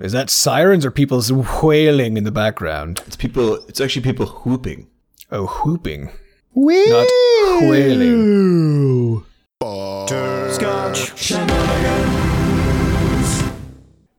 Is 0.00 0.12
that 0.12 0.30
sirens 0.30 0.86
or 0.86 0.90
people's 0.90 1.30
wailing 1.30 2.16
in 2.16 2.24
the 2.24 2.30
background? 2.30 3.02
It's 3.06 3.16
people. 3.16 3.56
It's 3.68 3.82
actually 3.82 4.00
people 4.00 4.24
whooping. 4.24 4.88
Oh, 5.30 5.44
whooping. 5.44 6.08
Not 6.88 7.06
wailing. 7.68 9.26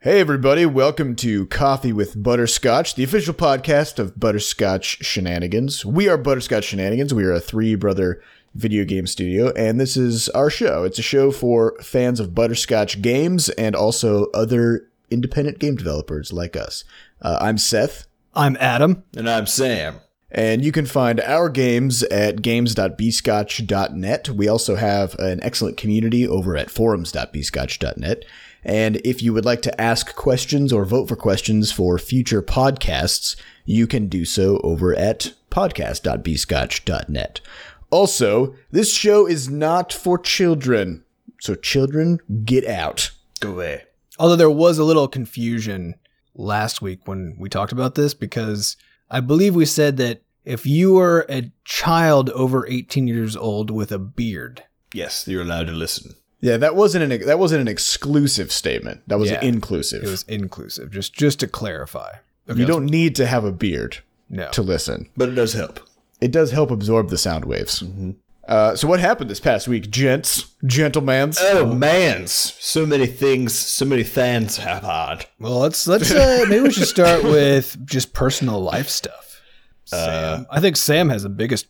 Hey, 0.02 0.20
everybody, 0.20 0.68
welcome 0.68 1.16
to 1.16 1.48
Coffee 1.48 1.94
with 1.94 2.22
Butterscotch, 2.22 2.94
the 2.94 3.04
official 3.04 3.34
podcast 3.34 3.98
of 3.98 4.20
Butterscotch 4.20 5.04
Shenanigans. 5.04 5.84
We 5.84 6.08
are 6.08 6.18
Butterscotch 6.20 6.66
Shenanigans. 6.66 7.12
We 7.12 7.24
are 7.24 7.34
a 7.34 7.40
three 7.40 7.74
brother 7.74 8.22
video 8.54 8.86
game 8.86 9.08
studio, 9.08 9.52
and 9.54 9.80
this 9.80 9.98
is 9.98 10.30
our 10.30 10.52
show. 10.52 10.84
It's 10.84 11.00
a 11.00 11.04
show 11.04 11.32
for 11.32 11.76
fans 11.82 12.20
of 12.20 12.36
Butterscotch 12.36 13.02
games 13.02 13.50
and 13.50 13.76
also 13.76 14.28
other 14.36 14.91
independent 15.12 15.60
game 15.60 15.76
developers 15.76 16.32
like 16.34 16.56
us. 16.56 16.84
Uh, 17.22 17.38
I'm 17.42 17.58
Seth, 17.58 18.08
I'm 18.34 18.58
Adam. 18.60 19.04
And 19.16 19.30
I'm 19.30 19.46
Sam. 19.46 20.00
and 20.32 20.64
you 20.64 20.72
can 20.72 20.86
find 20.86 21.20
our 21.20 21.50
games 21.50 22.04
at 22.04 22.42
games.bscotch.net. 22.42 24.30
We 24.30 24.48
also 24.48 24.76
have 24.76 25.16
an 25.20 25.42
excellent 25.44 25.78
community 25.78 26.26
over 26.28 26.56
at 26.56 26.70
forums.bscotch.net. 26.72 28.24
And 28.64 28.98
if 29.04 29.22
you 29.24 29.34
would 29.34 29.44
like 29.44 29.62
to 29.64 29.82
ask 29.82 30.16
questions 30.16 30.72
or 30.72 30.86
vote 30.86 31.10
for 31.10 31.16
questions 31.16 31.72
for 31.72 31.98
future 31.98 32.42
podcasts, 32.44 33.36
you 33.66 33.88
can 33.88 34.08
do 34.08 34.24
so 34.24 34.60
over 34.64 34.96
at 34.96 35.34
podcast.bscotch.net. 35.50 37.42
Also, 37.90 38.56
this 38.70 38.94
show 38.94 39.28
is 39.28 39.50
not 39.50 39.92
for 39.92 40.18
children. 40.18 41.04
So 41.42 41.56
children, 41.56 42.20
get 42.46 42.66
out. 42.68 43.12
Go 43.40 43.52
away. 43.54 43.84
Although 44.22 44.36
there 44.36 44.52
was 44.52 44.78
a 44.78 44.84
little 44.84 45.08
confusion 45.08 45.96
last 46.36 46.80
week 46.80 47.08
when 47.08 47.36
we 47.40 47.50
talked 47.50 47.72
about 47.72 47.96
this 47.96 48.14
because 48.14 48.78
I 49.10 49.20
believe 49.20 49.56
we 49.56 49.66
said 49.66 49.98
that 49.98 50.22
if 50.46 50.64
you 50.64 50.94
were 50.94 51.26
a 51.28 51.52
child 51.66 52.30
over 52.30 52.68
18 52.68 53.08
years 53.08 53.36
old 53.36 53.72
with 53.72 53.92
a 53.92 53.98
beard, 53.98 54.64
Yes, 54.94 55.28
you're 55.28 55.42
allowed 55.42 55.68
to 55.68 55.74
listen. 55.74 56.14
Yeah, 56.40 56.58
that 56.58 56.76
wasn't 56.76 57.12
an 57.12 57.26
that 57.26 57.40
wasn't 57.40 57.62
an 57.62 57.68
exclusive 57.68 58.52
statement. 58.52 59.02
That 59.08 59.18
was 59.18 59.32
Yeah. 59.32 59.42
inclusive. 59.42 60.04
it 60.04 60.10
was 60.10 60.24
inclusive. 60.28 60.92
Just 60.92 61.14
just 61.16 61.40
to 61.40 61.48
clarify. 61.48 62.12
Okay, 62.48 62.60
you 62.60 62.68
don't 62.68 62.86
need 62.86 63.16
to 63.16 63.26
have 63.26 63.44
a 63.44 63.52
beard 63.52 64.04
no. 64.30 64.52
to 64.52 64.62
listen. 64.62 65.10
But 65.18 65.30
it 65.30 65.36
does 65.36 65.54
help. 65.54 65.80
It 66.20 66.32
does 66.32 66.52
help 66.52 66.70
absorb 66.70 67.10
the 67.10 67.18
sound 67.18 67.46
waves. 67.46 67.82
Mm-hmm. 67.82 68.12
Uh, 68.48 68.76
so 68.76 68.88
what 68.88 69.00
happened 69.00 69.30
this 69.30 69.40
past 69.40 69.68
week, 69.68 69.90
gents, 69.92 70.54
gentlemans? 70.64 71.38
Oh, 71.40 71.66
mans. 71.74 72.32
So 72.60 72.86
many 72.86 73.06
things, 73.06 73.54
so 73.54 73.86
many 73.86 74.04
fans 74.04 74.58
have 74.58 74.84
had. 74.84 75.26
Well, 75.40 75.60
let's 75.60 75.88
let's 75.88 76.12
uh, 76.12 76.46
maybe 76.50 76.64
we 76.64 76.72
should 76.72 76.88
start 76.88 77.24
with 77.26 77.78
just 77.86 78.14
personal 78.14 78.60
life 78.60 78.90
stuff. 78.90 79.42
Sam, 79.86 80.48
I 80.50 80.60
think 80.60 80.78
Sam 80.78 81.10
has 81.10 81.24
the 81.24 81.30
biggest 81.30 81.68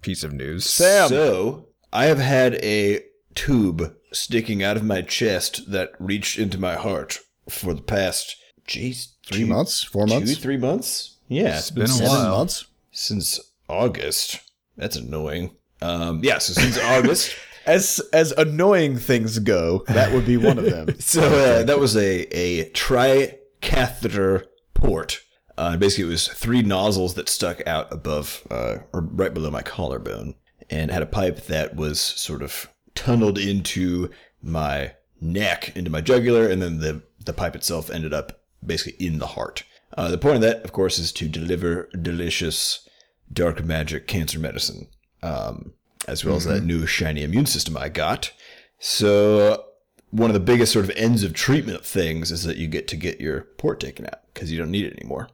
piece 0.00 0.22
of 0.24 0.32
news. 0.32 0.64
Sam, 0.64 1.08
So, 1.08 1.68
I 1.92 2.04
have 2.06 2.18
had 2.18 2.54
a 2.56 3.02
tube 3.34 3.94
sticking 4.12 4.62
out 4.62 4.76
of 4.76 4.84
my 4.84 5.02
chest 5.02 5.70
that 5.72 5.90
reached 5.98 6.38
into 6.38 6.58
my 6.58 6.74
heart 6.76 7.18
for 7.48 7.74
the 7.74 7.82
past, 7.82 8.36
jeez, 8.66 9.08
three 9.26 9.40
two- 9.40 9.46
months, 9.46 9.82
four 9.82 10.06
Two, 10.06 10.14
months, 10.14 10.36
three 10.38 10.56
months? 10.56 11.16
Yeah, 11.28 11.58
it's 11.58 11.70
been 11.70 11.84
a 11.84 11.88
seven 11.88 12.08
while. 12.12 12.36
months. 12.38 12.64
since 12.92 13.40
August. 13.68 14.40
That's 14.76 14.96
annoying. 14.96 15.56
Um, 15.84 16.20
yeah, 16.22 16.38
so 16.38 16.52
since 16.54 16.78
August. 16.78 17.34
As 17.66 17.98
as 18.12 18.30
annoying 18.32 18.98
things 18.98 19.38
go, 19.38 19.84
that 19.86 20.12
would 20.12 20.26
be 20.26 20.36
one 20.36 20.58
of 20.58 20.66
them. 20.66 20.96
So 21.00 21.22
uh, 21.22 21.62
that 21.62 21.78
was 21.78 21.96
a 21.96 22.26
a 22.36 22.68
tricatheter 22.72 24.44
port. 24.74 25.22
Uh, 25.56 25.78
basically, 25.78 26.04
it 26.04 26.08
was 26.08 26.28
three 26.28 26.60
nozzles 26.60 27.14
that 27.14 27.30
stuck 27.30 27.66
out 27.66 27.90
above 27.90 28.46
uh, 28.50 28.80
or 28.92 29.00
right 29.00 29.32
below 29.32 29.50
my 29.50 29.62
collarbone, 29.62 30.34
and 30.68 30.90
had 30.90 31.00
a 31.00 31.06
pipe 31.06 31.46
that 31.46 31.74
was 31.74 32.00
sort 32.00 32.42
of 32.42 32.68
tunneled 32.94 33.38
into 33.38 34.10
my 34.42 34.92
neck, 35.22 35.74
into 35.74 35.90
my 35.90 36.02
jugular, 36.02 36.46
and 36.46 36.60
then 36.60 36.80
the 36.80 37.02
the 37.24 37.32
pipe 37.32 37.56
itself 37.56 37.88
ended 37.88 38.12
up 38.12 38.42
basically 38.62 39.06
in 39.06 39.20
the 39.20 39.28
heart. 39.28 39.64
Uh, 39.96 40.10
the 40.10 40.18
point 40.18 40.36
of 40.36 40.42
that, 40.42 40.62
of 40.64 40.72
course, 40.72 40.98
is 40.98 41.12
to 41.12 41.28
deliver 41.28 41.88
delicious 42.00 42.86
dark 43.32 43.64
magic 43.64 44.06
cancer 44.06 44.38
medicine, 44.38 44.88
um, 45.24 45.72
as 46.06 46.24
well 46.24 46.36
as 46.36 46.44
that 46.44 46.62
new 46.62 46.86
shiny 46.86 47.22
immune 47.22 47.46
system 47.46 47.76
I 47.76 47.88
got. 47.88 48.32
So 48.78 49.64
one 50.10 50.30
of 50.30 50.34
the 50.34 50.40
biggest 50.40 50.72
sort 50.72 50.84
of 50.84 50.92
ends 50.96 51.22
of 51.22 51.32
treatment 51.32 51.84
things 51.84 52.30
is 52.30 52.44
that 52.44 52.58
you 52.58 52.68
get 52.68 52.86
to 52.88 52.96
get 52.96 53.20
your 53.20 53.42
port 53.58 53.80
taken 53.80 54.04
out 54.06 54.20
because 54.32 54.52
you 54.52 54.58
don't 54.58 54.70
need 54.70 54.84
it 54.84 54.96
anymore. 54.98 55.28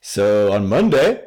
So 0.00 0.52
on 0.52 0.68
Monday, 0.68 1.24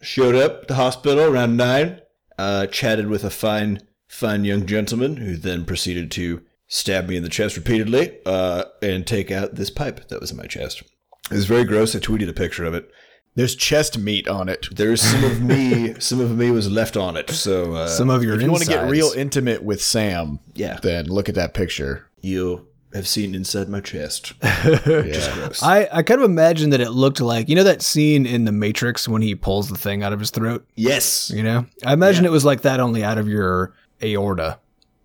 showed 0.00 0.36
up 0.36 0.62
at 0.62 0.68
the 0.68 0.74
hospital 0.76 1.24
around 1.24 1.56
nine, 1.56 2.00
uh, 2.38 2.68
chatted 2.68 3.08
with 3.08 3.24
a 3.24 3.30
fine, 3.30 3.80
fine 4.06 4.44
young 4.44 4.64
gentleman 4.64 5.16
who 5.16 5.36
then 5.36 5.64
proceeded 5.64 6.10
to 6.12 6.42
stab 6.68 7.08
me 7.08 7.16
in 7.16 7.22
the 7.22 7.28
chest 7.28 7.56
repeatedly 7.56 8.18
uh, 8.24 8.64
and 8.82 9.06
take 9.06 9.30
out 9.30 9.56
this 9.56 9.70
pipe 9.70 10.06
that 10.08 10.20
was 10.20 10.30
in 10.30 10.36
my 10.36 10.46
chest. 10.46 10.82
It 11.30 11.34
was 11.34 11.46
very 11.46 11.64
gross. 11.64 11.96
I 11.96 11.98
tweeted 11.98 12.28
a 12.28 12.34
picture 12.34 12.64
of 12.64 12.74
it. 12.74 12.88
There's 13.38 13.54
chest 13.54 13.96
meat 13.96 14.26
on 14.26 14.48
it. 14.48 14.66
There's 14.72 15.00
some 15.00 15.22
of 15.22 15.40
me, 15.40 15.94
some 16.00 16.18
of 16.18 16.36
me 16.36 16.50
was 16.50 16.68
left 16.68 16.96
on 16.96 17.16
it. 17.16 17.30
So 17.30 17.72
uh, 17.72 17.86
Some 17.86 18.10
of 18.10 18.24
your 18.24 18.34
If 18.34 18.42
you 18.42 18.50
want 18.50 18.64
to 18.64 18.68
get 18.68 18.90
real 18.90 19.12
intimate 19.16 19.62
with 19.62 19.80
Sam, 19.80 20.40
yeah, 20.54 20.80
then 20.82 21.06
look 21.06 21.28
at 21.28 21.36
that 21.36 21.54
picture. 21.54 22.08
you 22.20 22.66
have 22.94 23.06
seen 23.06 23.36
inside 23.36 23.68
my 23.68 23.80
chest. 23.80 24.32
Just 24.42 25.32
gross. 25.34 25.62
I, 25.62 25.88
I 25.92 26.02
kind 26.02 26.20
of 26.20 26.24
imagine 26.28 26.70
that 26.70 26.80
it 26.80 26.90
looked 26.90 27.20
like 27.20 27.48
you 27.48 27.54
know 27.54 27.62
that 27.62 27.80
scene 27.80 28.26
in 28.26 28.44
The 28.44 28.50
Matrix 28.50 29.06
when 29.06 29.22
he 29.22 29.36
pulls 29.36 29.68
the 29.68 29.78
thing 29.78 30.02
out 30.02 30.12
of 30.12 30.18
his 30.18 30.30
throat. 30.30 30.66
yes, 30.74 31.30
You 31.32 31.44
know, 31.44 31.64
I 31.86 31.92
imagine 31.92 32.24
it 32.24 32.32
was 32.32 32.44
like 32.44 32.62
that, 32.62 32.80
only 32.80 33.04
out 33.04 33.18
of 33.18 33.28
your 33.28 33.72
aorta. 34.02 34.58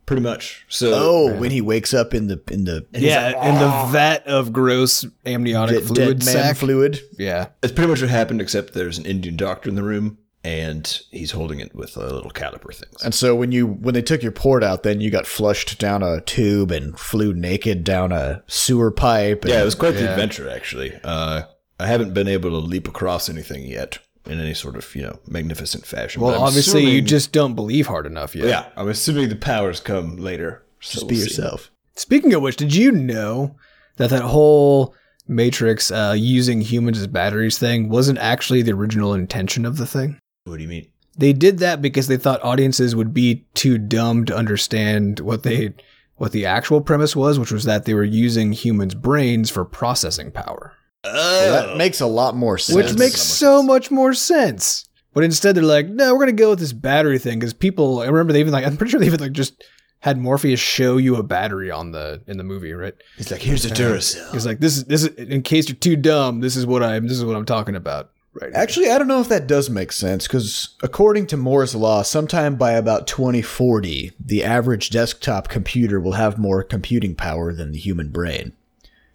Pretty 0.05 0.21
much. 0.21 0.65
So 0.69 0.91
Oh, 0.93 1.39
when 1.39 1.51
he 1.51 1.61
wakes 1.61 1.93
up 1.93 2.13
in 2.13 2.27
the 2.27 2.41
in 2.51 2.65
the 2.65 2.85
yeah, 2.93 3.29
in 3.49 3.55
the 3.59 3.91
vat 3.91 4.25
of 4.27 4.51
gross 4.53 5.05
amniotic 5.25 5.77
dead, 5.79 5.87
fluid 5.87 6.19
dead 6.19 6.25
man 6.25 6.35
sac. 6.45 6.57
fluid. 6.57 6.99
yeah, 7.17 7.47
It's 7.61 7.71
pretty 7.73 7.89
much 7.89 8.01
what 8.01 8.09
happened, 8.09 8.41
except 8.41 8.73
there's 8.73 8.97
an 8.97 9.05
Indian 9.05 9.35
doctor 9.35 9.69
in 9.69 9.75
the 9.75 9.83
room, 9.83 10.17
and 10.43 11.01
he's 11.11 11.31
holding 11.31 11.59
it 11.59 11.73
with 11.73 11.95
a 11.97 12.13
little 12.13 12.31
caliper 12.31 12.73
things. 12.73 13.01
And 13.03 13.13
so 13.15 13.35
when 13.35 13.51
you 13.51 13.65
when 13.67 13.93
they 13.93 14.01
took 14.01 14.21
your 14.21 14.31
port 14.33 14.63
out, 14.63 14.83
then 14.83 14.99
you 15.01 15.09
got 15.09 15.25
flushed 15.25 15.79
down 15.79 16.03
a 16.03 16.21
tube 16.21 16.71
and 16.71 16.97
flew 16.99 17.33
naked 17.33 17.83
down 17.83 18.11
a 18.11 18.43
sewer 18.47 18.91
pipe. 18.91 19.43
And 19.45 19.53
Yeah, 19.53 19.61
it 19.61 19.65
was 19.65 19.75
quite 19.75 19.91
the 19.95 20.09
adventure, 20.09 20.49
actually. 20.49 20.93
Uh, 21.03 21.43
I 21.79 21.87
haven't 21.87 22.13
been 22.13 22.27
able 22.27 22.49
to 22.51 22.57
leap 22.57 22.87
across 22.87 23.29
anything 23.29 23.65
yet 23.65 23.99
in 24.25 24.39
any 24.39 24.53
sort 24.53 24.75
of 24.75 24.95
you 24.95 25.01
know 25.01 25.19
magnificent 25.27 25.85
fashion. 25.85 26.21
well, 26.21 26.41
obviously 26.41 26.85
you 26.89 27.01
just 27.01 27.31
don't 27.31 27.55
believe 27.55 27.87
hard 27.87 28.05
enough 28.05 28.35
yet. 28.35 28.47
yeah. 28.47 28.69
I'm 28.75 28.89
assuming 28.89 29.29
the 29.29 29.35
powers 29.35 29.79
come 29.79 30.17
later. 30.17 30.63
So 30.79 30.93
just 30.93 31.07
be 31.07 31.15
we'll 31.15 31.23
see. 31.25 31.29
yourself. 31.29 31.71
Speaking 31.95 32.33
of 32.33 32.41
which, 32.41 32.57
did 32.57 32.73
you 32.75 32.91
know 32.91 33.55
that 33.97 34.09
that 34.09 34.23
whole 34.23 34.95
Matrix 35.27 35.91
uh, 35.91 36.15
using 36.17 36.61
humans 36.61 36.99
as 36.99 37.07
batteries 37.07 37.57
thing 37.57 37.89
wasn't 37.89 38.19
actually 38.19 38.61
the 38.61 38.73
original 38.73 39.13
intention 39.13 39.65
of 39.65 39.77
the 39.77 39.85
thing? 39.85 40.19
What 40.45 40.57
do 40.57 40.63
you 40.63 40.69
mean? 40.69 40.87
They 41.15 41.31
did 41.31 41.59
that 41.59 41.81
because 41.81 42.07
they 42.07 42.17
thought 42.17 42.43
audiences 42.43 42.95
would 42.95 43.13
be 43.13 43.45
too 43.53 43.77
dumb 43.77 44.25
to 44.25 44.35
understand 44.35 45.19
what 45.19 45.43
they 45.43 45.73
what 46.15 46.31
the 46.31 46.45
actual 46.45 46.81
premise 46.81 47.15
was, 47.15 47.39
which 47.39 47.51
was 47.51 47.65
that 47.65 47.85
they 47.85 47.93
were 47.93 48.03
using 48.03 48.51
humans' 48.51 48.95
brains 48.95 49.49
for 49.49 49.65
processing 49.65 50.31
power. 50.31 50.73
Oh, 51.03 51.51
That 51.51 51.77
makes 51.77 51.99
a 52.01 52.07
lot 52.07 52.35
more 52.35 52.57
sense. 52.57 52.75
Which 52.75 52.97
makes 52.97 53.21
so 53.21 53.61
much 53.61 53.91
more 53.91 54.13
sense. 54.13 54.87
But 55.13 55.23
instead 55.23 55.55
they're 55.55 55.63
like, 55.63 55.87
no, 55.87 56.13
we're 56.13 56.21
gonna 56.21 56.31
go 56.31 56.51
with 56.51 56.59
this 56.59 56.73
battery 56.73 57.19
thing 57.19 57.39
because 57.39 57.53
people 57.53 57.99
I 57.99 58.05
remember 58.05 58.33
they 58.33 58.39
even 58.39 58.53
like 58.53 58.65
I'm 58.65 58.77
pretty 58.77 58.91
sure 58.91 58.99
they 58.99 59.05
even 59.07 59.19
like 59.19 59.31
just 59.33 59.63
had 59.99 60.17
Morpheus 60.17 60.59
show 60.59 60.97
you 60.97 61.15
a 61.15 61.23
battery 61.23 61.71
on 61.71 61.91
the 61.91 62.21
in 62.27 62.37
the 62.37 62.43
movie, 62.43 62.73
right? 62.73 62.93
He's 63.17 63.31
like, 63.31 63.41
here's 63.41 63.63
a 63.65 63.69
Duracell. 63.69 64.31
He's 64.33 64.45
like, 64.45 64.59
this 64.59 64.77
is 64.77 64.85
this 64.85 65.03
is 65.03 65.15
in 65.15 65.41
case 65.43 65.69
you're 65.69 65.75
too 65.75 65.95
dumb, 65.95 66.41
this 66.41 66.55
is 66.55 66.65
what 66.65 66.81
I'm 66.83 67.07
this 67.07 67.17
is 67.17 67.25
what 67.25 67.35
I'm 67.35 67.45
talking 67.45 67.75
about. 67.75 68.09
Right. 68.33 68.49
here." 68.51 68.59
Actually, 68.59 68.89
I 68.89 68.97
don't 68.97 69.07
know 69.07 69.21
if 69.21 69.29
that 69.29 69.45
does 69.45 69.69
make 69.69 69.91
sense 69.91 70.25
because 70.27 70.75
according 70.81 71.27
to 71.27 71.37
Moore's 71.37 71.75
law, 71.75 72.01
sometime 72.01 72.55
by 72.55 72.71
about 72.71 73.05
2040, 73.05 74.13
the 74.19 74.43
average 74.43 74.89
desktop 74.89 75.47
computer 75.47 75.99
will 75.99 76.13
have 76.13 76.37
more 76.39 76.63
computing 76.63 77.13
power 77.13 77.53
than 77.53 77.71
the 77.71 77.77
human 77.79 78.09
brain. 78.09 78.53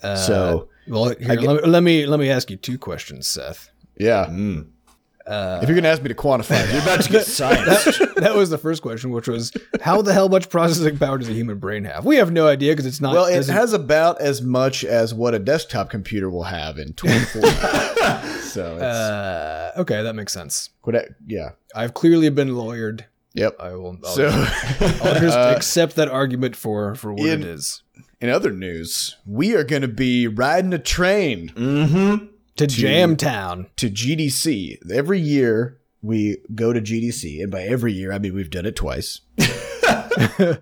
so, 0.00 0.60
uh, 0.60 0.64
Well, 0.88 1.14
here, 1.18 1.40
let, 1.40 1.62
me, 1.62 1.66
let 1.66 1.82
me 1.82 2.06
let 2.06 2.20
me 2.20 2.30
ask 2.30 2.50
you 2.50 2.56
two 2.56 2.78
questions, 2.78 3.26
Seth. 3.26 3.70
yeah. 3.98 4.26
Mm. 4.26 4.68
if 5.26 5.68
you're 5.68 5.74
going 5.74 5.82
to 5.82 5.90
ask 5.90 6.00
me 6.02 6.08
to 6.08 6.14
quantify 6.14 6.58
You're 6.72 6.80
that, 6.80 6.82
about 6.82 7.02
to 7.02 7.12
get 7.12 7.26
science. 7.40 7.98
That 8.16 8.34
was 8.34 8.48
the 8.50 8.56
first 8.58 8.80
question, 8.80 9.10
which 9.10 9.28
was 9.28 9.52
how 9.82 10.00
the 10.00 10.12
hell 10.14 10.28
much 10.28 10.48
processing 10.48 10.96
power 10.98 11.18
does 11.18 11.28
a 11.28 11.34
human 11.34 11.58
brain 11.58 11.84
have? 11.84 12.04
We 12.06 12.16
have 12.16 12.32
no 12.32 12.46
idea 12.48 12.72
because 12.72 12.86
it's 12.86 13.00
not. 13.00 13.12
well, 13.12 13.26
it 13.26 13.46
has 13.46 13.72
about 13.74 14.20
as 14.20 14.40
much 14.42 14.84
as 14.84 15.12
what 15.12 15.34
a 15.34 15.38
desktop 15.38 15.90
computer 15.90 16.30
will 16.30 16.44
have 16.44 16.78
in 16.78 16.94
24 16.94 17.42
so, 17.42 18.74
it's, 18.76 18.82
uh, 18.82 19.72
okay, 19.76 20.02
that 20.02 20.14
makes 20.14 20.32
sense. 20.32 20.70
what 20.82 20.94
yeah. 21.26 21.50
I've 21.74 21.94
clearly 21.94 22.30
been 22.30 22.48
lawyered 22.48 23.04
Yep. 23.34 23.56
I 23.60 23.74
will. 23.74 23.98
I'll, 24.04 24.10
So, 24.10 24.26
I'll 24.28 25.20
just 25.20 25.36
uh, 25.38 25.52
accept 25.56 25.96
that 25.96 26.08
argument 26.08 26.56
for 26.56 26.94
for 26.96 27.12
what 27.12 27.28
in- 27.28 27.42
it 27.42 27.46
is. 27.46 27.82
In 28.20 28.28
other 28.30 28.50
news, 28.50 29.16
we 29.26 29.54
are 29.54 29.64
going 29.64 29.82
to 29.82 29.88
be 29.88 30.26
riding 30.26 30.72
a 30.72 30.78
train 30.78 31.52
Mm-hmm. 31.54 32.26
To 32.56 32.66
Jamtown. 32.66 33.66
to 33.76 33.88
GDC. 33.88 34.90
Every 34.90 35.20
year 35.20 35.78
we 36.02 36.38
go 36.56 36.72
to 36.72 36.80
GDC, 36.80 37.40
and 37.40 37.52
by 37.52 37.62
every 37.62 37.92
year 37.92 38.12
I 38.12 38.18
mean 38.18 38.34
we've 38.34 38.50
done 38.50 38.66
it 38.66 38.74
twice. 38.74 39.20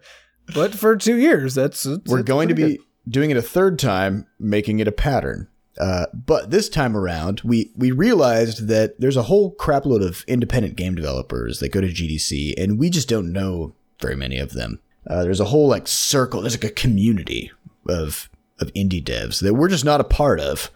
But 0.55 0.75
for 0.75 0.97
two 0.97 1.17
years, 1.17 1.55
that's, 1.55 1.82
that's 1.82 2.08
We're 2.08 2.19
that's 2.19 2.29
going 2.29 2.49
to 2.49 2.55
pretty 2.55 2.76
be 2.76 2.82
doing 3.08 3.31
it 3.31 3.37
a 3.37 3.43
third 3.43 3.79
time, 3.81 4.26
making 4.38 4.79
it 4.79 4.87
a 4.87 4.93
pattern. 4.93 5.49
Uh, 5.79 6.06
but 6.14 6.50
this 6.50 6.69
time 6.69 6.97
around, 6.97 7.41
we 7.44 7.73
we 7.76 7.91
realized 7.91 8.69
that 8.69 9.00
there's 9.00 9.17
a 9.17 9.25
whole 9.25 9.55
crapload 9.56 10.06
of 10.06 10.25
independent 10.29 10.76
game 10.76 10.94
developers 10.94 11.59
that 11.61 11.73
go 11.73 11.81
to 11.81 11.88
GDC, 11.88 12.55
and 12.56 12.79
we 12.79 12.91
just 12.91 13.09
don't 13.09 13.32
know 13.32 13.75
very 14.00 14.14
many 14.17 14.38
of 14.38 14.52
them. 14.52 14.81
Uh, 15.08 15.23
there's 15.23 15.41
a 15.41 15.47
whole 15.47 15.69
like 15.69 15.87
circle. 15.88 16.41
There's 16.41 16.55
like 16.55 16.70
a 16.70 16.75
community 16.75 17.50
of 17.88 18.29
of 18.58 18.73
indie 18.73 19.05
devs 19.05 19.41
that 19.43 19.55
we're 19.55 19.69
just 19.69 19.85
not 19.85 20.00
a 20.00 20.05
part 20.05 20.41
of, 20.41 20.70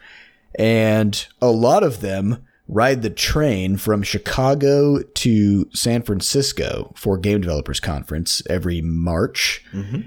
and 0.55 1.27
a 1.41 1.50
lot 1.50 1.82
of 1.82 2.00
them 2.00 2.44
ride 2.69 3.03
the 3.03 3.11
train 3.11 3.77
from 3.77 4.00
Chicago 4.00 5.03
to 5.03 5.69
San 5.73 6.03
Francisco 6.03 6.93
for 6.94 7.19
Game 7.19 7.41
Developers 7.41 7.81
Conference 7.81 8.43
every 8.49 8.81
March. 8.81 9.65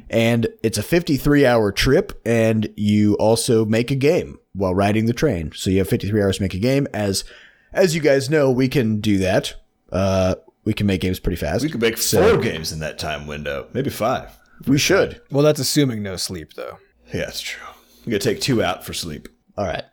And 0.09 0.47
it's 0.63 0.77
a 0.77 0.83
53 0.83 1.45
hour 1.45 1.71
trip, 1.73 2.13
and 2.25 2.71
you 2.77 3.15
also 3.15 3.65
make 3.65 3.91
a 3.91 3.95
game 3.95 4.39
while 4.53 4.73
riding 4.73 5.07
the 5.07 5.13
train. 5.13 5.51
So 5.53 5.69
you 5.71 5.79
have 5.79 5.89
53 5.89 6.21
hours 6.21 6.37
to 6.37 6.43
make 6.43 6.53
a 6.53 6.59
game. 6.59 6.87
As 6.93 7.25
as 7.73 7.95
you 7.95 8.01
guys 8.01 8.29
know, 8.29 8.49
we 8.51 8.69
can 8.69 9.01
do 9.01 9.17
that. 9.17 9.55
Uh, 9.91 10.35
we 10.65 10.73
can 10.73 10.87
make 10.87 11.01
games 11.01 11.19
pretty 11.19 11.35
fast. 11.35 11.63
We 11.63 11.69
could 11.69 11.81
make 11.81 11.97
So- 11.97 12.21
four 12.35 12.41
games 12.41 12.71
in 12.71 12.79
that 12.79 12.97
time 12.99 13.27
window, 13.27 13.67
maybe 13.73 13.89
five. 13.89 14.29
We 14.67 14.77
should. 14.77 15.09
good. 15.11 15.21
Well, 15.31 15.43
that's 15.43 15.59
assuming 15.59 16.03
no 16.03 16.15
sleep, 16.15 16.53
though. 16.53 16.77
Yeah, 17.13 17.25
that's 17.25 17.41
true. 17.41 17.61
We 18.05 18.11
gotta 18.11 18.23
take 18.23 18.39
two 18.41 18.63
out 18.63 18.85
for 18.85 18.93
sleep. 18.93 19.27
All 19.57 19.65
right. 19.65 19.83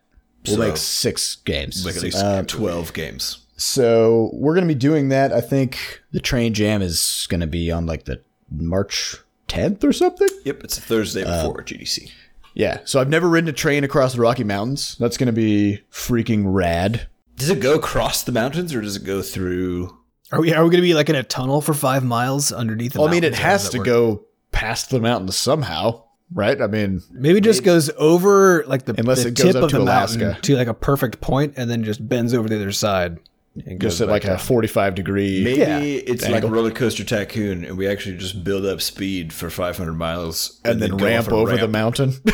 We'll 0.47 0.57
So- 0.57 0.63
make 0.63 0.77
six 0.77 1.37
games. 1.45 1.85
Like 1.85 1.97
at 1.97 2.03
least 2.03 2.17
Uh, 2.19 2.43
twelve 2.47 2.93
games. 2.93 3.39
So 3.57 4.31
we're 4.33 4.55
gonna 4.55 4.67
be 4.67 4.75
doing 4.75 5.09
that. 5.11 5.33
I 5.33 5.41
think 5.41 6.01
the 6.13 6.21
train 6.21 6.55
jam 6.55 6.81
is 6.83 7.27
gonna 7.29 7.47
be 7.47 7.71
on 7.71 7.85
like 7.87 8.05
the 8.05 8.21
March 8.51 9.17
10th 9.49 9.85
or 9.85 9.93
something. 9.93 10.29
Yep, 10.45 10.65
it's 10.65 10.79
a 10.79 10.81
Thursday 10.81 11.25
before 11.25 11.63
GDC. 11.63 12.11
Yeah. 12.55 12.79
So 12.85 13.01
I've 13.01 13.09
never 13.11 13.29
ridden 13.29 13.49
a 13.51 13.53
train 13.53 13.85
across 13.85 14.15
the 14.15 14.21
Rocky 14.21 14.45
Mountains. 14.45 14.97
That's 14.99 15.17
gonna 15.17 15.33
be 15.33 15.81
freaking 15.93 16.45
rad. 16.47 17.07
Does 17.37 17.51
it 17.51 17.61
go 17.61 17.75
across 17.75 18.23
the 18.23 18.33
mountains 18.33 18.75
or 18.75 18.81
does 18.81 18.97
it 18.97 19.05
go 19.05 19.23
through? 19.23 19.97
Are 20.33 20.41
we 20.41 20.53
are 20.55 20.63
we 20.65 20.71
going 20.71 20.83
to 20.83 20.87
be 20.89 20.95
like 20.95 21.09
in 21.09 21.17
a 21.17 21.23
tunnel 21.23 21.61
for 21.61 21.75
five 21.75 22.05
miles 22.05 22.53
underneath? 22.53 22.93
The 22.93 23.01
Well, 23.01 23.09
I 23.09 23.13
mean, 23.13 23.25
it 23.25 23.33
mountains? 23.33 23.43
How 23.43 23.51
does 23.53 23.63
has 23.63 23.71
to 23.73 23.79
work? 23.79 23.87
go 23.87 24.25
past 24.53 24.91
the 24.91 25.01
mountains 25.01 25.37
somehow, 25.37 26.05
right? 26.33 26.61
I 26.61 26.67
mean, 26.67 27.03
Maybe 27.11 27.39
it 27.39 27.45
just 27.45 27.65
goes 27.65 27.91
over 27.97 28.65
like 28.67 28.85
the, 28.85 28.95
Unless 28.99 29.23
the 29.25 29.29
it 29.31 29.35
goes 29.35 29.47
tip 29.47 29.57
up 29.57 29.63
of 29.65 29.71
to 29.71 29.79
the 29.79 29.85
mountain 29.85 30.23
Alaska. 30.23 30.43
to 30.43 30.57
like 30.57 30.69
a 30.69 30.75
perfect 30.75 31.21
point, 31.21 31.55
and 31.57 31.69
then 31.71 31.83
just 31.85 32.07
bends 32.09 32.33
over 32.35 32.49
the 32.49 32.57
other 32.57 32.73
side. 32.73 33.19
And 33.67 33.81
goes 33.81 33.99
just 33.99 34.01
at 34.03 34.07
back 34.07 34.23
like 34.25 34.25
a 34.25 34.39
45 34.39 34.95
degree. 34.95 35.43
Maybe 35.43 35.59
Yeah. 35.59 35.81
it's 35.81 36.29
like 36.29 36.45
a 36.45 36.47
roller 36.47 36.71
coaster 36.71 37.03
tycoon, 37.03 37.65
and 37.65 37.77
we 37.77 37.89
actually 37.89 38.17
just 38.17 38.45
build 38.45 38.65
up 38.65 38.81
speed 38.81 39.33
for 39.33 39.51
500 39.51 39.93
miles, 39.95 40.61
and 40.65 40.81
then 40.81 40.97
go 40.97 41.05
ramp 41.05 41.27
off 41.27 41.33
a 41.33 41.35
over 41.35 41.57
the 41.57 41.67
mountain. 41.67 42.11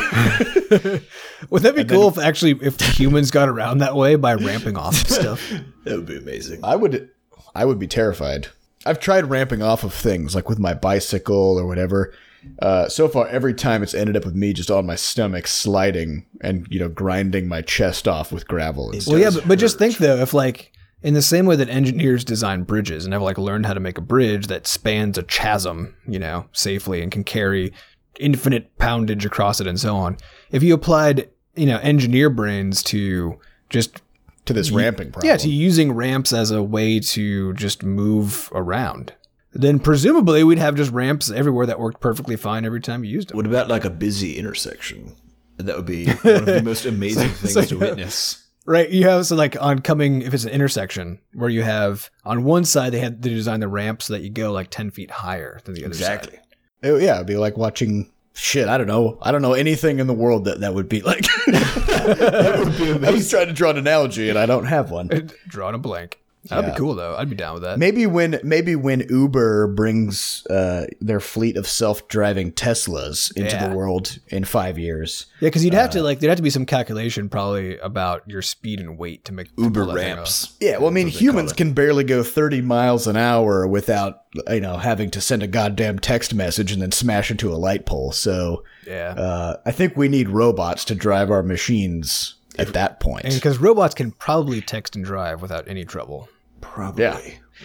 Would 1.49 1.63
that 1.63 1.75
be 1.75 1.83
cool 1.85 2.09
if 2.09 2.17
actually 2.19 2.51
if 2.61 2.79
humans 2.79 3.31
got 3.31 3.49
around 3.49 3.79
that 3.79 3.95
way 3.95 4.15
by 4.15 4.35
ramping 4.35 4.77
off 4.77 4.95
stuff? 4.95 5.41
That 5.85 5.95
would 5.95 6.05
be 6.05 6.17
amazing. 6.17 6.59
I 6.65 6.75
would, 6.75 7.09
I 7.57 7.65
would 7.65 7.79
be 7.79 7.87
terrified. 7.87 8.47
I've 8.85 8.99
tried 8.99 9.31
ramping 9.31 9.63
off 9.63 9.83
of 9.83 9.93
things 9.93 10.35
like 10.35 10.47
with 10.47 10.59
my 10.59 10.75
bicycle 10.75 11.57
or 11.57 11.65
whatever. 11.65 12.13
Uh, 12.61 12.87
so 12.87 13.07
far, 13.07 13.27
every 13.27 13.53
time 13.53 13.81
it's 13.81 13.95
ended 13.95 14.15
up 14.15 14.23
with 14.23 14.35
me 14.35 14.53
just 14.53 14.69
on 14.69 14.85
my 14.85 14.95
stomach 14.95 15.47
sliding 15.47 16.25
and 16.41 16.67
you 16.69 16.79
know 16.79 16.87
grinding 16.87 17.47
my 17.47 17.61
chest 17.61 18.07
off 18.07 18.31
with 18.31 18.47
gravel. 18.47 18.91
And. 18.91 19.03
Well, 19.07 19.17
yeah, 19.17 19.31
but, 19.33 19.47
but 19.47 19.59
just 19.59 19.79
think 19.79 19.97
though, 19.97 20.17
if 20.17 20.35
like 20.35 20.71
in 21.01 21.15
the 21.15 21.21
same 21.21 21.47
way 21.47 21.55
that 21.55 21.67
engineers 21.67 22.23
design 22.23 22.63
bridges 22.63 23.05
and 23.05 23.13
have 23.13 23.23
like 23.23 23.39
learned 23.39 23.65
how 23.65 23.73
to 23.73 23.79
make 23.79 23.97
a 23.97 24.01
bridge 24.01 24.47
that 24.47 24.67
spans 24.67 25.17
a 25.17 25.23
chasm, 25.23 25.95
you 26.07 26.19
know, 26.19 26.47
safely 26.53 27.01
and 27.01 27.11
can 27.11 27.23
carry 27.23 27.73
infinite 28.19 28.77
poundage 28.77 29.25
across 29.25 29.59
it 29.59 29.67
and 29.67 29.79
so 29.79 29.95
on. 29.95 30.15
If 30.51 30.61
you 30.61 30.75
applied, 30.75 31.29
you 31.55 31.65
know, 31.65 31.79
engineer 31.79 32.29
brains 32.29 32.83
to 32.83 33.39
just 33.69 34.01
to 34.47 34.53
this 34.53 34.71
ramping 34.71 35.11
problem. 35.11 35.29
yeah, 35.29 35.37
to 35.37 35.49
using 35.49 35.91
ramps 35.93 36.33
as 36.33 36.51
a 36.51 36.61
way 36.63 36.99
to 36.99 37.53
just 37.53 37.83
move 37.83 38.49
around, 38.53 39.13
then 39.53 39.79
presumably 39.79 40.43
we'd 40.43 40.59
have 40.59 40.75
just 40.75 40.91
ramps 40.91 41.29
everywhere 41.31 41.65
that 41.65 41.79
worked 41.79 41.99
perfectly 42.01 42.35
fine 42.35 42.65
every 42.65 42.81
time 42.81 43.03
you 43.03 43.11
used 43.11 43.29
them. 43.29 43.37
What 43.37 43.45
about 43.45 43.67
like 43.69 43.85
a 43.85 43.89
busy 43.89 44.37
intersection? 44.37 45.15
That 45.57 45.75
would 45.75 45.85
be 45.85 46.05
one 46.21 46.35
of 46.35 46.45
the 46.45 46.61
most 46.63 46.85
amazing 46.85 47.29
things 47.29 47.53
so- 47.53 47.61
to 47.63 47.77
witness. 47.79 48.43
Right, 48.69 48.89
you 48.89 49.07
have 49.07 49.25
so 49.25 49.37
like 49.37 49.55
on 49.61 49.79
coming 49.79 50.21
if 50.23 50.33
it's 50.33 50.43
an 50.43 50.49
intersection 50.49 51.19
where 51.33 51.49
you 51.49 51.61
have 51.63 52.09
on 52.25 52.43
one 52.43 52.65
side 52.65 52.91
they 52.91 52.99
had 52.99 53.23
to 53.23 53.29
design 53.29 53.61
the 53.61 53.67
ramp 53.69 54.01
so 54.01 54.11
that 54.11 54.23
you 54.23 54.29
go 54.29 54.51
like 54.51 54.69
ten 54.69 54.91
feet 54.91 55.09
higher 55.09 55.61
than 55.63 55.73
the 55.73 55.85
other 55.85 55.93
side. 55.93 56.01
Exactly. 56.25 56.35
side. 56.35 56.43
It- 56.81 57.01
yeah, 57.03 57.15
it'd 57.15 57.27
be 57.27 57.37
like 57.37 57.55
watching 57.55 58.11
shit. 58.37 58.67
I 58.67 58.77
don't 58.77 58.87
know. 58.87 59.17
I 59.21 59.31
don't 59.31 59.41
know 59.41 59.53
anything 59.53 59.99
in 59.99 60.07
the 60.07 60.13
world 60.13 60.45
that 60.45 60.61
that 60.61 60.73
would 60.73 60.87
be 60.87 61.01
like. 61.01 61.25
I 61.47 63.09
was 63.11 63.29
trying 63.29 63.47
to 63.47 63.53
draw 63.53 63.71
an 63.71 63.77
analogy 63.77 64.29
and 64.29 64.37
I 64.37 64.45
don't 64.45 64.65
have 64.65 64.91
one. 64.91 65.07
Drawing 65.47 65.75
a 65.75 65.79
blank. 65.79 66.19
That'd 66.49 66.65
Yeah. 66.65 66.71
be 66.71 66.77
cool 66.77 66.95
though. 66.95 67.15
I'd 67.15 67.29
be 67.29 67.35
down 67.35 67.53
with 67.55 67.63
that. 67.63 67.79
Maybe 67.79 68.05
when 68.05 68.39
maybe 68.43 68.75
when 68.75 69.01
Uber 69.09 69.67
brings 69.67 70.45
uh, 70.47 70.85
their 71.01 71.19
fleet 71.19 71.57
of 71.57 71.67
self-driving 71.67 72.53
Teslas 72.53 73.35
into 73.35 73.55
Yeah. 73.55 73.67
the 73.69 73.75
world 73.75 74.19
in 74.27 74.43
five 74.45 74.77
years. 74.79 75.25
Yeah, 75.39 75.47
because 75.47 75.63
you'd 75.65 75.73
have 75.73 75.89
Uh, 75.89 75.93
to 75.93 76.03
like 76.03 76.19
there'd 76.19 76.29
have 76.29 76.37
to 76.37 76.43
be 76.43 76.49
some 76.49 76.65
calculation 76.65 77.29
probably 77.29 77.77
about 77.79 78.23
your 78.27 78.41
speed 78.41 78.79
and 78.79 78.97
weight 78.97 79.25
to 79.25 79.33
make 79.33 79.49
Uber 79.57 79.85
pull 79.85 79.93
that 79.93 79.99
thing 80.01 80.15
ramps. 80.15 80.53
Yeah, 80.59 80.77
well, 80.77 80.87
I 80.87 80.91
mean, 80.91 81.05
That's 81.07 81.15
what 81.15 81.19
they 81.19 81.25
call 81.27 81.33
humans 81.35 81.53
can 81.53 81.73
barely 81.73 82.03
go 82.03 82.23
30 82.23 82.61
miles 82.61 83.07
an 83.07 83.17
hour 83.17 83.67
without, 83.67 84.21
you 84.49 84.59
know, 84.61 84.77
having 84.77 85.09
to 85.11 85.21
send 85.21 85.43
a 85.43 85.47
goddamn 85.47 85.99
text 85.99 86.33
message 86.33 86.71
and 86.71 86.81
then 86.81 86.91
smash 86.91 87.31
into 87.31 87.51
a 87.51 87.55
light 87.57 87.85
pole. 87.85 88.11
So. 88.11 88.63
Yeah, 88.85 89.09
uh, 89.17 89.57
I 89.65 89.71
think 89.71 89.97
we 89.97 90.07
need 90.07 90.29
robots 90.29 90.85
to 90.85 90.95
drive 90.95 91.29
our 91.29 91.43
machines 91.43 92.35
at 92.57 92.71
that 92.71 93.01
point. 93.01 93.25
and 93.25 93.33
because 93.33 93.57
robots 93.57 93.93
can 93.93 94.11
probably 94.11 94.61
text 94.61 94.95
and 94.95 95.03
drive 95.03 95.41
without 95.41 95.67
any 95.67 95.83
trouble 95.83 96.29
Probably. 96.73 97.03
Yeah. 97.03 97.19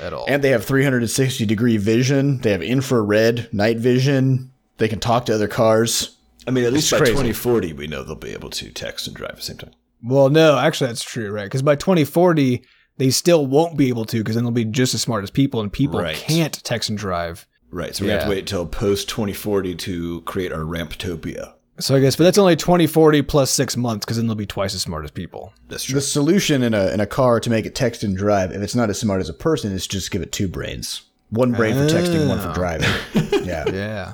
at 0.06 0.12
all. 0.12 0.24
And 0.28 0.42
they 0.42 0.50
have 0.50 0.64
360 0.64 1.44
degree 1.46 1.76
vision. 1.76 2.38
They 2.40 2.52
have 2.52 2.62
infrared 2.62 3.52
night 3.52 3.78
vision. 3.78 4.50
They 4.78 4.88
can 4.88 5.00
talk 5.00 5.26
to 5.26 5.34
other 5.34 5.48
cars. 5.48 6.16
I 6.46 6.50
mean, 6.50 6.64
at 6.64 6.72
least 6.72 6.90
by 6.90 6.98
crazy. 6.98 7.12
2040, 7.12 7.72
we 7.74 7.86
know 7.86 8.02
they'll 8.02 8.16
be 8.16 8.30
able 8.32 8.50
to 8.50 8.70
text 8.70 9.06
and 9.06 9.14
drive 9.14 9.30
at 9.30 9.36
the 9.36 9.42
same 9.42 9.58
time. 9.58 9.72
well, 10.02 10.28
no, 10.30 10.58
actually 10.58 10.88
that's 10.88 11.04
true, 11.04 11.30
right? 11.30 11.44
Because 11.44 11.62
by 11.62 11.76
2040 11.76 12.64
they 12.98 13.10
still 13.10 13.46
won't 13.46 13.76
be 13.76 13.88
able 13.88 14.04
to 14.06 14.18
because 14.18 14.34
then 14.34 14.44
they'll 14.44 14.50
be 14.52 14.64
just 14.64 14.92
as 14.94 15.00
smart 15.02 15.22
as 15.24 15.30
people, 15.30 15.60
and 15.60 15.72
people 15.72 16.00
Right. 16.00 16.16
can't 16.16 16.52
text 16.64 16.88
and 16.90 16.98
drive. 16.98 17.46
Right. 17.70 17.94
So 17.94 18.04
we 18.04 18.10
have 18.10 18.20
Yeah. 18.20 18.24
to 18.24 18.30
wait 18.30 18.38
until 18.40 18.66
post 18.66 19.08
2040 19.08 19.74
to 19.76 20.20
create 20.22 20.52
our 20.52 20.60
Ramptopia. 20.64 21.52
So 21.78 21.96
I 21.96 22.00
guess, 22.00 22.16
but 22.16 22.24
that's 22.24 22.38
only 22.38 22.54
2040 22.54 23.22
plus 23.22 23.50
six 23.50 23.76
months 23.76 24.04
because 24.04 24.18
then 24.18 24.26
they'll 24.26 24.36
be 24.36 24.46
twice 24.46 24.74
as 24.74 24.82
smart 24.82 25.04
as 25.04 25.10
people. 25.10 25.52
That's 25.68 25.84
true. 25.84 25.94
The 25.94 26.00
solution 26.02 26.62
in 26.62 26.74
a, 26.74 26.88
in 26.92 27.00
a 27.00 27.06
car 27.06 27.40
to 27.40 27.50
make 27.50 27.64
it 27.66 27.74
text 27.74 28.04
and 28.04 28.16
drive, 28.16 28.52
if 28.52 28.60
it's 28.62 28.74
not 28.74 28.90
as 28.90 29.00
smart 29.00 29.20
as 29.20 29.28
a 29.28 29.34
person, 29.34 29.72
is 29.72 29.86
just 29.86 30.10
give 30.10 30.22
it 30.22 30.32
two 30.32 30.48
brains. 30.48 31.02
One 31.30 31.52
brain 31.52 31.74
for 31.74 31.86
texting, 31.86 32.28
one 32.28 32.40
for 32.40 32.50
Oh. 32.50 32.54
driving. 32.54 32.90
Yeah. 33.44 33.64
Yeah, 33.70 34.12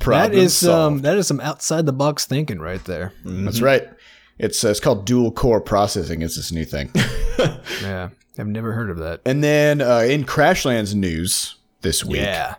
Problem 0.00 0.32
that 0.32 0.38
is 0.38 0.54
some 0.56 0.68
solved. 0.68 1.02
that 1.04 1.16
is 1.16 1.26
some 1.26 1.40
outside 1.40 1.86
the 1.86 1.92
box 1.92 2.26
thinking 2.26 2.58
right 2.60 2.82
there. 2.84 3.12
That's 3.24 3.60
right. 3.62 3.88
It's 4.38 4.62
uh, 4.64 4.68
it's 4.68 4.80
called 4.80 5.04
dual 5.06 5.32
core 5.32 5.60
processing. 5.60 6.22
It's 6.22 6.36
this 6.36 6.52
new 6.52 6.64
thing. 6.64 6.92
Yeah, 7.82 8.10
I've 8.38 8.46
never 8.46 8.72
heard 8.74 8.90
of 8.90 8.98
that. 8.98 9.22
and 9.24 9.42
then 9.42 9.80
uh, 9.80 10.00
in 10.00 10.24
Crashlands 10.24 10.94
news 10.94 11.56
this 11.80 12.04
week, 12.04 12.20
Yeah, 12.20 12.56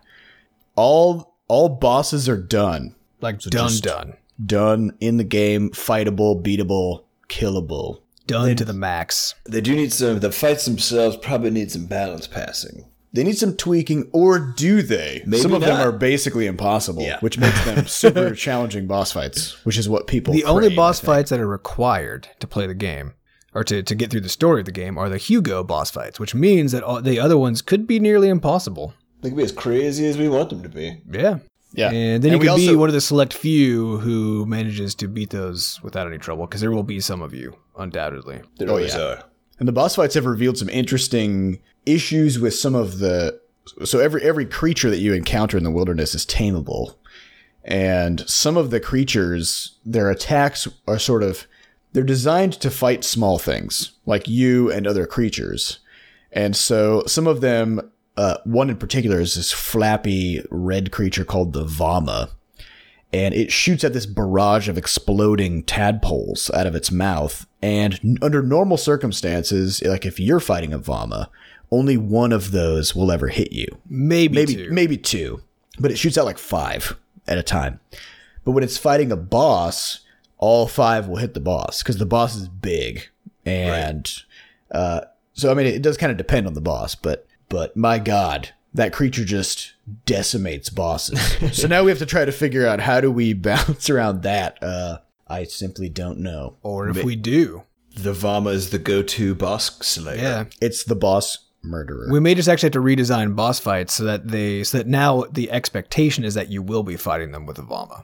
all 0.75 1.35
all 1.47 1.69
bosses 1.69 2.27
are 2.27 2.37
done. 2.37 2.95
Like 3.21 3.39
done, 3.39 3.69
just- 3.69 3.83
done, 3.83 4.13
Done 4.43 4.91
in 4.99 5.17
the 5.17 5.23
game, 5.23 5.69
fightable, 5.69 6.41
beatable, 6.41 7.03
killable. 7.29 8.01
done 8.27 8.55
to 8.55 8.65
the 8.65 8.73
max. 8.73 9.35
They 9.45 9.61
do 9.61 9.75
need 9.75 9.93
some, 9.93 10.19
the 10.19 10.31
fights 10.31 10.65
themselves 10.65 11.17
probably 11.17 11.51
need 11.51 11.71
some 11.71 11.85
balance 11.85 12.27
passing. 12.27 12.85
They 13.13 13.23
need 13.25 13.37
some 13.37 13.57
tweaking, 13.57 14.09
or 14.13 14.39
do 14.39 14.81
they? 14.81 15.21
Maybe 15.25 15.41
some 15.43 15.53
of 15.53 15.61
them 15.61 15.79
are 15.79 15.91
basically 15.91 16.47
impossible, 16.47 17.03
Yeah. 17.03 17.19
which 17.19 17.37
makes 17.37 17.63
them 17.65 17.85
super 17.87 18.33
challenging 18.33 18.87
boss 18.87 19.11
fights, 19.11 19.63
which 19.65 19.77
is 19.77 19.89
what 19.89 20.07
people. 20.07 20.33
The 20.33 20.45
only 20.45 20.73
boss 20.73 21.01
fights 21.01 21.29
that 21.29 21.39
are 21.41 21.47
required 21.47 22.29
to 22.39 22.47
play 22.47 22.67
the 22.67 22.73
game 22.73 23.13
or 23.53 23.65
to, 23.65 23.83
to 23.83 23.95
get 23.95 24.11
through 24.11 24.21
the 24.21 24.29
story 24.29 24.61
of 24.61 24.65
the 24.65 24.71
game 24.71 24.97
are 24.97 25.09
the 25.09 25.17
Hugo 25.17 25.61
boss 25.61 25.91
fights, 25.91 26.21
which 26.21 26.33
means 26.33 26.71
that 26.71 26.83
all, 26.83 27.01
the 27.01 27.19
other 27.19 27.37
ones 27.37 27.61
could 27.61 27.85
be 27.85 27.99
nearly 27.99 28.29
impossible. 28.29 28.93
They 29.21 29.29
could 29.29 29.37
be 29.37 29.43
as 29.43 29.51
crazy 29.51 30.07
as 30.07 30.17
we 30.17 30.29
want 30.29 30.49
them 30.49 30.63
to 30.63 30.69
be. 30.69 31.01
Yeah. 31.11 31.39
Yeah, 31.73 31.87
And 31.87 32.21
then 32.21 32.33
And 32.33 32.43
you 32.43 32.51
we 32.53 32.61
could 32.61 32.71
be 32.71 32.75
one 32.75 32.89
of 32.89 32.93
the 32.93 32.99
select 33.01 33.33
few 33.33 33.97
who 33.99 34.45
manages 34.45 34.93
to 34.95 35.07
beat 35.07 35.29
those 35.29 35.79
without 35.81 36.05
any 36.07 36.17
trouble, 36.17 36.45
because 36.45 36.59
there 36.61 36.71
will 36.71 36.83
be 36.83 36.99
some 36.99 37.21
of 37.21 37.33
you, 37.33 37.55
undoubtedly. 37.77 38.41
There 38.57 38.67
Oh, 38.67 38.71
always 38.73 38.93
yeah. 38.93 39.01
are. 39.01 39.23
And 39.57 39.67
the 39.67 39.71
boss 39.71 39.95
fights 39.95 40.15
have 40.15 40.25
revealed 40.25 40.57
some 40.57 40.69
interesting 40.69 41.61
issues 41.85 42.39
with 42.39 42.53
some 42.55 42.75
of 42.75 42.99
the 42.99 43.39
so 43.85 43.99
every 43.99 44.21
every 44.23 44.45
creature 44.45 44.89
that 44.89 44.97
you 44.99 45.13
encounter 45.13 45.57
in 45.57 45.63
the 45.63 45.71
wilderness 45.71 46.13
is 46.15 46.25
tameable, 46.25 46.95
and 47.63 48.27
some 48.27 48.57
of 48.57 48.69
the 48.71 48.79
creatures, 48.79 49.77
their 49.85 50.09
attacks 50.09 50.67
are 50.87 50.99
sort 50.99 51.23
of 51.23 51.47
they're 51.93 52.03
designed 52.03 52.53
to 52.53 52.71
fight 52.71 53.03
small 53.03 53.37
things 53.37 53.91
like 54.05 54.27
you 54.27 54.71
and 54.71 54.87
other 54.87 55.05
creatures, 55.05 55.79
and 56.31 56.55
so 56.55 57.03
some 57.05 57.27
of 57.27 57.39
them. 57.41 57.91
Uh, 58.17 58.37
one 58.43 58.69
in 58.69 58.77
particular 58.77 59.19
is 59.21 59.35
this 59.35 59.51
flappy 59.51 60.43
red 60.49 60.91
creature 60.91 61.23
called 61.25 61.53
the 61.53 61.65
Vomma, 61.65 62.29
and 63.13 63.33
it 63.33 63.51
shoots 63.51 63.83
at 63.83 63.93
this 63.93 64.05
barrage 64.05 64.67
of 64.67 64.77
exploding 64.77 65.63
tadpoles 65.63 66.51
out 66.53 66.67
of 66.67 66.75
its 66.75 66.91
mouth. 66.91 67.45
And 67.61 67.99
n- 68.03 68.17
under 68.21 68.41
normal 68.41 68.77
circumstances, 68.77 69.81
like 69.83 70.05
if 70.05 70.19
you're 70.19 70.39
fighting 70.39 70.73
a 70.73 70.79
Vomma, 70.79 71.27
only 71.71 71.95
one 71.97 72.31
of 72.33 72.51
those 72.51 72.95
will 72.95 73.11
ever 73.11 73.29
hit 73.29 73.53
you. 73.53 73.67
Maybe, 73.89 74.35
Maybe 74.35 74.55
two. 74.55 74.71
maybe 74.71 74.97
two, 74.97 75.41
but 75.79 75.89
it 75.91 75.97
shoots 75.97 76.17
out 76.17 76.25
like 76.25 76.37
five 76.37 76.97
at 77.27 77.37
a 77.37 77.43
time. 77.43 77.79
But 78.43 78.51
when 78.51 78.63
it's 78.63 78.77
fighting 78.77 79.11
a 79.11 79.17
boss, 79.17 80.01
all 80.37 80.67
five 80.67 81.07
will 81.07 81.17
hit 81.17 81.33
the 81.33 81.39
boss 81.39 81.81
because 81.81 81.97
the 81.97 82.05
boss 82.05 82.35
is 82.35 82.47
big, 82.49 83.07
and 83.45 84.11
uh, 84.71 85.01
so 85.33 85.49
I 85.51 85.53
mean 85.53 85.67
it 85.67 85.81
does 85.81 85.95
kind 85.97 86.11
of 86.11 86.17
depend 86.17 86.47
on 86.47 86.55
the 86.55 86.61
boss. 86.61 86.95
But 86.95 87.25
but 87.51 87.77
my 87.77 87.99
God, 87.99 88.49
that 88.73 88.93
creature 88.93 89.25
just 89.25 89.73
decimates 90.05 90.69
bosses. 90.69 91.19
so 91.55 91.67
now 91.67 91.83
we 91.83 91.91
have 91.91 91.99
to 91.99 92.05
try 92.05 92.25
to 92.25 92.31
figure 92.31 92.65
out 92.65 92.79
how 92.79 92.99
do 93.01 93.11
we 93.11 93.33
bounce 93.49 93.89
around 93.89 94.23
that. 94.23 94.57
Uh, 94.63 94.97
I 95.27 95.43
simply 95.43 95.89
don't 95.89 96.19
know. 96.19 96.57
Or 96.63 96.89
if 96.89 97.03
we 97.03 97.15
do, 97.15 97.63
The 97.95 98.13
Vomma 98.13 98.53
is 98.53 98.69
the 98.71 98.79
go-to 98.79 99.35
boss 99.35 99.77
slayer. 99.85 100.17
yeah. 100.17 100.45
It's 100.61 100.83
the 100.85 100.95
boss 100.95 101.37
murderer. 101.63 102.07
We 102.11 102.19
may 102.19 102.33
just 102.33 102.49
actually 102.49 102.67
have 102.67 102.73
to 102.73 102.81
redesign 102.81 103.35
boss 103.35 103.59
fights 103.59 103.93
so 103.93 104.05
that 104.05 104.27
they 104.27 104.63
so 104.63 104.79
that 104.79 104.87
now 104.87 105.25
the 105.31 105.51
expectation 105.51 106.23
is 106.23 106.33
that 106.33 106.49
you 106.49 106.61
will 106.63 106.83
be 106.83 106.97
fighting 106.97 107.31
them 107.31 107.45
with 107.45 107.59
a 107.59 107.61
Vomma. 107.61 108.03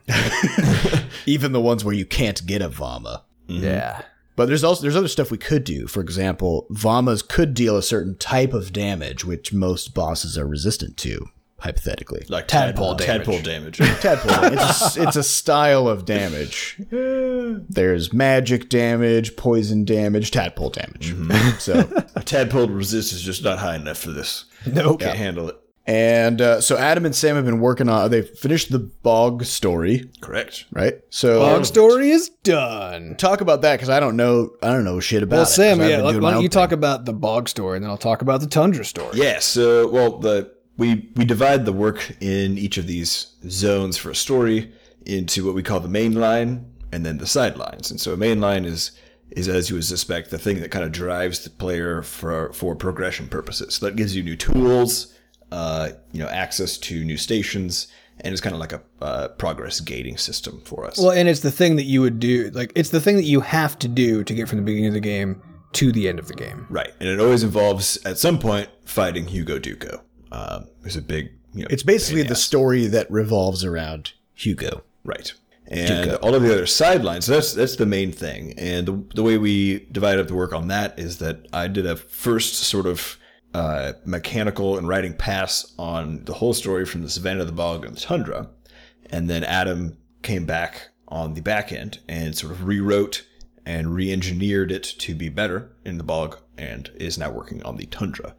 Even 1.26 1.54
the 1.54 1.62
ones 1.62 1.84
where 1.84 1.96
you 1.96 2.06
can't 2.06 2.46
get 2.46 2.62
a 2.62 2.70
Vomma. 2.70 3.22
Yeah. 3.48 4.04
But 4.38 4.46
there's 4.48 4.64
also 4.64 4.84
there's 4.84 4.96
other 4.96 5.08
stuff 5.10 5.32
we 5.32 5.38
could 5.40 5.64
do. 5.66 5.88
For 5.88 6.00
example, 6.00 6.68
Vommas 6.72 7.28
could 7.28 7.54
deal 7.54 7.76
a 7.76 7.82
certain 7.84 8.16
type 8.18 8.54
of 8.54 8.72
damage, 8.72 9.26
which 9.26 9.52
most 9.52 9.94
bosses 9.96 10.38
are 10.38 10.46
resistant 10.48 10.96
to, 10.98 11.26
hypothetically. 11.60 12.24
Like 12.30 12.48
Tadpole 12.48 12.96
tadpole, 12.98 13.40
damage. 13.42 13.80
tadpole 13.80 13.90
damage. 13.90 14.00
Tadpole. 14.02 14.54
it's, 14.54 14.96
a, 14.96 15.04
it's 15.04 15.16
a 15.16 15.24
style 15.24 15.88
of 15.88 16.06
damage. 16.06 16.78
There's 16.92 18.14
magic 18.14 18.70
damage, 18.70 19.36
poison 19.36 19.84
damage, 19.86 20.30
tadpole 20.30 20.70
damage. 20.70 21.14
Mm-hmm. 21.16 21.58
So, 21.58 21.90
A 22.16 22.22
tadpole 22.24 22.68
resist 22.68 23.14
is 23.14 23.24
just 23.24 23.44
not 23.44 23.58
high 23.58 23.76
enough 23.76 23.98
for 23.98 24.12
this. 24.12 24.46
Nope. 24.68 25.00
Can't 25.00 25.18
handle 25.18 25.50
it. 25.50 25.58
And 25.88 26.42
uh, 26.42 26.60
so 26.62 26.78
Adam 26.78 27.06
and 27.06 27.16
Sam 27.16 27.36
have 27.38 27.46
been 27.46 27.60
working 27.62 27.88
on. 27.90 28.12
They 28.12 28.22
finished 28.22 28.72
the 28.72 28.80
bog 28.80 29.46
story, 29.46 30.10
Correct. 30.22 30.66
right? 30.74 30.96
So 31.10 31.40
Long 31.42 31.64
story 31.64 32.10
is 32.12 32.30
done. 32.44 33.16
talk 33.18 33.40
about 33.42 33.62
that 33.62 33.76
because 33.78 33.90
I 33.90 34.00
don't 34.02 34.18
know. 34.18 34.52
I 34.62 34.68
don't 34.68 34.84
know 34.84 35.00
shit 35.00 35.24
about 35.24 35.36
it. 35.36 35.38
Well, 35.38 35.44
it. 35.44 35.46
'cause 35.46 35.56
Sam, 35.56 35.80
yeah, 35.80 35.98
been 36.02 36.22
why 36.22 36.32
don't 36.32 36.42
you 36.42 36.50
thing. 36.50 36.50
talk 36.50 36.72
about 36.74 37.06
the 37.06 37.14
bog 37.14 37.48
story 37.50 37.78
and 37.78 37.84
then 37.84 37.90
I'll 37.90 37.98
talk 37.98 38.22
about 38.22 38.42
the 38.42 38.48
tundra 38.48 38.84
story. 38.86 39.18
Yeah. 39.18 39.40
So, 39.40 39.88
well, 39.88 40.20
the 40.20 40.52
we 40.78 41.10
we 41.16 41.26
divide 41.26 41.66
the 41.66 41.74
work 41.74 42.12
in 42.22 42.58
each 42.58 42.78
of 42.78 42.86
these 42.86 43.34
zones 43.50 43.98
for 43.98 44.12
a 44.12 44.16
story 44.16 44.72
into 45.06 45.46
what 45.46 45.56
we 45.56 45.64
call 45.64 45.80
the 45.80 45.88
main 45.88 46.14
line 46.14 46.66
and 46.92 47.06
then 47.06 47.18
the 47.18 47.26
sidelines. 47.28 47.90
And 47.92 48.00
so, 48.00 48.12
a 48.14 48.18
main 48.18 48.42
line 48.42 48.66
is 48.66 48.92
is 49.32 49.48
as 49.50 49.70
you 49.70 49.76
would 49.76 49.86
suspect 49.86 50.32
the 50.32 50.38
thing 50.38 50.60
that 50.62 50.72
kind 50.72 50.86
of 50.86 50.92
drives 50.92 51.40
the 51.46 51.50
player 51.50 52.02
for 52.02 52.52
for 52.54 52.76
progression 52.76 53.28
purposes. 53.28 53.76
So 53.76 53.86
that 53.86 53.96
gives 53.96 54.16
you 54.16 54.24
new 54.24 54.36
tools, 54.38 55.14
uh, 55.52 55.90
you 56.12 56.20
know, 56.20 56.30
access 56.30 56.78
to 56.78 57.04
new 57.04 57.18
stations, 57.18 57.88
and 58.22 58.32
it's 58.32 58.42
kind 58.42 58.54
of 58.54 58.60
like 58.60 58.74
a 58.74 58.82
uh, 59.02 59.28
progress 59.30 59.80
gating 59.80 60.18
system 60.18 60.62
for 60.66 60.86
us. 60.86 60.98
Well, 60.98 61.12
and 61.12 61.30
it's 61.30 61.42
the 61.42 61.52
thing 61.52 61.76
that 61.78 61.84
you 61.84 62.02
would 62.02 62.20
do, 62.20 62.50
like 62.54 62.72
it's 62.76 62.90
the 62.90 63.02
thing 63.02 63.16
that 63.18 63.24
you 63.24 63.42
have 63.42 63.78
to 63.80 63.88
do 63.88 64.24
to 64.24 64.34
get 64.34 64.48
from 64.48 64.58
the 64.58 64.64
beginning 64.64 64.88
of 64.88 64.94
the 64.94 65.00
game 65.00 65.42
to 65.74 65.92
the 65.92 66.08
end 66.08 66.20
of 66.20 66.28
the 66.28 66.34
game. 66.34 66.66
Right, 66.70 66.94
and 67.00 67.10
it 67.10 67.20
always 67.20 67.44
involves 67.44 67.98
at 68.06 68.18
some 68.18 68.40
point 68.40 68.70
fighting 68.86 69.26
Hewgodooko. 69.26 70.02
Um, 70.32 70.68
there's 70.82 70.98
a 70.98 71.02
big, 71.02 71.32
you 71.54 71.62
know, 71.62 71.68
It's 71.70 71.84
basically 71.84 72.24
pain 72.24 72.30
the 72.30 72.36
story 72.36 72.88
that 72.88 73.10
revolves 73.10 73.64
around 73.64 74.14
Hugo. 74.34 74.84
Right. 75.04 75.34
And 75.70 76.14
all 76.16 76.34
of 76.34 76.44
the 76.44 76.52
other 76.54 76.66
sidelines, 76.66 77.26
so 77.26 77.34
that's 77.34 77.54
that's 77.54 77.76
the 77.76 77.86
main 77.86 78.14
thing. 78.14 78.54
And 78.58 78.88
the, 78.88 79.04
the 79.16 79.24
way 79.24 79.38
we 79.38 79.86
divided 79.92 80.22
up 80.22 80.28
the 80.28 80.36
work 80.36 80.54
on 80.54 80.70
that 80.70 80.98
is 80.98 81.18
that 81.18 81.46
I 81.52 81.68
did 81.68 81.86
a 81.86 81.98
first 81.98 82.56
sort 82.56 82.86
of 82.86 83.18
uh, 83.58 83.94
mechanical 84.06 84.78
and 84.78 84.88
writing 84.88 85.14
pass 85.14 85.74
on 85.80 86.24
the 86.26 86.34
whole 86.36 86.54
story 86.54 86.86
from 86.86 87.02
the 87.02 87.10
savannah, 87.10 87.44
the 87.44 87.52
bog, 87.52 87.84
and 87.84 87.98
the 87.98 88.00
tundra. 88.00 88.48
And 89.10 89.28
then 89.28 89.44
Adam 89.44 89.98
came 90.22 90.46
back 90.46 90.90
on 91.08 91.34
the 91.34 91.42
back 91.42 91.72
end 91.72 91.98
and 92.08 92.38
sort 92.38 92.52
of 92.52 92.66
rewrote 92.66 93.26
and 93.66 93.96
re-engineered 93.96 94.72
it 94.72 94.84
to 94.84 95.16
be 95.16 95.30
better 95.30 95.76
in 95.84 95.98
the 95.98 96.04
bog 96.04 96.38
and 96.56 96.92
is 96.98 97.18
now 97.18 97.32
working 97.32 97.64
on 97.64 97.78
the 97.78 97.88
tundra. 97.88 98.36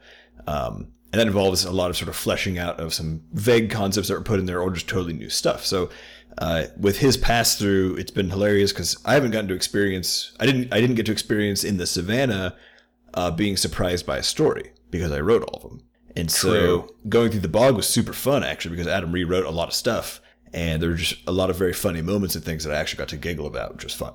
Um, 0.47 0.93
and 1.13 1.19
that 1.21 1.27
involves 1.27 1.65
a 1.65 1.73
lot 1.73 1.91
of 1.91 1.97
sort 1.97 2.09
of 2.11 2.15
fleshing 2.15 2.57
out 2.57 2.79
of 2.79 2.95
some 2.95 3.23
vague 3.33 3.73
concepts 3.73 4.07
that 4.07 4.15
were 4.15 4.21
put 4.21 4.39
in 4.39 4.47
there 4.47 4.61
or 4.61 4.71
just 4.71 4.89
totally 4.89 5.15
new 5.15 5.31
stuff. 5.31 5.67
So 5.67 5.91
uh, 6.39 6.67
with 6.79 6.99
his 6.99 7.17
pass 7.17 7.57
through, 7.57 7.97
it's 7.97 8.13
been 8.13 8.31
hilarious 8.31 8.73
because 8.73 8.97
I 9.05 9.15
haven't 9.15 9.33
gotten 9.33 9.49
to 9.49 9.55
experience. 9.55 10.37
I 10.39 10.47
didn't. 10.47 10.73
I 10.73 10.81
didn't 10.81 10.95
get 10.95 11.07
to 11.07 11.13
experience 11.13 11.65
in 11.65 11.79
the 11.79 11.87
savannah 11.89 12.55
uh, 13.15 13.33
being 13.33 13.57
surprised 13.57 14.07
by 14.07 14.19
a 14.19 14.23
story 14.23 14.71
because 14.91 15.13
I 15.13 15.21
wrote 15.21 15.43
all 15.43 15.61
of 15.63 15.71
them. 15.71 15.83
And 16.17 16.31
so 16.31 16.89
going 17.09 17.31
through 17.31 17.41
the 17.41 17.49
bog 17.49 17.77
was 17.77 17.87
super 17.87 18.13
fun 18.13 18.43
actually 18.43 18.75
because 18.75 18.89
Adam 18.89 19.13
rewrote 19.13 19.45
a 19.45 19.51
lot 19.51 19.69
of 19.69 19.75
stuff 19.75 20.21
and 20.53 20.83
there 20.83 20.91
were 20.91 20.97
just 20.97 21.17
a 21.27 21.33
lot 21.33 21.51
of 21.51 21.57
very 21.57 21.73
funny 21.73 22.03
moments 22.03 22.35
and 22.35 22.45
things 22.45 22.65
that 22.65 22.75
I 22.75 22.79
actually 22.79 22.99
got 22.99 23.09
to 23.09 23.17
giggle 23.17 23.47
about, 23.47 23.75
which 23.75 23.85
was 23.85 23.95
fun. 23.95 24.15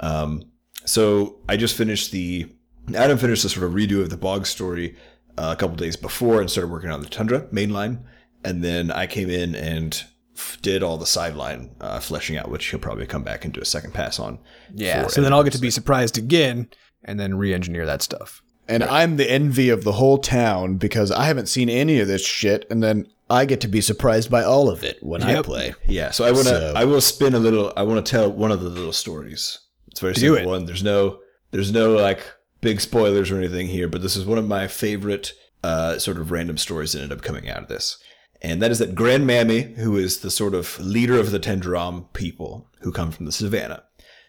Um, 0.00 0.50
so 0.84 1.40
I 1.48 1.56
just 1.56 1.76
finished 1.76 2.12
the 2.12 2.46
Adam 2.94 3.18
finished 3.18 3.42
the 3.42 3.48
sort 3.48 3.66
of 3.66 3.72
redo 3.72 4.00
of 4.00 4.10
the 4.10 4.16
bog 4.16 4.46
story 4.46 4.96
uh, 5.36 5.54
a 5.56 5.56
couple 5.56 5.76
days 5.76 5.96
before 5.96 6.40
and 6.40 6.50
started 6.50 6.70
working 6.70 6.90
on 6.90 7.00
the 7.00 7.08
Tundra 7.08 7.42
mainline, 7.48 8.04
and 8.44 8.62
then 8.62 8.92
I 8.92 9.06
came 9.06 9.28
in 9.28 9.54
and 9.56 10.00
f- 10.36 10.58
did 10.62 10.82
all 10.82 10.96
the 10.96 11.06
sideline 11.06 11.74
uh, 11.80 11.98
fleshing 11.98 12.36
out, 12.36 12.48
which 12.48 12.66
he'll 12.66 12.78
probably 12.78 13.06
come 13.06 13.24
back 13.24 13.44
and 13.44 13.52
do 13.52 13.60
a 13.60 13.64
second 13.64 13.92
pass 13.92 14.20
on. 14.20 14.38
Yeah. 14.72 15.08
So 15.08 15.20
then 15.20 15.32
I'll 15.32 15.42
get 15.42 15.52
to 15.54 15.58
be 15.58 15.70
surprised 15.70 16.16
again 16.16 16.68
and 17.04 17.18
then 17.18 17.36
re-engineer 17.36 17.86
that 17.86 18.02
stuff. 18.02 18.42
And 18.68 18.82
I'm 18.82 19.16
the 19.16 19.30
envy 19.30 19.68
of 19.68 19.84
the 19.84 19.92
whole 19.92 20.18
town 20.18 20.76
because 20.76 21.12
I 21.12 21.24
haven't 21.26 21.46
seen 21.46 21.68
any 21.68 22.00
of 22.00 22.08
this 22.08 22.24
shit, 22.26 22.66
and 22.70 22.82
then 22.82 23.06
I 23.30 23.44
get 23.44 23.60
to 23.62 23.68
be 23.68 23.80
surprised 23.80 24.30
by 24.30 24.42
all 24.42 24.68
of 24.68 24.82
it 24.82 24.98
when 25.02 25.22
I 25.22 25.40
play. 25.42 25.74
Yeah, 25.86 26.10
so 26.10 26.24
I 26.24 26.32
want 26.32 26.46
to. 26.48 26.50
So- 26.54 26.72
I 26.74 26.84
will 26.84 27.00
spin 27.00 27.34
a 27.34 27.38
little. 27.38 27.72
I 27.76 27.82
want 27.84 28.04
to 28.04 28.10
tell 28.10 28.30
one 28.30 28.50
of 28.50 28.60
the 28.60 28.68
little 28.68 28.92
stories. 28.92 29.60
It's 29.88 30.00
very 30.00 30.14
Do 30.14 30.20
simple 30.34 30.42
it. 30.42 30.46
one. 30.46 30.64
There's 30.66 30.82
no. 30.82 31.20
There's 31.52 31.72
no 31.72 31.94
like 31.94 32.26
big 32.60 32.80
spoilers 32.80 33.30
or 33.30 33.38
anything 33.38 33.68
here, 33.68 33.88
but 33.88 34.02
this 34.02 34.16
is 34.16 34.26
one 34.26 34.38
of 34.38 34.46
my 34.48 34.66
favorite 34.66 35.32
uh, 35.62 35.98
sort 35.98 36.16
of 36.18 36.30
random 36.32 36.58
stories 36.58 36.92
that 36.92 37.02
ended 37.02 37.16
up 37.18 37.24
coming 37.24 37.48
out 37.48 37.62
of 37.62 37.68
this, 37.68 37.98
and 38.42 38.60
that 38.62 38.70
is 38.72 38.78
that 38.80 38.94
Grand 38.96 39.26
Mammy, 39.26 39.62
who 39.62 39.96
is 39.96 40.18
the 40.18 40.30
sort 40.30 40.54
of 40.54 40.78
leader 40.80 41.18
of 41.20 41.30
the 41.30 41.38
Tendraam 41.40 42.12
people 42.14 42.68
who 42.80 42.90
come 42.90 43.12
from 43.12 43.26
the 43.26 43.32
savannah, 43.32 43.84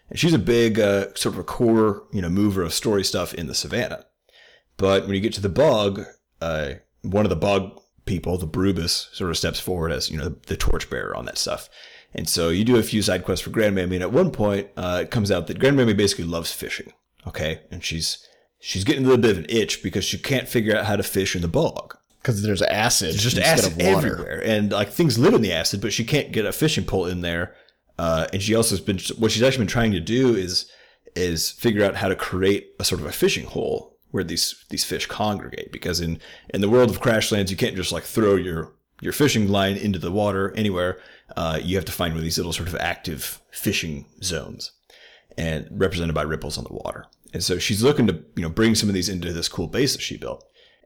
and 0.08 0.18
she's 0.18 0.32
a 0.32 0.38
big 0.38 0.78
uh, 0.78 1.06
sort 1.14 1.34
of 1.34 1.38
a 1.40 1.44
core, 1.44 2.04
you 2.12 2.22
know, 2.22 2.28
mover 2.30 2.62
of 2.62 2.72
story 2.72 3.02
stuff 3.04 3.34
in 3.34 3.46
the 3.48 3.54
savannah. 3.54 4.04
But 4.78 5.04
when 5.04 5.14
you 5.14 5.20
get 5.20 5.34
to 5.34 5.42
the 5.42 5.48
bog, 5.50 6.04
uh, 6.40 6.74
one 7.02 7.26
of 7.26 7.30
the 7.30 7.36
bog 7.36 7.78
people, 8.06 8.38
the 8.38 8.46
Brubus, 8.46 9.14
sort 9.14 9.30
of 9.30 9.36
steps 9.36 9.60
forward 9.60 9.92
as 9.92 10.10
you 10.10 10.16
know 10.16 10.36
the 10.46 10.56
torchbearer 10.56 11.14
on 11.14 11.26
that 11.26 11.36
stuff. 11.36 11.68
And 12.14 12.26
so 12.26 12.48
you 12.48 12.64
do 12.64 12.78
a 12.78 12.82
few 12.82 13.02
side 13.02 13.24
quests 13.24 13.44
for 13.44 13.50
Grand 13.50 13.74
Mammy, 13.74 13.96
and 13.96 14.02
at 14.02 14.12
one 14.12 14.30
point 14.30 14.68
uh, 14.76 15.00
it 15.02 15.10
comes 15.10 15.30
out 15.30 15.46
that 15.48 15.58
Grand 15.58 15.76
Mammy 15.76 15.92
basically 15.92 16.24
loves 16.24 16.52
fishing. 16.52 16.92
Okay, 17.26 17.60
and 17.70 17.84
she's 17.84 18.26
she's 18.58 18.84
getting 18.84 19.04
a 19.04 19.08
little 19.08 19.20
bit 19.20 19.32
of 19.32 19.38
an 19.38 19.46
itch 19.50 19.82
because 19.82 20.04
she 20.04 20.18
can't 20.18 20.48
figure 20.48 20.76
out 20.76 20.86
how 20.86 20.96
to 20.96 21.02
fish 21.02 21.36
in 21.36 21.42
the 21.42 21.48
bog. 21.48 21.96
Because 22.22 22.42
there's 22.42 22.62
acid. 22.62 23.10
There's 23.10 23.22
just 23.22 23.38
acid 23.38 23.80
everywhere, 23.80 24.42
and 24.44 24.72
like 24.72 24.90
things 24.90 25.18
live 25.18 25.34
in 25.34 25.42
the 25.42 25.52
acid, 25.52 25.80
but 25.80 25.92
she 25.92 26.04
can't 26.04 26.32
get 26.32 26.46
a 26.46 26.52
fishing 26.52 26.84
pole 26.84 27.06
in 27.06 27.20
there. 27.20 27.54
Uh, 27.98 28.26
and 28.32 28.40
she 28.40 28.54
also 28.54 28.76
has 28.76 28.80
been 28.80 28.98
what 29.18 29.32
she's 29.32 29.42
actually 29.42 29.64
been 29.64 29.68
trying 29.68 29.92
to 29.92 30.00
do 30.00 30.34
is 30.34 30.70
is 31.16 31.50
figure 31.50 31.84
out 31.84 31.96
how 31.96 32.08
to 32.08 32.14
create 32.14 32.68
a 32.78 32.84
sort 32.84 33.00
of 33.00 33.06
a 33.06 33.12
fishing 33.12 33.44
hole 33.44 33.97
where 34.10 34.24
these 34.24 34.64
these 34.70 34.84
fish 34.84 35.06
congregate. 35.06 35.72
Because 35.72 36.00
in 36.00 36.20
in 36.50 36.60
the 36.60 36.70
world 36.70 36.90
of 36.90 37.00
Crashlands, 37.00 37.50
you 37.50 37.56
can't 37.56 37.76
just 37.76 37.92
like 37.92 38.04
throw 38.04 38.34
your 38.36 38.72
your 39.00 39.12
fishing 39.12 39.48
line 39.48 39.76
into 39.76 39.98
the 39.98 40.10
water 40.10 40.52
anywhere. 40.56 40.98
Uh, 41.36 41.58
you 41.62 41.76
have 41.76 41.84
to 41.84 41.92
find 41.92 42.14
one 42.14 42.18
of 42.18 42.24
these 42.24 42.38
little 42.38 42.52
sort 42.52 42.68
of 42.68 42.76
active 42.76 43.40
fishing 43.50 44.06
zones, 44.22 44.72
and 45.36 45.68
represented 45.70 46.14
by 46.14 46.22
ripples 46.22 46.58
on 46.58 46.64
the 46.64 46.72
water. 46.72 47.06
And 47.34 47.44
so 47.44 47.58
she's 47.58 47.82
looking 47.82 48.06
to 48.06 48.24
you 48.36 48.42
know 48.42 48.48
bring 48.50 48.74
some 48.74 48.88
of 48.88 48.94
these 48.94 49.08
into 49.08 49.32
this 49.32 49.48
cool 49.48 49.66
base 49.68 49.92
that 49.92 50.02
she 50.02 50.16
built 50.16 50.44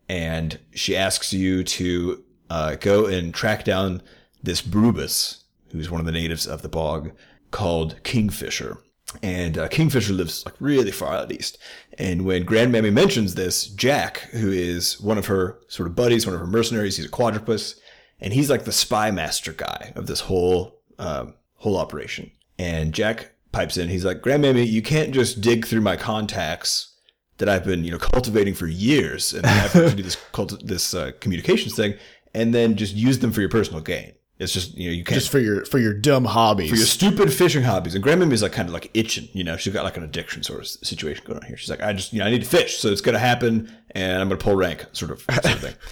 and 0.09 0.59
she 0.75 0.97
asks 0.97 1.33
you 1.33 1.64
to 1.64 2.23
uh, 2.50 2.75
go 2.76 3.07
and 3.07 3.33
track 3.33 3.64
down 3.64 4.02
this 4.43 4.61
Brubus, 4.61 5.45
who's 5.71 5.91
one 5.91 6.00
of 6.00 6.07
the 6.07 6.12
natives 6.12 6.47
of 6.47 6.62
the 6.62 6.69
bog, 6.69 7.12
called 7.50 8.02
Kingfisher. 8.02 8.79
And 9.23 9.59
uh, 9.59 9.69
Kingfisher 9.69 10.12
lives 10.12 10.45
like 10.45 10.54
really 10.61 10.90
far 10.90 11.14
out 11.14 11.33
east. 11.33 11.59
And 11.99 12.25
when 12.25 12.45
Grandmammy 12.45 12.92
mentions 12.92 13.35
this, 13.35 13.66
Jack, 13.66 14.21
who 14.31 14.50
is 14.50 15.00
one 15.00 15.19
of 15.19 15.26
her 15.26 15.59
sort 15.69 15.88
of 15.88 15.95
buddies, 15.95 16.26
one 16.26 16.35
of 16.35 16.40
her 16.40 16.47
mercenaries, 16.47 16.97
he's 16.97 17.07
a 17.07 17.11
quadrupus, 17.11 17.81
and 18.21 18.33
he's 18.33 18.50
like 18.50 18.64
the 18.64 18.73
spy 18.73 19.11
master 19.11 19.52
guy 19.52 19.92
of 19.97 20.07
this 20.07 20.21
whole 20.21 20.78
um, 20.99 21.35
whole 21.57 21.76
operation. 21.76 22.31
And 22.59 22.92
Jack 22.92 23.33
pipes 23.52 23.76
in. 23.76 23.88
He's 23.88 24.04
like, 24.04 24.21
Grandmammy, 24.21 24.66
you 24.66 24.83
can't 24.83 25.12
just 25.12 25.40
dig 25.40 25.66
through 25.66 25.83
my 25.83 25.97
contacts 25.97 26.95
that 27.38 27.49
I've 27.49 27.64
been, 27.64 27.85
you 27.85 27.90
know, 27.90 27.99
cultivating 27.99 28.54
for 28.54 28.66
years 28.66 29.33
and 29.33 29.45
have 29.47 29.73
to 29.73 29.95
do 29.95 30.02
this 30.02 30.16
cult- 30.33 30.66
this 30.66 30.95
uh, 30.95 31.12
communications 31.21 31.75
thing, 31.75 31.95
and 32.35 32.54
then 32.54 32.76
just 32.76 32.95
use 32.95 33.19
them 33.19 33.33
for 33.33 33.40
your 33.40 33.50
personal 33.50 33.81
gain. 33.81 34.12
It's 34.42 34.52
just, 34.52 34.76
you 34.76 34.88
know, 34.90 34.94
you 34.94 35.04
can't 35.04 35.20
Just 35.20 35.30
for 35.30 35.38
your 35.38 35.64
for 35.64 35.78
your 35.78 35.94
dumb 35.94 36.25
hobbies. 36.25 36.70
for 36.70 36.76
your 36.76 36.87
stupid 36.87 37.32
fishing 37.32 37.62
hobbies. 37.62 37.94
And 37.94 38.04
Grandmammy's 38.04 38.42
like 38.42 38.52
kind 38.52 38.68
of 38.68 38.72
like 38.75 38.90
itching, 38.94 39.28
you 39.32 39.44
know, 39.44 39.56
she's 39.56 39.72
got 39.72 39.84
like 39.84 39.96
an 39.96 40.02
addiction 40.02 40.42
sort 40.42 40.61
of 40.61 40.66
situation 40.66 41.25
going 41.26 41.38
on 41.38 41.46
here. 41.46 41.56
She's 41.56 41.70
like, 41.70 41.82
I 41.82 41.92
just, 41.92 42.12
you 42.12 42.18
know, 42.18 42.26
I 42.26 42.30
need 42.30 42.42
to 42.42 42.49
fish, 42.49 42.78
so 42.78 42.88
it's 42.88 43.00
going 43.00 43.14
to 43.14 43.18
happen, 43.18 43.72
and 43.92 44.20
I'm 44.20 44.28
going 44.28 44.38
to 44.38 44.44
pull 44.44 44.56
rank, 44.56 44.87
sort 44.92 45.11
of, 45.11 45.20
sort 45.22 45.44
of 45.54 45.61
thing. 45.61 45.75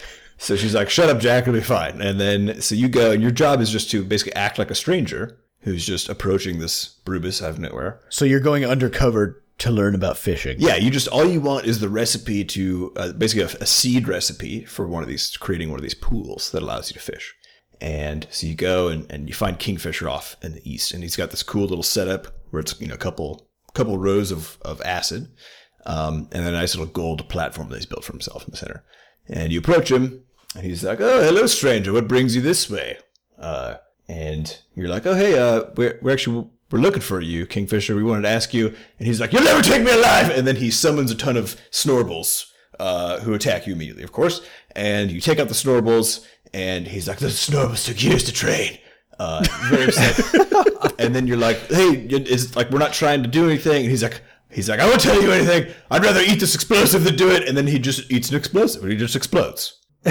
So 0.42 0.56
she's 0.56 0.74
like, 0.74 0.88
shut 0.88 1.10
up, 1.10 1.20
Jack, 1.20 1.42
it'll 1.42 1.52
be 1.52 1.60
fine. 1.60 2.00
And 2.00 2.18
then, 2.18 2.62
so 2.62 2.74
you 2.74 2.88
go, 2.88 3.10
and 3.10 3.20
your 3.20 3.30
job 3.30 3.60
is 3.60 3.68
just 3.70 3.90
to 3.90 4.02
basically 4.02 4.32
act 4.32 4.58
like 4.58 4.70
a 4.70 4.74
stranger 4.74 5.38
who's 5.60 5.84
just 5.84 6.08
approaching 6.08 6.60
this 6.60 6.96
Brubus 7.04 7.42
out 7.42 7.50
of 7.50 7.58
nowhere. 7.58 8.00
so 8.08 8.24
you're 8.24 8.40
going 8.40 8.64
undercover 8.64 9.42
to 9.58 9.70
learn 9.70 9.94
about 9.94 10.16
fishing. 10.16 10.56
Yeah, 10.58 10.76
you 10.76 10.90
just, 10.90 11.08
all 11.08 11.26
you 11.26 11.42
want 11.42 11.66
is 11.66 11.80
the 11.80 11.90
recipe 11.90 12.42
to, 12.46 12.90
uh, 12.96 13.12
basically 13.12 13.42
a, 13.42 13.62
a 13.62 13.66
seed 13.66 14.08
recipe 14.08 14.64
for 14.64 14.86
one 14.88 15.02
of 15.02 15.10
these, 15.10 15.36
creating 15.36 15.68
one 15.68 15.78
of 15.78 15.82
these 15.82 15.92
pools 15.94 16.50
that 16.52 16.62
allows 16.62 16.88
you 16.90 16.94
to 16.94 17.00
fish. 17.00 17.34
And 17.80 18.26
so 18.30 18.46
you 18.46 18.54
go 18.54 18.88
and, 18.88 19.10
and 19.10 19.28
you 19.28 19.34
find 19.34 19.58
Kingfisher 19.58 20.08
off 20.08 20.36
in 20.42 20.52
the 20.52 20.70
east, 20.70 20.92
and 20.92 21.02
he's 21.02 21.16
got 21.16 21.30
this 21.30 21.42
cool 21.42 21.66
little 21.66 21.82
setup 21.82 22.26
where 22.50 22.60
it's 22.60 22.78
you 22.80 22.86
know 22.86 22.94
a 22.94 22.98
couple 22.98 23.48
couple 23.72 23.96
rows 23.96 24.30
of, 24.30 24.58
of 24.62 24.82
acid, 24.82 25.28
um, 25.86 26.28
and 26.32 26.44
a 26.44 26.52
nice 26.52 26.74
little 26.74 26.92
gold 26.92 27.28
platform 27.28 27.68
that 27.68 27.76
he's 27.76 27.86
built 27.86 28.04
for 28.04 28.12
himself 28.12 28.44
in 28.44 28.50
the 28.50 28.56
center. 28.56 28.84
And 29.28 29.52
you 29.52 29.60
approach 29.60 29.90
him, 29.90 30.24
and 30.54 30.64
he's 30.64 30.84
like, 30.84 31.00
"Oh, 31.00 31.22
hello, 31.22 31.46
stranger. 31.46 31.92
What 31.92 32.08
brings 32.08 32.34
you 32.36 32.42
this 32.42 32.68
way?" 32.68 32.98
Uh, 33.38 33.76
and 34.08 34.58
you're 34.74 34.88
like, 34.88 35.06
"Oh, 35.06 35.14
hey, 35.14 35.38
uh, 35.38 35.70
we're 35.76 35.98
we're 36.02 36.12
actually 36.12 36.48
we're 36.70 36.80
looking 36.80 37.02
for 37.02 37.20
you, 37.20 37.46
Kingfisher. 37.46 37.96
We 37.96 38.02
wanted 38.02 38.22
to 38.22 38.28
ask 38.28 38.52
you." 38.52 38.68
And 38.98 39.06
he's 39.06 39.20
like, 39.20 39.32
"You'll 39.32 39.44
never 39.44 39.62
take 39.62 39.82
me 39.82 39.92
alive!" 39.92 40.30
And 40.30 40.46
then 40.46 40.56
he 40.56 40.70
summons 40.70 41.10
a 41.10 41.14
ton 41.14 41.36
of 41.36 41.56
snorbles 41.70 42.50
uh, 42.80 43.20
who 43.20 43.34
attack 43.34 43.66
you 43.66 43.74
immediately, 43.74 44.02
of 44.02 44.12
course. 44.12 44.40
And 44.74 45.10
you 45.10 45.20
take 45.20 45.38
out 45.38 45.48
the 45.48 45.54
snorbles, 45.54 46.26
and 46.52 46.86
he's 46.86 47.08
like, 47.08 47.18
"The 47.18 47.28
snorbles 47.28 47.86
took 47.86 48.02
years 48.02 48.24
to 48.24 48.32
train." 48.32 48.78
Uh, 49.18 49.44
very 49.68 49.84
upset. 49.84 50.18
and 50.98 51.14
then 51.14 51.26
you're 51.26 51.36
like, 51.36 51.58
"Hey, 51.68 52.06
it's 52.10 52.56
like 52.56 52.70
we're 52.70 52.78
not 52.78 52.92
trying 52.92 53.22
to 53.22 53.28
do 53.28 53.44
anything." 53.44 53.82
And 53.82 53.90
he's 53.90 54.02
like, 54.02 54.22
"He's 54.50 54.68
like, 54.68 54.80
I 54.80 54.86
won't 54.86 55.00
tell 55.00 55.20
you 55.20 55.30
anything. 55.32 55.72
I'd 55.90 56.02
rather 56.02 56.20
eat 56.20 56.40
this 56.40 56.54
explosive 56.54 57.04
than 57.04 57.16
do 57.16 57.30
it." 57.30 57.46
And 57.48 57.56
then 57.56 57.66
he 57.66 57.78
just 57.78 58.10
eats 58.10 58.30
an 58.30 58.36
explosive, 58.36 58.82
and 58.82 58.92
he 58.92 58.98
just 58.98 59.16
explodes. 59.16 59.76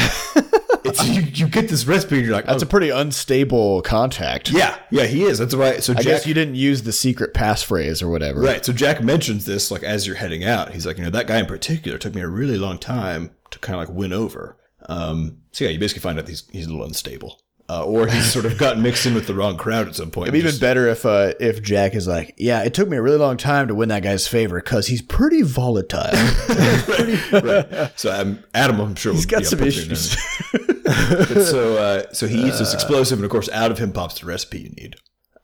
it's 0.85 1.07
you, 1.07 1.21
you 1.21 1.47
get 1.47 1.67
this 1.67 1.85
recipe, 1.85 2.17
and 2.17 2.25
you're 2.25 2.35
like, 2.35 2.45
That's 2.45 2.61
oh, 2.63 2.67
a 2.67 2.69
pretty 2.69 2.89
unstable 2.89 3.81
contact. 3.81 4.51
yeah, 4.51 4.77
yeah, 4.91 5.05
he 5.05 5.23
is. 5.23 5.39
That's 5.39 5.55
why. 5.55 5.77
So 5.77 5.93
I 5.93 5.95
Jack, 5.95 6.05
guess 6.05 6.27
you 6.27 6.33
didn't 6.33 6.55
use 6.55 6.83
the 6.83 6.91
secret 6.91 7.33
passphrase 7.33 8.03
or 8.03 8.09
whatever. 8.09 8.39
Right. 8.41 8.63
So 8.63 8.73
Jack 8.73 9.03
mentions 9.03 9.45
this 9.45 9.71
like 9.71 9.83
as 9.83 10.05
you're 10.05 10.17
heading 10.17 10.43
out. 10.43 10.73
He's 10.73 10.85
like, 10.85 10.97
you 10.97 11.03
know, 11.03 11.09
that 11.09 11.27
guy 11.27 11.39
in 11.39 11.45
particular 11.47 11.97
took 11.97 12.13
me 12.13 12.21
a 12.21 12.27
really 12.27 12.57
long 12.57 12.77
time 12.77 13.31
to 13.51 13.59
kind 13.59 13.81
of 13.81 13.87
like 13.87 13.97
win 13.97 14.13
over. 14.13 14.57
Um, 14.89 15.37
so 15.51 15.63
yeah, 15.65 15.71
you 15.71 15.79
basically 15.79 16.01
find 16.01 16.19
out 16.19 16.27
he's 16.27 16.43
he's 16.51 16.65
a 16.65 16.69
little 16.69 16.83
unstable, 16.85 17.39
uh, 17.69 17.85
or 17.85 18.07
he's 18.07 18.25
sort 18.25 18.45
of 18.45 18.57
gotten 18.57 18.81
mixed 18.83 19.05
in 19.05 19.13
with 19.13 19.27
the 19.27 19.33
wrong 19.35 19.55
crowd 19.55 19.87
at 19.87 19.95
some 19.95 20.09
point. 20.11 20.27
It'd 20.29 20.33
be 20.33 20.39
even 20.39 20.49
Just- 20.49 20.61
better 20.61 20.87
if 20.87 21.05
uh, 21.05 21.33
if 21.39 21.61
Jack 21.61 21.93
is 21.95 22.07
like, 22.07 22.33
yeah, 22.37 22.63
it 22.63 22.73
took 22.73 22.89
me 22.89 22.97
a 22.97 23.01
really 23.01 23.17
long 23.17 23.37
time 23.37 23.67
to 23.67 23.75
win 23.75 23.89
that 23.89 24.01
guy's 24.03 24.27
favor 24.27 24.59
because 24.59 24.87
he's 24.87 25.01
pretty 25.03 25.43
volatile. 25.43 26.11
right. 26.49 27.91
So 27.95 28.11
um, 28.11 28.43
Adam, 28.53 28.79
I'm 28.79 28.95
sure 28.95 29.13
he's 29.13 29.25
got 29.25 29.45
some 29.45 29.61
issues. 29.63 30.17
So 30.89 31.77
uh, 31.77 32.11
so 32.13 32.27
he 32.27 32.47
eats 32.47 32.57
this 32.59 32.73
explosive, 32.73 33.19
and 33.19 33.25
of 33.25 33.29
course, 33.31 33.47
out 33.49 33.69
of 33.71 33.77
him 33.77 33.91
pops 33.91 34.19
the 34.19 34.25
recipe 34.25 34.59
you 34.61 34.69
need. 34.69 34.95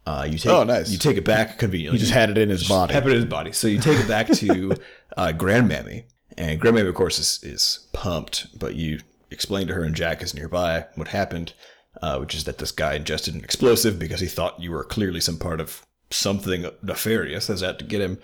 Uh, 0.05 0.27
you 0.29 0.37
take 0.39 0.51
Oh, 0.51 0.63
nice. 0.63 0.89
You 0.91 0.97
take 0.97 1.17
it 1.17 1.25
back 1.25 1.59
conveniently. 1.59 1.97
he 1.97 2.01
just 2.03 2.13
had 2.13 2.29
it 2.31 2.37
in 2.37 2.49
his 2.49 2.67
body. 2.67 2.93
Have 2.93 3.05
it 3.05 3.11
in 3.11 3.15
his 3.17 3.25
body. 3.25 3.51
So 3.51 3.67
you 3.67 3.79
take 3.79 3.99
it 3.99 4.07
back 4.07 4.27
to 4.27 4.73
uh, 5.17 5.33
Grandmammy, 5.35 6.05
and 6.37 6.59
Grandmammy, 6.59 6.87
of 6.89 6.95
course, 6.95 7.19
is, 7.19 7.39
is 7.43 7.87
pumped. 7.93 8.57
But 8.57 8.75
you 8.75 8.99
explain 9.31 9.67
to 9.67 9.73
her, 9.73 9.83
and 9.83 9.95
Jack 9.95 10.21
is 10.21 10.33
nearby, 10.33 10.85
what 10.95 11.09
happened, 11.09 11.53
uh, 12.01 12.17
which 12.17 12.35
is 12.35 12.43
that 12.45 12.57
this 12.57 12.71
guy 12.71 12.95
ingested 12.95 13.35
an 13.35 13.43
explosive 13.43 13.97
because 13.99 14.19
he 14.19 14.27
thought 14.27 14.61
you 14.61 14.71
were 14.71 14.83
clearly 14.83 15.19
some 15.19 15.37
part 15.37 15.59
of 15.59 15.85
something 16.09 16.65
nefarious 16.81 17.47
that's 17.47 17.63
out 17.63 17.79
to 17.79 17.85
get 17.85 18.01
him. 18.01 18.19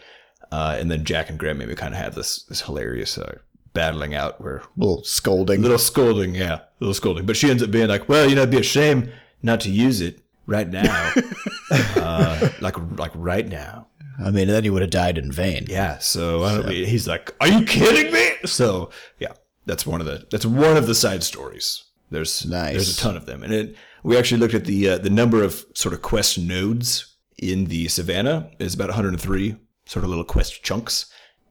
Uh, 0.52 0.76
and 0.80 0.92
then 0.92 1.06
Jack 1.06 1.30
and 1.30 1.40
Grandmammy 1.40 1.78
kind 1.78 1.94
of 1.94 2.00
have 2.00 2.16
this 2.16 2.44
this 2.44 2.62
hilarious 2.62 3.18
uh, 3.18 3.38
battling 3.74 4.14
out 4.14 4.42
where 4.42 4.64
little 4.76 5.04
scolding. 5.04 5.62
little 5.62 5.78
scolding, 5.78 6.36
yeah, 6.36 6.62
little 6.80 6.94
scolding. 6.94 7.26
But 7.26 7.38
she 7.38 7.50
ends 7.50 7.64
up 7.64 7.72
being 7.72 7.88
like, 7.88 8.10
"Well, 8.10 8.28
you 8.28 8.36
know, 8.36 8.42
it'd 8.42 8.52
be 8.52 8.60
a 8.60 8.64
shame 8.64 9.12
not 9.42 9.62
to 9.62 9.72
use 9.72 10.02
it 10.02 10.20
right 10.46 10.70
now, 10.70 11.14
uh, 11.72 12.50
like 12.60 12.76
like 12.98 13.12
right 13.16 13.48
now." 13.48 13.88
I 14.24 14.30
mean, 14.30 14.50
then 14.50 14.64
he 14.64 14.70
would 14.70 14.82
have 14.82 14.92
died 14.92 15.18
in 15.18 15.32
vain. 15.32 15.66
Yeah. 15.70 15.98
So, 15.98 16.44
I 16.44 16.56
don't, 16.56 16.70
he's 16.70 17.08
like, 17.08 17.34
"Are 17.40 17.48
you 17.48 17.64
kidding 17.66 18.12
me?" 18.12 18.32
So 18.46 18.90
yeah, 19.20 19.34
that's 19.66 19.86
one 19.86 20.02
of 20.02 20.08
the 20.08 20.26
that's 20.32 20.46
one 20.46 20.78
of 20.78 20.88
the 20.88 20.96
side 20.96 21.24
stories. 21.24 21.84
There's 22.10 22.46
Nice. 22.46 22.74
there's 22.74 22.98
a 22.98 23.02
ton 23.02 23.16
of 23.16 23.26
them, 23.26 23.42
and 23.44 23.54
it, 23.54 23.76
we 24.04 24.18
actually 24.18 24.40
looked 24.40 24.54
at 24.54 24.66
the 24.66 24.90
uh, 24.90 24.98
the 24.98 25.10
number 25.10 25.44
of 25.44 25.66
sort 25.74 25.94
of 25.94 26.02
quest 26.02 26.38
nodes 26.38 27.16
in 27.38 27.66
the 27.66 27.88
savannah 27.88 28.52
is 28.60 28.74
about 28.74 28.90
103 28.90 29.56
sort 29.86 30.04
of 30.04 30.10
little 30.10 30.26
quest 30.26 30.62
chunks, 30.64 31.06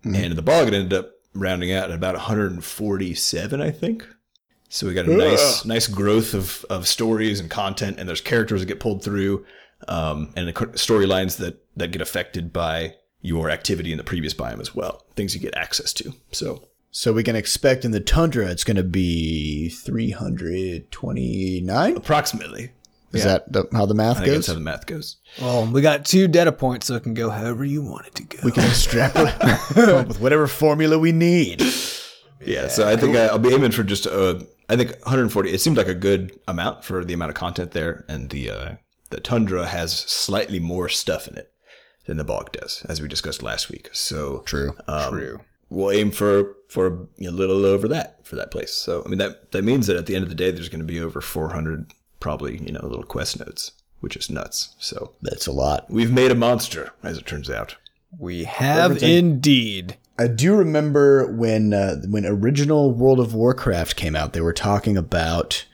and 0.04 0.16
in 0.16 0.36
the 0.36 0.42
bog 0.42 0.68
it 0.68 0.74
ended 0.74 0.92
up 0.92 1.10
rounding 1.34 1.72
out 1.72 1.90
at 1.90 1.96
about 1.96 2.14
147, 2.14 3.60
I 3.60 3.70
think. 3.70 4.06
So 4.68 4.86
we 4.86 4.94
got 4.94 5.06
a 5.06 5.16
nice 5.16 5.64
nice 5.64 5.86
growth 5.88 6.32
of 6.34 6.64
of 6.70 6.86
stories 6.86 7.40
and 7.40 7.50
content, 7.50 7.98
and 7.98 8.08
there's 8.08 8.20
characters 8.20 8.60
that 8.60 8.66
get 8.66 8.78
pulled 8.80 9.02
through, 9.02 9.44
um, 9.88 10.32
and 10.36 10.46
the 10.46 10.52
storylines 10.52 11.38
that 11.38 11.64
that 11.76 11.90
get 11.90 12.00
affected 12.02 12.52
by 12.52 12.94
your 13.20 13.50
activity 13.50 13.90
in 13.92 13.98
the 13.98 14.04
previous 14.04 14.32
biome 14.32 14.60
as 14.60 14.74
well. 14.74 15.04
Things 15.16 15.34
you 15.34 15.40
get 15.40 15.54
access 15.56 15.92
to. 15.94 16.12
So 16.32 16.68
So 16.92 17.12
we 17.12 17.22
can 17.22 17.36
expect 17.36 17.84
in 17.84 17.92
the 17.92 18.00
tundra 18.00 18.48
it's 18.50 18.64
going 18.64 18.76
to 18.76 18.82
be 18.82 19.68
329. 19.68 21.96
approximately, 21.96 22.72
Is 23.12 23.24
that 23.24 23.50
the, 23.52 23.66
how 23.72 23.86
the 23.86 23.94
math 23.94 24.16
I 24.16 24.20
think 24.20 24.26
that's 24.34 24.38
goes? 24.38 24.46
how 24.48 24.54
the 24.54 24.60
math 24.60 24.86
goes. 24.86 25.16
Well, 25.40 25.66
we 25.66 25.80
got 25.82 26.04
two 26.04 26.26
data 26.28 26.52
points, 26.52 26.86
so 26.86 26.94
it 26.96 27.02
can 27.02 27.14
go 27.14 27.30
however 27.30 27.64
you 27.64 27.82
want 27.82 28.06
it 28.06 28.14
to 28.16 28.24
go. 28.24 28.38
we 28.44 28.52
can 28.52 28.64
extrapolate 28.64 29.34
up 29.76 30.08
with 30.08 30.20
whatever 30.20 30.46
formula 30.46 30.98
we 30.98 31.12
need. 31.12 31.62
Yeah, 32.44 32.68
so 32.68 32.88
I 32.88 32.96
think 32.96 33.16
I, 33.16 33.26
I'll 33.26 33.38
be 33.38 33.52
aiming 33.54 33.72
for 33.72 33.82
just 33.82 34.06
uh, 34.06 34.40
I 34.68 34.76
think 34.76 34.90
140. 34.92 35.50
It 35.50 35.60
seemed 35.60 35.76
like 35.76 35.88
a 35.88 35.94
good 35.94 36.38
amount 36.48 36.84
for 36.84 37.04
the 37.04 37.12
amount 37.14 37.30
of 37.30 37.34
content 37.36 37.72
there, 37.72 38.04
and 38.08 38.30
the 38.30 38.50
uh, 38.50 38.74
the 39.10 39.20
tundra 39.20 39.66
has 39.66 39.92
slightly 39.92 40.58
more 40.58 40.88
stuff 40.88 41.28
in 41.28 41.36
it 41.36 41.52
than 42.06 42.16
the 42.16 42.24
bog 42.24 42.50
does, 42.52 42.84
as 42.88 43.00
we 43.02 43.08
discussed 43.08 43.42
last 43.42 43.68
week. 43.70 43.90
So 43.92 44.42
True. 44.46 44.74
um, 44.88 45.12
True. 45.12 45.40
We'll 45.70 45.90
aim 45.92 46.10
for 46.10 46.56
for 46.68 46.86
a 47.20 47.30
little 47.30 47.64
over 47.64 47.88
that 47.88 48.26
for 48.26 48.36
that 48.36 48.50
place. 48.50 48.72
So 48.72 49.02
I 49.04 49.08
mean 49.08 49.18
that 49.18 49.52
that 49.52 49.62
means 49.64 49.86
that 49.86 49.96
at 49.96 50.06
the 50.06 50.14
end 50.16 50.24
of 50.24 50.28
the 50.28 50.34
day, 50.34 50.50
there's 50.50 50.68
going 50.68 50.80
to 50.80 50.86
be 50.86 51.00
over 51.00 51.20
400 51.20 51.92
probably 52.18 52.58
you 52.58 52.72
know 52.72 52.80
little 52.82 53.04
quest 53.04 53.38
nodes, 53.38 53.72
which 54.00 54.16
is 54.16 54.28
nuts. 54.30 54.74
So 54.78 55.12
That's 55.22 55.46
a 55.46 55.52
lot. 55.52 55.86
we've 55.90 56.12
made 56.12 56.30
a 56.30 56.34
monster, 56.34 56.92
as 57.02 57.16
it 57.18 57.26
turns 57.26 57.48
out. 57.48 57.76
We 58.18 58.44
have 58.44 59.02
indeed. 59.02 59.96
I 60.18 60.26
do 60.26 60.54
remember 60.54 61.32
when 61.32 61.72
uh, 61.72 61.96
when 62.08 62.26
original 62.26 62.90
World 62.92 63.20
of 63.20 63.32
Warcraft 63.34 63.96
came 63.96 64.16
out, 64.16 64.32
they 64.32 64.40
were 64.40 64.52
talking 64.52 64.96
about 64.96 65.64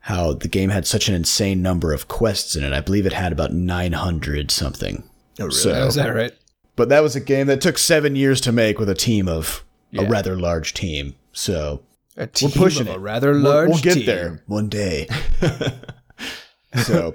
how 0.00 0.34
the 0.34 0.48
game 0.48 0.68
had 0.68 0.86
such 0.86 1.08
an 1.08 1.14
insane 1.14 1.62
number 1.62 1.92
of 1.94 2.08
quests 2.08 2.54
in 2.56 2.64
it. 2.64 2.72
I 2.74 2.80
believe 2.80 3.06
it 3.06 3.14
had 3.14 3.32
about 3.32 3.52
900 3.54 4.50
something. 4.50 5.04
Oh, 5.40 5.44
really? 5.44 5.56
So- 5.56 5.86
Is 5.86 5.94
that 5.94 6.14
right? 6.14 6.32
But 6.76 6.88
that 6.88 7.02
was 7.02 7.14
a 7.14 7.20
game 7.20 7.46
that 7.46 7.60
took 7.60 7.78
seven 7.78 8.16
years 8.16 8.40
to 8.42 8.52
make 8.52 8.78
with 8.78 8.88
a 8.88 8.94
team 8.94 9.28
of 9.28 9.64
a 9.96 10.04
rather 10.06 10.36
large 10.36 10.74
team. 10.74 11.14
So 11.32 11.82
A 12.16 12.26
team 12.26 12.50
pushing 12.50 12.82
of 12.82 12.88
a 12.88 12.92
it. 12.94 12.98
rather 12.98 13.32
we'll, 13.32 13.42
large 13.42 13.68
we'll 13.70 13.78
get 13.80 13.94
team. 13.94 14.06
there 14.06 14.42
one 14.46 14.68
day. 14.68 15.08
so 16.82 17.14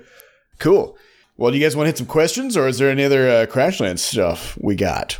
cool. 0.59 0.97
Well, 1.37 1.51
do 1.51 1.57
you 1.57 1.63
guys 1.63 1.75
want 1.75 1.85
to 1.85 1.89
hit 1.89 1.97
some 1.97 2.07
questions, 2.07 2.57
or 2.57 2.67
is 2.67 2.79
there 2.79 2.89
any 2.89 3.03
other 3.03 3.29
uh, 3.29 3.45
Crashland 3.45 3.99
stuff 3.99 4.57
we 4.61 4.75
got? 4.75 5.19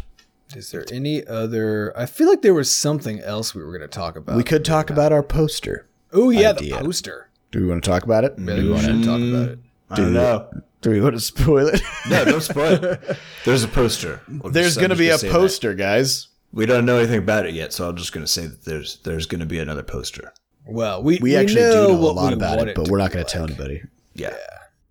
Is 0.56 0.72
there 0.72 0.84
any 0.92 1.26
other? 1.26 1.94
I 1.98 2.06
feel 2.06 2.28
like 2.28 2.42
there 2.42 2.54
was 2.54 2.74
something 2.74 3.20
else 3.22 3.54
we 3.56 3.64
were 3.64 3.70
going 3.70 3.82
to 3.82 3.88
talk 3.88 4.16
about. 4.16 4.36
We 4.36 4.44
could 4.44 4.66
talk 4.66 4.90
about 4.90 5.12
our 5.14 5.24
poster. 5.24 5.88
Oh 6.12 6.30
yeah, 6.30 6.52
idea. 6.52 6.78
the 6.78 6.84
poster. 6.84 7.30
Do 7.52 7.62
we 7.62 7.68
want 7.68 7.84
to 7.84 7.90
talk 7.90 8.04
about 8.04 8.24
it? 8.24 8.34
Really, 8.38 8.68
we 8.70 8.80
should 8.80 9.04
talk 9.04 9.20
about 9.22 9.50
it. 9.50 9.60
I 9.90 9.96
don't 9.96 10.14
know. 10.14 10.50
Do 10.82 10.92
we 10.92 11.02
want 11.02 11.16
to 11.16 11.20
spoil 11.20 11.68
it? 11.68 11.82
No, 12.10 12.24
don't 12.26 12.42
spoil 12.56 12.84
it. 12.84 13.18
There's 13.46 13.64
a 13.64 13.68
poster. 13.68 14.22
We'll 14.28 14.52
There's 14.52 14.78
going 14.78 14.92
to 14.92 14.96
be 14.96 15.10
a 15.10 15.18
say 15.18 15.28
that. 15.28 15.34
poster, 15.34 15.74
guys. 15.74 16.28
We 16.52 16.66
don't 16.66 16.86
know 16.86 16.98
anything 16.98 17.20
about 17.20 17.46
it 17.46 17.54
yet, 17.54 17.74
so 17.74 17.88
I'm 17.90 17.96
just 17.96 18.12
going 18.14 18.26
to 18.26 18.32
say 18.32 18.48
that 18.48 18.66
there's 18.66 18.98
there's 19.04 19.26
going 19.26 19.40
to 19.42 19.46
be 19.46 19.60
another 19.60 19.84
poster. 19.84 20.34
Well, 20.66 21.04
we 21.04 21.20
We, 21.22 21.36
actually 21.36 21.62
know 21.62 21.88
do 21.88 21.94
know 21.94 22.00
a 22.10 22.12
lot 22.12 22.34
about 22.34 22.58
want 22.58 22.70
it, 22.70 22.76
but 22.76 22.88
we're 22.88 22.98
not 22.98 23.10
be 23.12 23.16
going 23.16 23.26
to 23.26 23.32
tell 23.32 23.44
anybody. 23.44 23.82
Yeah. 24.14 24.36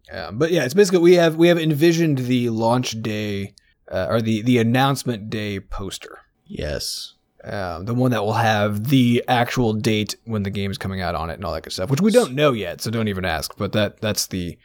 Yeah, 0.08 0.30
but 0.32 0.50
yeah, 0.50 0.64
it's 0.64 0.74
basically 0.74 1.00
we 1.00 1.14
have 1.14 1.36
we 1.36 1.48
have 1.48 1.58
envisioned 1.58 2.18
the 2.18 2.48
launch 2.50 3.00
day 3.02 3.54
uh, 3.90 4.06
or 4.08 4.22
the 4.22 4.42
the 4.42 4.58
announcement 4.58 5.28
day 5.30 5.60
poster. 5.60 6.18
Yes. 6.46 7.14
Um, 7.44 7.84
the 7.84 7.94
one 7.94 8.10
that 8.10 8.24
will 8.24 8.32
have 8.32 8.88
the 8.88 9.22
actual 9.28 9.72
date 9.72 10.16
when 10.24 10.42
the 10.42 10.50
game 10.50 10.70
is 10.70 10.78
coming 10.78 11.00
out 11.00 11.14
on 11.14 11.30
it 11.30 11.34
and 11.34 11.44
all 11.44 11.52
that 11.52 11.62
good 11.62 11.72
stuff, 11.72 11.90
which 11.90 12.00
we 12.00 12.10
don't 12.10 12.34
know 12.34 12.52
yet, 12.52 12.80
so 12.80 12.90
don't 12.90 13.08
even 13.08 13.24
ask. 13.24 13.56
But 13.56 13.72
that 13.72 14.00
that's 14.00 14.26
the 14.28 14.58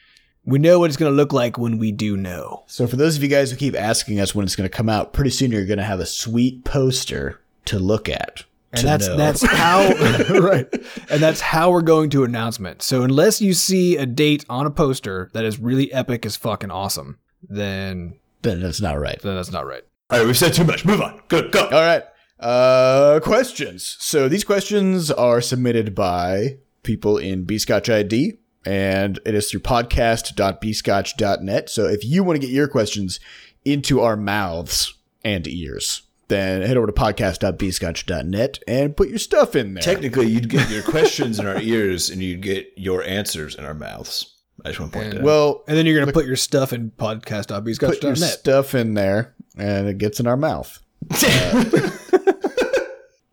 we 0.45 0.59
know 0.59 0.79
what 0.79 0.89
it's 0.89 0.97
going 0.97 1.11
to 1.11 1.15
look 1.15 1.31
like 1.33 1.57
when 1.57 1.77
we 1.77 1.91
do 1.91 2.17
know. 2.17 2.63
So 2.67 2.85
for 2.87 2.95
those 2.95 3.15
of 3.15 3.23
you 3.23 3.29
guys 3.29 3.51
who 3.51 3.57
keep 3.57 3.75
asking 3.75 4.19
us 4.19 4.35
when 4.35 4.45
it's 4.45 4.55
going 4.55 4.69
to 4.69 4.75
come 4.75 4.89
out, 4.89 5.13
pretty 5.13 5.29
soon 5.29 5.51
you're 5.51 5.65
going 5.65 5.77
to 5.77 5.83
have 5.83 5.99
a 5.99 6.05
sweet 6.05 6.63
poster 6.65 7.39
to 7.65 7.79
look 7.79 8.09
at. 8.09 8.43
And 8.71 8.81
to 8.81 8.85
that's 8.85 9.07
know. 9.07 9.17
that's 9.17 9.43
how 9.45 9.93
right, 10.39 10.67
and 11.09 11.21
that's 11.21 11.41
how 11.41 11.71
we're 11.71 11.81
going 11.81 12.09
to 12.11 12.23
announcement. 12.23 12.81
So 12.81 13.03
unless 13.03 13.41
you 13.41 13.53
see 13.53 13.97
a 13.97 14.05
date 14.05 14.45
on 14.49 14.65
a 14.65 14.71
poster 14.71 15.29
that 15.33 15.45
is 15.45 15.59
really 15.59 15.93
epic 15.93 16.25
as 16.25 16.35
fucking 16.35 16.71
awesome, 16.71 17.19
then 17.47 18.15
then 18.41 18.61
that's 18.61 18.81
not 18.81 18.99
right. 18.99 19.21
then 19.21 19.35
that's 19.35 19.51
not 19.51 19.65
right. 19.65 19.83
All 20.09 20.19
right, 20.19 20.25
we've 20.25 20.37
said 20.37 20.53
too 20.53 20.63
much. 20.63 20.85
Move 20.85 21.01
on. 21.01 21.21
Go, 21.27 21.47
go. 21.49 21.65
All 21.65 21.71
right. 21.71 22.03
Uh, 22.39 23.19
questions. 23.21 23.95
So 23.99 24.27
these 24.27 24.43
questions 24.43 25.09
are 25.09 25.39
submitted 25.39 25.95
by 25.95 26.57
people 26.83 27.17
in 27.17 27.45
Bscotch 27.45 27.93
ID, 27.93 28.37
and 28.65 29.19
it 29.25 29.35
is 29.35 29.49
through 29.49 29.61
podcast.bscotch.net. 29.61 31.69
So 31.69 31.85
if 31.85 32.05
you 32.05 32.23
want 32.23 32.39
to 32.39 32.47
get 32.47 32.53
your 32.53 32.67
questions 32.67 33.19
into 33.65 34.01
our 34.01 34.15
mouths 34.15 34.93
and 35.23 35.47
ears, 35.47 36.03
then 36.27 36.61
head 36.61 36.77
over 36.77 36.87
to 36.87 36.93
podcast.bscotch.net 36.93 38.59
and 38.67 38.95
put 38.95 39.09
your 39.09 39.19
stuff 39.19 39.55
in 39.55 39.73
there. 39.73 39.83
Technically, 39.83 40.27
you'd 40.27 40.49
get 40.49 40.69
your 40.69 40.83
questions 40.83 41.39
in 41.39 41.47
our 41.47 41.59
ears 41.59 42.09
and 42.09 42.21
you'd 42.21 42.41
get 42.41 42.71
your 42.75 43.03
answers 43.03 43.55
in 43.55 43.65
our 43.65 43.73
mouths. 43.73 44.29
I 44.63 44.69
just 44.69 44.79
want 44.79 44.93
to 44.93 44.99
point 44.99 45.11
that 45.11 45.17
out. 45.19 45.23
well, 45.23 45.63
And 45.67 45.77
then 45.77 45.85
you're 45.85 45.95
going 45.95 46.07
to 46.07 46.13
put 46.13 46.25
your 46.25 46.35
stuff 46.35 46.73
in 46.73 46.91
put 46.91 47.29
your 47.29 47.41
podcast.bscotch.net. 47.41 48.17
stuff 48.17 48.75
in 48.75 48.93
there, 48.93 49.33
and 49.57 49.87
it 49.87 49.97
gets 49.97 50.19
in 50.19 50.27
our 50.27 50.37
mouth. 50.37 50.79
Uh, 51.11 51.63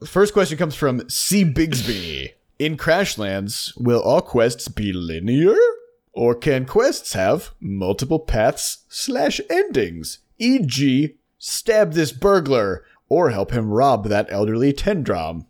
the 0.00 0.06
first 0.06 0.32
question 0.32 0.58
comes 0.58 0.74
from 0.74 1.08
C. 1.08 1.44
Bigsby. 1.44 2.32
In 2.60 2.76
Crashlands, 2.76 3.72
will 3.78 4.02
all 4.02 4.20
quests 4.20 4.68
be 4.68 4.92
linear? 4.92 5.56
Or 6.12 6.34
can 6.34 6.66
quests 6.66 7.14
have 7.14 7.52
multiple 7.58 8.18
paths 8.18 8.84
slash 8.86 9.40
endings? 9.48 10.18
E.g., 10.38 11.16
stab 11.38 11.94
this 11.94 12.12
burglar 12.12 12.84
or 13.08 13.30
help 13.30 13.52
him 13.52 13.70
rob 13.70 14.08
that 14.08 14.26
elderly 14.30 14.74
Tendraam. 14.74 15.46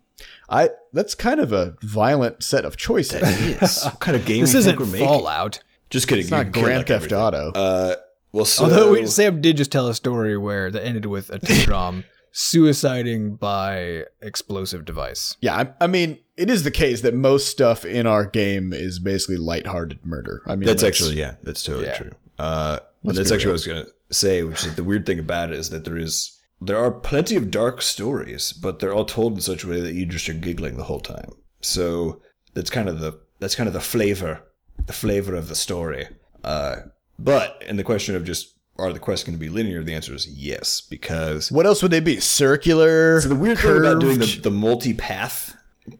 I 0.48 0.70
that's 0.92 1.16
kind 1.16 1.40
of 1.40 1.52
a 1.52 1.76
violent 1.82 2.44
set 2.44 2.64
of 2.64 2.76
choices. 2.76 3.22
Yes. 3.22 3.84
what 3.86 3.98
kind 3.98 4.16
of 4.16 4.24
game 4.24 4.42
This 4.42 4.54
isn't 4.54 4.78
we're 4.78 4.86
making? 4.86 5.08
Fallout. 5.08 5.64
Just 5.90 6.06
kidding. 6.06 6.22
It's 6.22 6.30
not 6.30 6.52
Grand 6.52 6.78
like, 6.78 6.86
Theft 6.86 7.06
everything. 7.06 7.18
Auto. 7.18 7.50
Uh, 7.56 7.96
well, 8.30 8.44
so 8.44 8.64
Although 8.66 8.92
we, 8.92 9.06
Sam 9.08 9.40
did 9.40 9.56
just 9.56 9.72
tell 9.72 9.88
a 9.88 9.94
story 9.94 10.38
where 10.38 10.70
that 10.70 10.84
ended 10.84 11.06
with 11.06 11.30
a 11.30 11.40
Tendraam 11.40 12.04
suiciding 12.32 13.38
by 13.38 14.04
explosive 14.20 14.84
device. 14.84 15.36
yeah, 15.40 15.56
I, 15.56 15.84
I 15.84 15.86
mean, 15.86 16.18
it 16.36 16.50
is 16.50 16.62
the 16.64 16.70
case 16.70 17.00
that 17.02 17.14
most 17.14 17.48
stuff 17.48 17.84
in 17.84 18.06
our 18.06 18.24
game 18.26 18.72
is 18.72 18.98
basically 18.98 19.36
lighthearted 19.36 20.04
murder. 20.04 20.42
I 20.46 20.56
mean, 20.56 20.66
that's 20.66 20.82
actually 20.82 21.16
yeah, 21.16 21.34
that's 21.42 21.62
totally 21.62 21.86
Yeah. 21.86 21.96
true. 21.96 22.10
Uh, 22.38 22.78
Let's 23.02 23.18
that's 23.18 23.30
be 23.30 23.34
actually 23.34 23.48
what 23.48 23.52
I 23.52 23.52
was 23.52 23.66
gonna 23.66 23.86
say. 24.10 24.42
Which 24.42 24.64
is 24.64 24.74
the 24.74 24.84
weird 24.84 25.06
thing 25.06 25.18
about 25.18 25.50
it 25.52 25.58
is 25.58 25.70
that 25.70 25.84
there 25.84 25.96
is 25.98 26.38
there 26.60 26.76
are 26.78 26.90
plenty 26.90 27.36
of 27.36 27.50
dark 27.50 27.80
stories, 27.82 28.52
but 28.52 28.78
they're 28.78 28.92
all 28.92 29.04
told 29.06 29.34
in 29.34 29.40
such 29.40 29.64
a 29.64 29.68
way 29.68 29.80
that 29.80 29.94
you 29.94 30.04
just 30.06 30.28
are 30.28 30.34
giggling 30.34 30.76
the 30.76 30.84
whole 30.84 31.00
time. 31.00 31.30
So 31.62 32.20
that's 32.54 32.70
kind 32.70 32.88
of 32.88 33.00
the 33.00 33.18
that's 33.38 33.54
kind 33.54 33.66
of 33.66 33.72
the 33.72 33.80
flavor, 33.80 34.42
the 34.86 34.92
flavor 34.92 35.34
of 35.34 35.48
the 35.48 35.54
story. 35.54 36.06
Uh, 36.44 36.76
but 37.18 37.62
in 37.66 37.76
the 37.76 37.84
question 37.84 38.14
of 38.14 38.24
just 38.24 38.54
are 38.80 38.92
the 38.92 38.98
quests 38.98 39.24
going 39.24 39.36
to 39.36 39.40
be 39.40 39.48
linear, 39.48 39.82
the 39.82 39.94
answer 39.94 40.14
is 40.14 40.26
yes, 40.26 40.80
because 40.80 41.52
What 41.52 41.66
else 41.66 41.82
would 41.82 41.90
they 41.90 42.00
be? 42.00 42.20
Circular. 42.20 43.20
so 43.20 43.28
the 43.28 43.36
weird 43.36 43.58
thing 43.58 43.76
about 43.76 44.00
doing 44.00 44.18
the, 44.18 44.40
the 44.42 44.50
multi-path 44.50 45.56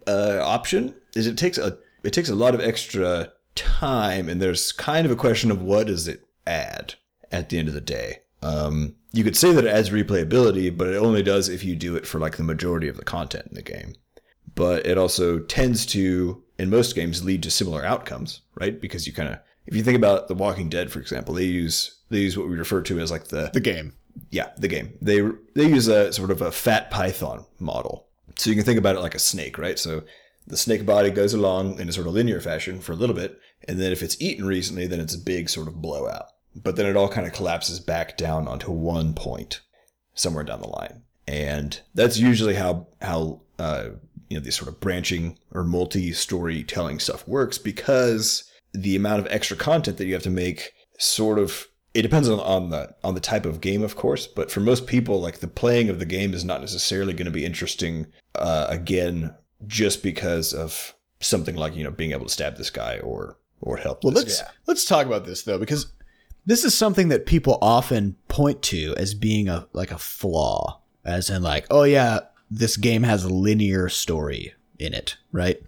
uh, 0.07 0.41
option 0.43 0.95
is 1.15 1.27
it 1.27 1.37
takes 1.37 1.59
a 1.59 1.79
it 2.03 2.13
takes 2.13 2.29
a 2.29 2.35
lot 2.35 2.55
of 2.55 2.61
extra 2.61 3.33
time, 3.55 4.29
and 4.29 4.41
there's 4.41 4.73
kind 4.73 5.05
of 5.05 5.13
a 5.13 5.17
question 5.17 5.51
of 5.51 5.61
what 5.63 5.87
does 5.87 6.09
it 6.09 6.25
add 6.47 6.95
at 7.31 7.49
the 7.49 7.59
end 7.59 7.69
of 7.69 7.75
the 7.75 7.81
day. 7.81 8.21
Um, 8.43 8.97
you 9.13 9.25
could 9.25 9.37
say 9.37 9.53
that 9.53 9.65
it 9.65 9.71
adds 9.71 9.91
replayability, 9.91 10.77
but 10.77 10.89
it 10.89 10.97
only 10.97 11.23
does 11.23 11.49
if 11.49 11.65
you 11.65 11.77
do 11.77 11.97
it 11.97 12.07
for 12.07 12.19
like 12.19 12.37
the 12.37 12.43
majority 12.43 12.89
of 12.89 12.97
the 12.97 13.05
content 13.05 13.47
in 13.49 13.55
the 13.55 13.63
game. 13.63 13.95
But 14.55 14.87
it 14.87 14.99
also 14.99 15.41
tends 15.41 15.85
to, 15.87 16.43
in 16.59 16.71
most 16.71 16.95
games, 16.95 17.25
lead 17.25 17.43
to 17.43 17.51
similar 17.51 17.85
outcomes, 17.85 18.41
right? 18.55 18.81
Because 18.81 19.07
you 19.07 19.13
kind 19.13 19.29
of, 19.29 19.39
if 19.67 19.77
you 19.77 19.83
think 19.83 19.97
about 19.97 20.29
The 20.29 20.35
Walking 20.35 20.69
Dead, 20.69 20.91
for 20.91 21.01
example, 21.01 21.35
they 21.35 21.45
use 21.45 21.99
they 22.11 22.21
use 22.21 22.37
what 22.37 22.49
we 22.49 22.57
refer 22.57 22.83
to 22.83 22.99
as 23.01 23.11
like 23.11 23.29
the 23.29 23.51
the 23.53 23.61
game. 23.61 23.95
yeah, 24.31 24.51
the 24.57 24.69
game. 24.69 24.93
They 25.01 25.21
they 25.55 25.69
use 25.69 25.89
a 25.89 26.13
sort 26.13 26.31
of 26.31 26.43
a 26.43 26.53
fat 26.53 26.91
python 26.91 27.47
model. 27.59 28.07
So 28.37 28.51
you 28.51 28.57
can 28.57 28.65
think 28.65 28.79
about 28.79 28.97
it 28.97 29.01
like 29.01 29.15
a 29.15 29.21
snake, 29.21 29.59
right? 29.59 29.79
So 29.79 30.03
the 30.47 30.57
snake 30.57 30.87
body 30.87 31.11
goes 31.11 31.35
along 31.35 31.79
in 31.79 31.89
a 31.89 31.93
sort 31.93 32.07
of 32.07 32.15
linear 32.15 32.41
fashion 32.41 32.81
for 32.81 32.93
a 32.93 32.97
little 32.97 33.15
bit, 33.15 33.39
and 33.69 33.79
then 33.79 33.93
if 33.93 34.03
it's 34.03 34.21
eaten 34.21 34.47
recently, 34.47 34.87
then 34.87 35.01
it's 35.01 35.15
a 35.15 35.19
big 35.19 35.49
sort 35.49 35.69
of 35.69 35.83
blowout. 35.83 36.27
But 36.57 36.77
then 36.77 36.87
it 36.87 36.97
all 36.97 37.09
kind 37.09 37.27
of 37.27 37.33
collapses 37.33 37.79
back 37.79 38.17
down 38.17 38.49
onto 38.49 38.73
one 38.73 39.15
point 39.15 39.61
somewhere 40.15 40.45
down 40.45 40.61
the 40.61 40.69
line. 40.69 41.03
And 41.27 41.81
that's 41.95 42.19
usually 42.19 42.55
how 42.55 42.89
how 43.01 43.43
uh, 43.59 43.91
you 44.29 44.37
know 44.37 44.43
these 44.43 44.57
sort 44.57 44.69
of 44.69 44.81
branching 44.81 45.39
or 45.53 45.63
multi-story 45.63 46.65
telling 46.65 46.99
stuff 46.99 47.27
works 47.29 47.59
because 47.59 48.50
the 48.73 48.97
amount 48.97 49.21
of 49.21 49.27
extra 49.31 49.57
content 49.57 49.99
that 49.99 50.07
you 50.07 50.15
have 50.15 50.23
to 50.23 50.31
make 50.31 50.73
sort 50.99 51.39
of 51.39 51.67
it 51.93 52.03
depends 52.03 52.29
on, 52.29 52.39
on 52.41 52.71
the 52.71 52.95
on 53.03 53.15
the 53.15 53.21
type 53.21 53.45
of 53.45 53.61
game 53.61 53.83
of 53.83 53.97
course 53.97 54.27
but 54.27 54.51
for 54.51 54.61
most 54.61 54.87
people 54.87 55.21
like 55.21 55.41
the 55.41 55.49
playing 55.49 55.89
of 55.89 55.99
the 55.99 56.05
game 56.05 56.35
is 56.35 56.45
not 56.45 56.61
necessarily 56.61 57.13
going 57.13 57.25
to 57.25 57.33
be 57.33 57.45
interesting 57.45 58.07
uh, 58.37 58.67
again 58.69 59.35
just 59.67 60.03
because 60.03 60.53
of 60.53 60.95
something 61.21 61.57
like 61.57 61.75
you 61.75 61.85
know 61.85 61.91
being 61.91 62.13
able 62.13 62.27
to 62.27 62.33
stab 62.33 62.57
this 62.57 62.71
guy 62.71 62.99
or 62.99 63.37
or 63.61 63.77
help 63.77 64.05
Well, 64.05 64.13
this 64.13 64.25
let's 64.25 64.41
Yeah. 64.41 64.49
let's 64.67 64.85
talk 64.85 65.07
about 65.07 65.27
this 65.27 65.43
though, 65.43 65.59
because 65.59 65.93
this 66.47 66.65
is 66.65 66.77
something 66.77 67.09
that 67.09 67.27
people 67.27 67.59
often 67.61 68.17
point 68.29 68.63
to 68.63 68.95
as 68.97 69.15
being 69.15 69.49
a 69.49 69.67
like 69.73 69.91
a 69.91 69.99
flaw, 69.99 70.81
as 71.05 71.29
in 71.29 71.43
like, 71.43 71.67
oh 71.71 71.83
yeah, 71.83 72.21
this 72.51 72.77
game 72.77 73.03
has 73.03 73.25
a 73.25 73.29
linear 73.29 73.89
story 73.89 74.55
in 74.79 74.95
it, 74.95 75.17
right? 75.33 75.61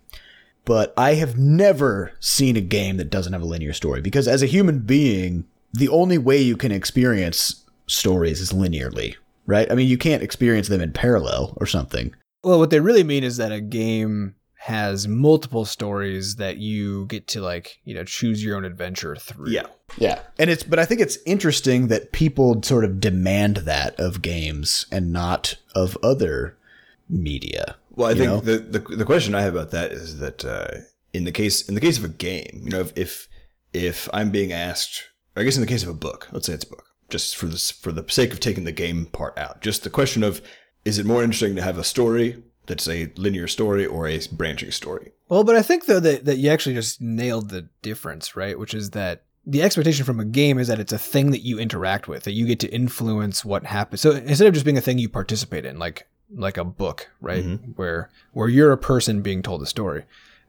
But 0.65 0.95
I 0.97 1.15
have 1.15 1.39
never 1.39 2.13
seen 2.21 2.57
a 2.57 2.61
game 2.61 2.97
that 2.99 3.11
doesn't 3.11 3.33
have 3.33 3.43
a 3.43 3.47
linear 3.47 3.73
story 3.73 4.01
because 4.01 4.29
as 4.29 4.43
a 4.43 4.47
human 4.47 4.81
being, 4.81 5.45
the 5.73 5.89
only 5.89 6.19
way 6.19 6.39
you 6.41 6.57
can 6.57 6.71
experience 6.71 7.65
stories 7.87 8.41
is 8.41 8.53
linearly, 8.53 9.17
right? 9.47 9.71
I 9.71 9.75
mean, 9.75 9.89
you 9.89 9.99
can't 9.99 10.23
experience 10.23 10.69
them 10.69 10.81
in 10.81 10.93
parallel 10.93 11.57
or 11.57 11.67
something. 11.67 12.15
Well, 12.45 12.59
what 12.59 12.71
they 12.71 12.81
really 12.81 13.05
mean 13.05 13.25
is 13.25 13.37
that 13.39 13.53
a 13.53 13.61
game 13.61 14.35
has 14.63 15.09
multiple 15.09 15.65
stories 15.65 16.37
that 16.37 16.59
you 16.59 17.07
get 17.07 17.27
to 17.27 17.41
like, 17.41 17.81
you 17.85 17.95
know, 17.95 18.05
choose 18.05 18.45
your 18.45 18.57
own 18.57 18.65
adventure 18.65 19.17
through. 19.17 19.51
yeah 19.51 19.67
Yeah. 19.99 20.21
And 20.39 20.51
it's 20.51 20.63
but 20.63 20.79
I 20.79 20.85
think 20.85 21.01
it's 21.01 21.19
interesting 21.27 21.89
that 21.89 22.13
people 22.13 22.63
sort 22.63 22.85
of 22.85 23.01
demand 23.01 23.57
that 23.59 23.99
of 23.99 24.23
games 24.23 24.87
and 24.93 25.13
not 25.13 25.57
of 25.75 25.99
other 26.03 26.57
media. 27.09 27.75
Well, 27.95 28.11
I 28.11 28.15
think 28.15 28.45
the, 28.45 28.59
the 28.59 28.79
the 28.97 29.05
question 29.05 29.35
I 29.35 29.43
have 29.43 29.55
about 29.55 29.71
that 29.73 29.93
is 29.93 30.19
that 30.19 30.45
uh, 30.45 30.69
in 31.13 31.25
the 31.25 31.33
case 31.33 31.69
in 31.69 31.75
the 31.75 31.81
case 31.81 31.99
of 31.99 32.05
a 32.05 32.09
game, 32.09 32.63
you 32.65 32.71
know, 32.71 32.81
if 32.81 32.97
if, 32.97 33.29
if 33.73 34.09
I'm 34.13 34.31
being 34.31 34.53
asked, 34.53 35.05
I 35.37 35.43
guess 35.43 35.57
in 35.57 35.61
the 35.61 35.67
case 35.67 35.83
of 35.83 35.89
a 35.89 35.95
book, 35.95 36.29
let's 36.33 36.47
say 36.47 36.55
it's 36.55 36.65
a 36.65 36.71
book, 36.71 36.85
just 37.11 37.37
for 37.37 37.47
this 37.47 37.71
for 37.71 37.93
the 37.93 38.05
sake 38.09 38.33
of 38.33 38.41
taking 38.41 38.65
the 38.65 38.73
game 38.73 39.07
part 39.07 39.37
out, 39.37 39.61
just 39.61 39.85
the 39.85 39.91
question 39.91 40.23
of 40.23 40.41
is 40.85 40.99
it 40.99 41.07
more 41.07 41.23
interesting 41.23 41.55
to 41.57 41.63
have 41.63 41.79
a 41.79 41.85
story 41.85 42.43
that's 42.67 42.89
a 42.89 43.13
linear 43.17 43.47
story 43.47 43.85
or 43.85 44.09
a 44.09 44.21
branching 44.33 44.71
story? 44.71 45.13
Well, 45.29 45.45
but 45.45 45.57
I 45.57 45.63
think 45.63 45.87
though 45.87 46.01
that, 46.01 46.25
that 46.25 46.39
you 46.39 46.51
actually 46.51 46.75
just 46.75 47.01
nailed 47.01 47.51
the 47.51 47.69
difference, 47.83 48.37
right? 48.37 48.59
Which 48.59 48.75
is 48.75 48.91
that 48.91 49.25
the 49.45 49.63
expectation 49.63 50.05
from 50.05 50.21
a 50.21 50.25
game 50.25 50.59
is 50.59 50.69
that 50.69 50.79
it's 50.79 50.93
a 50.93 50.99
thing 50.99 51.33
that 51.33 51.45
you 51.45 51.59
interact 51.59 52.07
with, 52.07 52.25
that 52.25 52.33
you 52.33 52.47
get 52.47 52.61
to 52.61 52.73
influence 52.73 53.45
what 53.45 53.65
happens. 53.65 54.01
So 54.01 54.13
instead 54.13 54.47
of 54.47 54.55
just 54.55 54.65
being 54.65 54.79
a 54.79 54.83
thing 54.83 54.99
you 54.99 55.09
participate 55.09 55.65
in, 55.65 55.79
like 55.79 56.07
like 56.35 56.57
a 56.57 56.65
book, 56.65 57.11
right, 57.21 57.45
where 57.77 58.09
where 58.33 58.49
you're 58.49 58.73
a 58.73 58.79
person 58.79 59.23
being 59.23 59.43
told 59.43 59.63
a 59.63 59.67
story, 59.67 60.05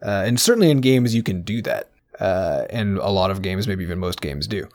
uh, 0.06 0.24
and 0.26 0.40
certainly 0.40 0.70
in 0.72 0.82
games 0.82 1.14
you 1.16 1.24
can 1.24 1.42
do 1.42 1.62
that, 1.64 1.90
uh, 2.20 2.66
and 2.70 2.98
a 2.98 3.10
lot 3.10 3.32
of 3.32 3.42
games, 3.42 3.68
maybe 3.68 3.84
even 3.84 4.00
most 4.00 4.22
games 4.22 4.48
do. 4.48 4.68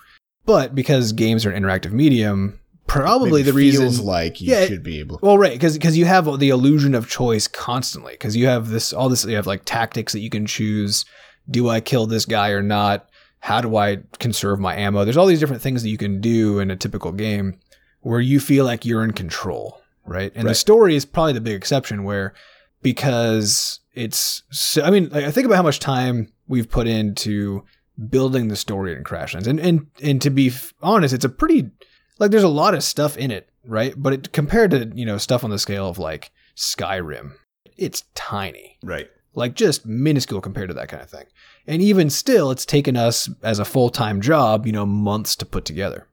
But 0.44 0.74
because 0.74 1.12
games 1.12 1.44
are 1.44 1.50
an 1.50 1.62
interactive 1.62 1.92
medium, 1.92 2.58
probably 2.86 3.42
the 3.42 3.52
reason 3.52 3.82
feels 3.82 4.00
like 4.00 4.40
you 4.40 4.52
Yeah, 4.52 4.66
should 4.66 4.82
be 4.82 4.98
able. 4.98 5.18
well, 5.22 5.36
right, 5.38 5.52
because 5.52 5.74
because 5.76 5.96
you 5.96 6.04
have 6.06 6.38
the 6.38 6.48
illusion 6.48 6.94
of 6.94 7.08
choice 7.08 7.46
constantly. 7.46 8.12
Because 8.14 8.34
you 8.36 8.46
have 8.46 8.68
this 8.70 8.92
all 8.92 9.08
this 9.08 9.24
you 9.24 9.36
have 9.36 9.46
like 9.46 9.62
tactics 9.64 10.12
that 10.12 10.20
you 10.20 10.30
can 10.30 10.46
choose. 10.46 11.04
Do 11.50 11.68
I 11.68 11.80
kill 11.80 12.06
this 12.06 12.24
guy 12.26 12.50
or 12.50 12.62
not? 12.62 13.08
How 13.40 13.60
do 13.60 13.76
I 13.76 13.98
conserve 14.18 14.58
my 14.58 14.74
ammo? 14.74 15.04
There's 15.04 15.16
all 15.16 15.26
these 15.26 15.40
different 15.40 15.62
things 15.62 15.82
that 15.82 15.88
you 15.90 15.96
can 15.98 16.20
do 16.20 16.58
in 16.58 16.70
a 16.70 16.76
typical 16.76 17.12
game 17.12 17.58
where 18.00 18.20
you 18.20 18.40
feel 18.40 18.64
like 18.64 18.84
you're 18.84 19.04
in 19.04 19.12
control, 19.12 19.80
right? 20.08 20.32
And 20.34 20.48
the 20.48 20.54
story 20.54 20.96
is 20.96 21.04
probably 21.04 21.32
the 21.34 21.40
big 21.40 21.54
exception 21.54 22.04
where 22.04 22.34
because 22.82 23.80
it's 23.94 24.42
so, 24.50 24.82
I 24.82 24.90
mean, 24.90 25.08
like, 25.10 25.24
I 25.24 25.30
think 25.30 25.46
about 25.46 25.56
how 25.56 25.62
much 25.62 25.80
time 25.80 26.32
we've 26.46 26.68
put 26.70 26.86
into 26.86 27.64
building 28.08 28.48
the 28.48 28.56
story 28.56 28.94
in 28.94 29.04
Crashlands, 29.04 29.46
and 29.46 29.58
and 29.60 29.86
and 30.02 30.22
to 30.22 30.30
be 30.30 30.52
honest, 30.82 31.14
it's 31.14 31.24
a 31.24 31.28
pretty 31.28 31.70
like 32.18 32.30
there's 32.30 32.42
a 32.44 32.48
lot 32.48 32.74
of 32.74 32.82
stuff 32.84 33.16
in 33.16 33.30
it, 33.30 33.48
right? 33.64 33.94
But 33.96 34.12
it, 34.12 34.32
compared 34.32 34.70
to 34.72 34.90
you 34.94 35.04
know 35.06 35.18
stuff 35.18 35.44
on 35.44 35.50
the 35.50 35.58
scale 35.58 35.88
of 35.88 35.98
like 35.98 36.30
Skyrim, 36.56 37.32
it's 37.76 38.04
tiny, 38.14 38.78
Right. 38.82 39.08
like 39.34 39.54
just 39.54 39.86
minuscule 39.86 40.40
compared 40.40 40.68
to 40.68 40.74
that 40.74 40.88
kind 40.88 41.02
of 41.02 41.10
thing. 41.10 41.26
And 41.66 41.82
even 41.82 42.10
still, 42.10 42.50
it's 42.50 42.64
taken 42.66 42.96
us 42.96 43.28
as 43.42 43.58
a 43.58 43.64
full 43.64 43.90
time 43.90 44.20
job, 44.20 44.66
you 44.66 44.72
know, 44.72 44.86
months 44.86 45.36
to 45.36 45.46
put 45.46 45.64
together. 45.64 46.06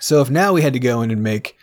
So 0.00 0.20
if 0.20 0.28
now 0.28 0.52
we 0.52 0.62
had 0.62 0.72
to 0.74 0.78
go 0.80 1.02
in 1.02 1.10
and 1.10 1.22
make 1.22 1.56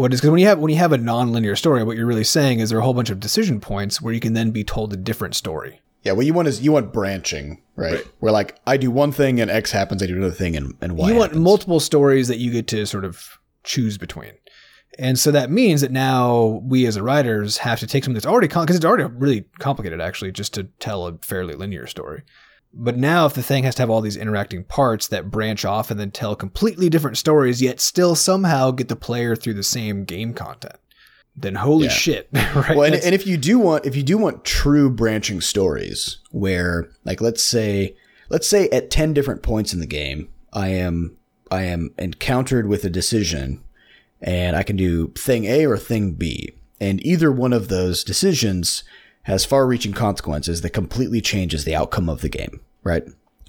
what 0.00 0.14
is 0.14 0.20
because 0.20 0.30
when 0.30 0.40
you 0.40 0.46
have 0.46 0.58
when 0.58 0.70
you 0.70 0.78
have 0.78 0.92
a 0.92 0.98
non-linear 0.98 1.54
story, 1.56 1.84
what 1.84 1.96
you're 1.96 2.06
really 2.06 2.24
saying 2.24 2.60
is 2.60 2.70
there 2.70 2.78
are 2.78 2.80
a 2.80 2.84
whole 2.84 2.94
bunch 2.94 3.10
of 3.10 3.20
decision 3.20 3.60
points 3.60 4.00
where 4.00 4.14
you 4.14 4.20
can 4.20 4.32
then 4.32 4.50
be 4.50 4.64
told 4.64 4.92
a 4.94 4.96
different 4.96 5.34
story. 5.34 5.82
Yeah, 6.02 6.12
what 6.12 6.24
you 6.24 6.32
want 6.32 6.48
is 6.48 6.62
you 6.62 6.72
want 6.72 6.92
branching, 6.92 7.60
right? 7.76 7.92
Right. 7.92 8.04
Where 8.20 8.32
like 8.32 8.58
I 8.66 8.78
do 8.78 8.90
one 8.90 9.12
thing 9.12 9.40
and 9.40 9.50
X 9.50 9.72
happens, 9.72 10.02
I 10.02 10.06
do 10.06 10.16
another 10.16 10.34
thing 10.34 10.56
and, 10.56 10.74
and 10.80 10.96
Y. 10.96 11.08
you 11.10 11.14
want 11.14 11.32
happens. 11.32 11.44
multiple 11.44 11.80
stories 11.80 12.28
that 12.28 12.38
you 12.38 12.50
get 12.50 12.66
to 12.68 12.86
sort 12.86 13.04
of 13.04 13.38
choose 13.62 13.98
between. 13.98 14.32
And 14.98 15.18
so 15.18 15.30
that 15.32 15.50
means 15.50 15.82
that 15.82 15.92
now 15.92 16.62
we 16.64 16.86
as 16.86 16.98
writers 16.98 17.58
have 17.58 17.78
to 17.80 17.86
take 17.86 18.02
something 18.04 18.14
that's 18.14 18.26
already 18.26 18.48
because 18.48 18.76
it's 18.76 18.84
already 18.84 19.04
really 19.04 19.44
complicated 19.58 20.00
actually 20.00 20.32
just 20.32 20.54
to 20.54 20.64
tell 20.78 21.06
a 21.06 21.18
fairly 21.18 21.54
linear 21.54 21.86
story. 21.86 22.22
But 22.72 22.96
now 22.96 23.26
if 23.26 23.34
the 23.34 23.42
thing 23.42 23.64
has 23.64 23.74
to 23.76 23.82
have 23.82 23.90
all 23.90 24.00
these 24.00 24.16
interacting 24.16 24.62
parts 24.64 25.08
that 25.08 25.30
branch 25.30 25.64
off 25.64 25.90
and 25.90 25.98
then 25.98 26.10
tell 26.12 26.36
completely 26.36 26.88
different 26.88 27.18
stories 27.18 27.60
yet 27.60 27.80
still 27.80 28.14
somehow 28.14 28.70
get 28.70 28.88
the 28.88 28.96
player 28.96 29.34
through 29.34 29.54
the 29.54 29.62
same 29.64 30.04
game 30.04 30.32
content, 30.34 30.76
then 31.36 31.56
holy 31.56 31.86
Yeah. 31.86 31.90
shit, 31.92 32.28
right? 32.32 32.76
Well, 32.76 32.84
and, 32.84 32.94
and 33.02 33.14
if 33.14 33.26
you 33.26 33.36
do 33.36 33.58
want 33.58 33.86
if 33.86 33.96
you 33.96 34.02
do 34.04 34.16
want 34.18 34.44
true 34.44 34.88
branching 34.88 35.40
stories 35.40 36.18
where 36.30 36.88
like 37.04 37.20
let's 37.20 37.42
say 37.42 37.96
let's 38.28 38.48
say 38.48 38.68
at 38.68 38.90
10 38.90 39.14
different 39.14 39.42
points 39.42 39.72
in 39.74 39.80
the 39.80 39.86
game 39.86 40.28
I 40.52 40.68
am 40.68 41.16
I 41.50 41.62
am 41.64 41.90
encountered 41.98 42.68
with 42.68 42.84
a 42.84 42.90
decision 42.90 43.64
and 44.22 44.54
I 44.54 44.62
can 44.62 44.76
do 44.76 45.08
thing 45.16 45.44
A 45.46 45.66
or 45.66 45.76
thing 45.76 46.12
B 46.12 46.50
and 46.80 47.04
either 47.04 47.32
one 47.32 47.52
of 47.52 47.66
those 47.68 48.04
decisions 48.04 48.84
has 49.24 49.44
far-reaching 49.44 49.92
consequences 49.92 50.60
that 50.62 50.70
completely 50.70 51.20
changes 51.20 51.64
the 51.64 51.74
outcome 51.74 52.08
of 52.08 52.20
the 52.20 52.28
game, 52.28 52.60
right? 52.84 53.04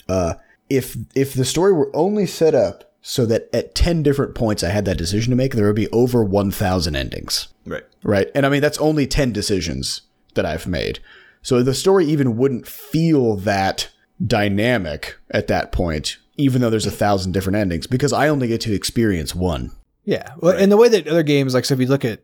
Uh 0.07 0.35
if 0.69 0.95
if 1.15 1.33
the 1.33 1.45
story 1.45 1.73
were 1.73 1.89
only 1.95 2.25
set 2.25 2.55
up 2.55 2.93
so 3.01 3.25
that 3.25 3.49
at 3.53 3.73
10 3.75 4.03
different 4.03 4.35
points 4.35 4.63
I 4.63 4.69
had 4.69 4.85
that 4.85 4.97
decision 4.97 5.31
to 5.31 5.35
make, 5.35 5.55
there 5.55 5.65
would 5.65 5.75
be 5.75 5.89
over 5.89 6.23
1,000 6.23 6.95
endings 6.95 7.47
Right. 7.65 7.83
right? 8.03 8.29
And 8.35 8.45
I 8.45 8.49
mean, 8.49 8.61
that's 8.61 8.77
only 8.77 9.07
10 9.07 9.31
decisions 9.33 10.01
that 10.35 10.45
I've 10.45 10.67
made. 10.67 10.99
So 11.41 11.63
the 11.63 11.73
story 11.73 12.05
even 12.05 12.37
wouldn't 12.37 12.67
feel 12.67 13.35
that 13.37 13.89
dynamic 14.25 15.17
at 15.31 15.47
that 15.47 15.71
point, 15.71 16.17
even 16.37 16.61
though 16.61 16.69
there's 16.69 16.85
a 16.85 16.91
thousand 16.91 17.31
different 17.33 17.57
endings, 17.57 17.87
because 17.87 18.13
I 18.13 18.27
only 18.27 18.47
get 18.47 18.61
to 18.61 18.73
experience 18.73 19.33
one. 19.35 19.71
Yeah, 20.05 20.33
well, 20.37 20.55
and 20.57 20.71
the 20.71 20.77
way 20.77 20.87
that 20.89 21.07
other 21.07 21.23
games, 21.23 21.53
like 21.53 21.65
so, 21.65 21.73
if 21.73 21.79
you 21.79 21.87
look 21.87 22.05
at, 22.05 22.21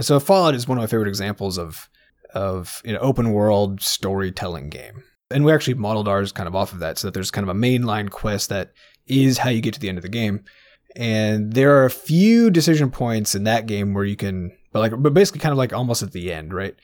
so 0.00 0.20
Fallout 0.20 0.54
is 0.54 0.68
one 0.68 0.78
of 0.78 0.82
my 0.82 0.86
favorite 0.86 1.08
examples 1.08 1.58
of 1.58 1.88
of 2.38 2.80
know 2.92 2.98
open 3.00 3.32
world 3.32 3.80
storytelling 3.80 4.68
game, 4.70 5.02
and 5.30 5.44
we 5.44 5.52
actually 5.52 5.74
modeled 5.74 6.08
ours 6.08 6.32
kind 6.32 6.48
of 6.48 6.54
off 6.54 6.72
of 6.72 6.78
that, 6.80 6.98
so 6.98 7.06
that 7.06 7.14
there's 7.14 7.30
kind 7.30 7.48
of 7.48 7.54
a 7.56 7.58
mainline 7.58 8.10
quest 8.10 8.48
that 8.48 8.72
is 9.06 9.38
how 9.38 9.50
you 9.50 9.60
get 9.60 9.74
to 9.74 9.80
the 9.80 9.88
end 9.88 9.98
of 9.98 10.02
the 10.02 10.08
game, 10.20 10.44
and 10.96 11.52
there 11.52 11.76
are 11.76 11.84
a 11.84 11.90
few 11.90 12.50
decision 12.50 12.90
points 12.90 13.34
in 13.34 13.44
that 13.44 13.66
game 13.66 13.94
where 13.94 14.04
you 14.04 14.16
can, 14.16 14.52
but 14.72 14.80
like, 14.80 14.92
but 15.02 15.14
basically 15.14 15.40
kind 15.40 15.52
of 15.52 15.58
like 15.58 15.72
almost 15.72 16.02
at 16.02 16.12
the 16.12 16.32
end, 16.32 16.52
right? 16.52 16.74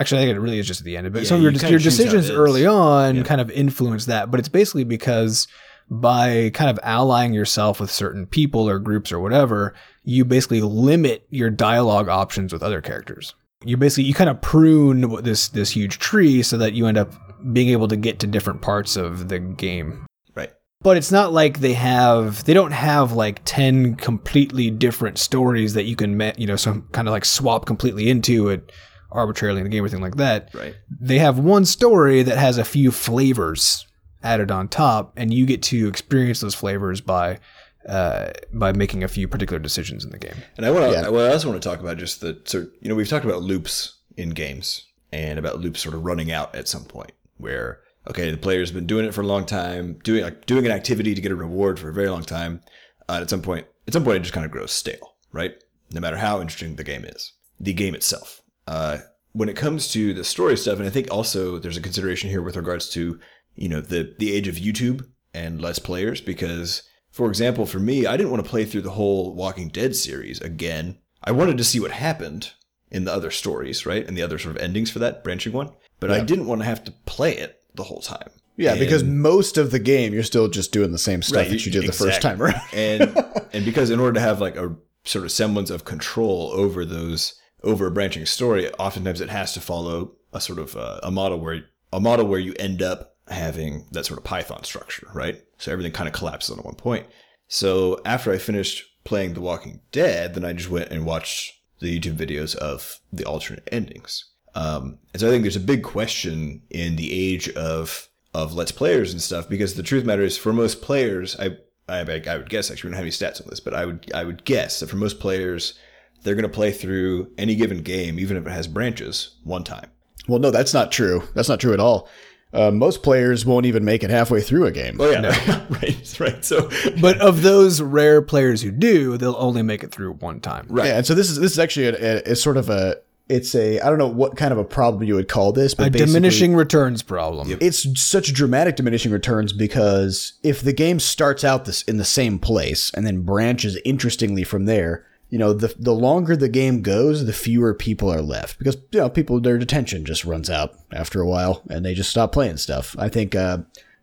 Actually, 0.00 0.22
I 0.22 0.26
think 0.26 0.36
it 0.36 0.40
really 0.40 0.60
is 0.60 0.66
just 0.66 0.80
at 0.80 0.84
the 0.84 0.96
end, 0.96 1.12
but 1.12 1.22
Yeah, 1.22 1.28
some 1.28 1.36
of 1.36 1.42
you 1.42 1.50
your, 1.50 1.52
your 1.52 1.78
choose 1.80 1.96
how 1.98 2.02
it 2.02 2.06
decisions 2.06 2.30
early 2.30 2.66
on 2.66 3.16
Yeah. 3.16 3.22
kind 3.24 3.40
of 3.40 3.50
influence 3.50 4.06
that, 4.06 4.30
but 4.30 4.38
it's 4.38 4.48
basically 4.48 4.84
because 4.84 5.48
by 5.90 6.50
kind 6.54 6.70
of 6.70 6.78
allying 6.84 7.32
yourself 7.32 7.80
with 7.80 7.90
certain 7.90 8.26
people 8.26 8.68
or 8.68 8.78
groups 8.78 9.10
or 9.10 9.18
whatever, 9.18 9.74
you 10.04 10.24
basically 10.24 10.60
limit 10.60 11.26
your 11.30 11.50
dialogue 11.50 12.08
options 12.08 12.52
with 12.52 12.62
other 12.62 12.80
characters. 12.80 13.34
You 13.64 13.76
basically 13.76 14.04
you 14.04 14.14
kind 14.14 14.30
of 14.30 14.40
prune 14.40 15.22
this 15.22 15.48
this 15.48 15.70
huge 15.70 15.98
tree 15.98 16.42
so 16.42 16.56
that 16.58 16.74
you 16.74 16.86
end 16.86 16.98
up 16.98 17.12
being 17.52 17.68
able 17.70 17.88
to 17.88 17.96
get 17.96 18.18
to 18.20 18.26
different 18.26 18.62
parts 18.62 18.96
of 18.96 19.28
the 19.28 19.38
game. 19.38 20.06
Right. 20.34 20.50
But 20.80 20.96
it's 20.96 21.10
not 21.10 21.32
like 21.32 21.58
they 21.60 21.72
have 21.74 22.44
they 22.44 22.54
don't 22.54 22.72
have 22.72 23.12
like 23.12 23.40
10 23.44 23.96
completely 23.96 24.70
different 24.70 25.18
stories 25.18 25.74
that 25.74 25.84
you 25.84 25.96
can 25.96 26.32
you 26.36 26.46
know 26.46 26.56
some 26.56 26.82
kind 26.92 27.08
of 27.08 27.12
like 27.12 27.24
swap 27.24 27.66
completely 27.66 28.08
into 28.08 28.48
it 28.48 28.70
arbitrarily 29.10 29.60
in 29.60 29.64
the 29.64 29.70
game 29.70 29.82
or 29.82 29.86
anything 29.86 30.02
like 30.02 30.16
that 30.16 30.50
Right. 30.52 30.74
they 31.00 31.18
have 31.18 31.38
one 31.38 31.64
story 31.64 32.22
that 32.22 32.36
has 32.36 32.58
a 32.58 32.64
few 32.64 32.90
flavors 32.90 33.86
added 34.22 34.50
on 34.50 34.66
top, 34.68 35.12
and 35.16 35.32
you 35.32 35.46
get 35.46 35.62
to 35.62 35.86
experience 35.86 36.40
those 36.40 36.54
flavors 36.54 37.00
by 37.00 37.38
uh, 37.86 38.30
by 38.52 38.72
making 38.72 39.04
a 39.04 39.08
few 39.08 39.28
particular 39.28 39.58
decisions 39.58 40.04
in 40.04 40.10
the 40.10 40.18
game. 40.18 40.36
And 40.56 40.66
I 40.66 40.70
want 40.70 40.86
to. 40.86 40.92
Yeah. 40.92 41.08
Well, 41.08 41.28
I 41.28 41.32
also 41.32 41.48
want 41.48 41.62
to 41.62 41.68
talk 41.68 41.80
about 41.80 41.98
just 41.98 42.20
the 42.20 42.40
sort. 42.44 42.72
You 42.80 42.88
know, 42.88 42.94
we've 42.94 43.08
talked 43.08 43.24
about 43.24 43.42
loops 43.42 43.98
in 44.16 44.30
games 44.30 44.86
and 45.12 45.38
about 45.38 45.60
loops 45.60 45.80
sort 45.80 45.94
of 45.94 46.04
running 46.04 46.30
out 46.32 46.54
at 46.54 46.68
some 46.68 46.84
point, 46.84 47.12
where 47.36 47.80
okay, 48.08 48.30
the 48.30 48.36
player's 48.36 48.72
been 48.72 48.86
doing 48.86 49.04
it 49.04 49.14
for 49.14 49.20
a 49.20 49.26
long 49.26 49.44
time, 49.44 49.98
doing 50.02 50.22
like 50.22 50.46
doing 50.46 50.66
an 50.66 50.72
activity 50.72 51.14
to 51.14 51.20
get 51.20 51.32
a 51.32 51.36
reward 51.36 51.78
for 51.78 51.88
a 51.88 51.94
very 51.94 52.08
long 52.08 52.22
time. 52.22 52.60
Uh, 53.08 53.20
at 53.22 53.30
some 53.30 53.42
point, 53.42 53.66
at 53.86 53.92
some 53.92 54.04
point, 54.04 54.16
it 54.16 54.20
just 54.20 54.34
kind 54.34 54.44
of 54.44 54.52
grows 54.52 54.72
stale, 54.72 55.14
right? 55.32 55.54
No 55.92 56.00
matter 56.00 56.16
how 56.18 56.40
interesting 56.40 56.76
the 56.76 56.84
game 56.84 57.04
is, 57.04 57.32
the 57.58 57.72
game 57.72 57.94
itself. 57.94 58.42
Uh, 58.66 58.98
when 59.32 59.48
it 59.48 59.56
comes 59.56 59.88
to 59.92 60.12
the 60.12 60.24
story 60.24 60.56
stuff, 60.56 60.78
and 60.78 60.86
I 60.86 60.90
think 60.90 61.10
also 61.10 61.58
there's 61.58 61.76
a 61.76 61.82
consideration 61.82 62.28
here 62.28 62.42
with 62.42 62.56
regards 62.56 62.88
to 62.90 63.18
you 63.54 63.68
know 63.68 63.80
the 63.80 64.14
the 64.18 64.32
age 64.32 64.48
of 64.48 64.56
YouTube 64.56 65.06
and 65.34 65.60
less 65.60 65.78
players 65.78 66.20
because 66.20 66.82
for 67.18 67.28
example 67.28 67.66
for 67.66 67.80
me 67.80 68.06
I 68.06 68.16
didn't 68.16 68.30
want 68.30 68.44
to 68.44 68.48
play 68.48 68.64
through 68.64 68.82
the 68.82 68.92
whole 68.92 69.34
Walking 69.34 69.68
Dead 69.68 69.96
series 69.96 70.40
again. 70.40 70.98
I 71.24 71.32
wanted 71.32 71.58
to 71.58 71.64
see 71.64 71.80
what 71.80 71.90
happened 71.90 72.52
in 72.92 73.04
the 73.04 73.12
other 73.12 73.32
stories, 73.32 73.84
right? 73.84 74.06
And 74.06 74.16
the 74.16 74.22
other 74.22 74.38
sort 74.38 74.54
of 74.54 74.62
endings 74.62 74.88
for 74.92 75.00
that 75.00 75.24
branching 75.24 75.52
one, 75.52 75.72
but 75.98 76.12
I 76.12 76.20
didn't 76.20 76.46
want 76.46 76.60
to 76.60 76.64
have 76.64 76.84
to 76.84 76.92
play 77.06 77.36
it 77.36 77.60
the 77.74 77.82
whole 77.82 78.00
time. 78.00 78.30
Yeah, 78.56 78.70
And- 78.70 78.80
because 78.80 79.02
most 79.02 79.58
of 79.58 79.72
the 79.72 79.80
game 79.80 80.14
you're 80.14 80.22
still 80.22 80.46
just 80.46 80.70
doing 80.70 80.92
the 80.92 80.98
same 80.98 81.22
stuff 81.22 81.38
Right, 81.42 81.50
that 81.50 81.66
you 81.66 81.72
did 81.72 81.88
the 81.88 81.92
first 81.92 82.22
time 82.22 82.40
around. 82.40 82.60
and 82.72 83.02
and 83.52 83.64
because 83.64 83.90
in 83.90 83.98
order 83.98 84.12
to 84.14 84.20
have 84.20 84.40
like 84.40 84.54
a 84.56 84.76
sort 85.04 85.24
of 85.24 85.32
semblance 85.32 85.70
of 85.70 85.84
control 85.84 86.50
over 86.54 86.84
those 86.84 87.34
over 87.64 87.88
a 87.88 87.90
branching 87.90 88.26
story, 88.26 88.72
oftentimes 88.74 89.20
it 89.20 89.28
has 89.30 89.52
to 89.54 89.60
follow 89.60 90.12
a 90.32 90.40
sort 90.40 90.60
of 90.60 90.76
uh, 90.76 91.00
a 91.02 91.10
model 91.10 91.40
where 91.40 91.64
a 91.92 91.98
model 91.98 92.26
where 92.28 92.38
you 92.38 92.54
end 92.60 92.80
up 92.80 93.16
having 93.30 93.86
that 93.92 94.06
sort 94.06 94.18
of 94.18 94.24
Python 94.24 94.64
structure, 94.64 95.08
right? 95.12 95.42
So 95.58 95.72
everything 95.72 95.92
kind 95.92 96.08
of 96.08 96.14
collapses 96.14 96.56
on 96.56 96.62
one 96.64 96.74
point. 96.74 97.06
So 97.48 98.00
after 98.04 98.32
I 98.32 98.38
finished 98.38 98.84
playing 99.04 99.34
The 99.34 99.40
Walking 99.40 99.80
Dead, 99.90 100.34
then 100.34 100.44
I 100.44 100.52
just 100.52 100.70
went 100.70 100.90
and 100.90 101.06
watched 101.06 101.54
the 101.80 101.98
YouTube 101.98 102.16
videos 102.16 102.54
of 102.56 103.00
the 103.12 103.24
alternate 103.24 103.68
endings. 103.72 104.24
Um, 104.54 104.98
and 105.12 105.20
so 105.20 105.28
I 105.28 105.30
think 105.30 105.42
there's 105.42 105.56
a 105.56 105.60
big 105.60 105.82
question 105.82 106.62
in 106.70 106.96
the 106.96 107.12
age 107.12 107.48
of 107.50 108.08
of 108.34 108.52
Let's 108.52 108.72
Players 108.72 109.12
and 109.12 109.22
stuff 109.22 109.48
because 109.48 109.74
the 109.74 109.82
truth 109.82 110.04
matter 110.04 110.22
is 110.22 110.36
for 110.36 110.52
most 110.52 110.82
players, 110.82 111.38
I 111.38 111.56
I, 111.88 112.00
I 112.00 112.36
would 112.36 112.50
guess 112.50 112.70
actually 112.70 112.88
we 112.88 112.92
don't 112.92 112.98
have 112.98 113.04
any 113.04 113.10
stats 113.10 113.40
on 113.40 113.48
this, 113.48 113.60
but 113.60 113.74
I 113.74 113.86
would 113.86 114.10
I 114.14 114.24
would 114.24 114.44
guess 114.44 114.80
that 114.80 114.88
for 114.88 114.96
most 114.96 115.20
players, 115.20 115.78
they're 116.22 116.34
going 116.34 116.42
to 116.42 116.48
play 116.48 116.70
through 116.70 117.32
any 117.38 117.54
given 117.54 117.82
game, 117.82 118.18
even 118.18 118.36
if 118.36 118.46
it 118.46 118.50
has 118.50 118.66
branches, 118.66 119.36
one 119.44 119.64
time. 119.64 119.90
Well, 120.26 120.38
no, 120.38 120.50
that's 120.50 120.74
not 120.74 120.92
true. 120.92 121.22
That's 121.34 121.48
not 121.48 121.60
true 121.60 121.72
at 121.72 121.80
all. 121.80 122.08
Uh, 122.52 122.70
most 122.70 123.02
players 123.02 123.44
won't 123.44 123.66
even 123.66 123.84
make 123.84 124.02
it 124.02 124.08
halfway 124.10 124.40
through 124.40 124.64
a 124.66 124.70
game. 124.72 124.96
Oh 125.00 125.10
yeah, 125.10 125.64
right, 125.70 126.16
right. 126.20 126.44
So 126.44 126.70
But 127.00 127.18
of 127.20 127.42
those 127.42 127.82
rare 127.82 128.22
players 128.22 128.62
who 128.62 128.70
do, 128.70 129.18
they'll 129.18 129.36
only 129.38 129.62
make 129.62 129.82
it 129.84 129.90
through 129.92 130.14
one 130.14 130.40
time. 130.40 130.66
right, 130.70 130.86
Yeah, 130.86 130.96
and 130.98 131.06
so 131.06 131.14
this 131.14 131.28
is 131.28 131.38
this 131.38 131.52
is 131.52 131.58
actually 131.58 131.86
a, 131.88 131.94
a, 132.28 132.32
a 132.32 132.36
sort 132.36 132.56
of 132.56 132.70
a 132.70 132.96
it's 133.28 133.54
a 133.54 133.78
I 133.80 133.90
don't 133.90 133.98
know 133.98 134.08
what 134.08 134.36
kind 134.38 134.52
of 134.52 134.58
a 134.58 134.64
problem 134.64 135.02
you 135.02 135.14
would 135.14 135.28
call 135.28 135.52
this, 135.52 135.74
but 135.74 135.88
A 135.88 135.90
basically- 135.90 136.06
diminishing 136.14 136.54
returns 136.54 137.02
problem. 137.02 137.54
it's 137.60 138.00
such 138.00 138.32
dramatic 138.32 138.76
diminishing 138.76 139.12
returns 139.12 139.52
because 139.52 140.32
if 140.42 140.62
the 140.62 140.72
game 140.72 140.98
starts 141.00 141.44
out 141.44 141.66
this 141.66 141.82
in 141.82 141.98
the 141.98 142.04
same 142.06 142.38
place 142.38 142.90
and 142.94 143.06
then 143.06 143.20
branches 143.20 143.78
interestingly 143.84 144.44
from 144.44 144.64
there, 144.64 145.04
you 145.30 145.38
know, 145.38 145.52
the 145.52 145.74
the 145.78 145.94
longer 145.94 146.36
the 146.36 146.48
game 146.48 146.82
goes, 146.82 147.26
the 147.26 147.32
fewer 147.32 147.74
people 147.74 148.10
are 148.12 148.22
left 148.22 148.58
because 148.58 148.76
you 148.92 149.00
know 149.00 149.10
people 149.10 149.40
their 149.40 149.56
attention 149.56 150.04
just 150.04 150.24
runs 150.24 150.48
out 150.48 150.74
after 150.92 151.20
a 151.20 151.26
while 151.26 151.62
and 151.68 151.84
they 151.84 151.94
just 151.94 152.10
stop 152.10 152.32
playing 152.32 152.56
stuff. 152.56 152.96
I 152.98 153.08
think 153.08 153.34
uh, 153.34 153.58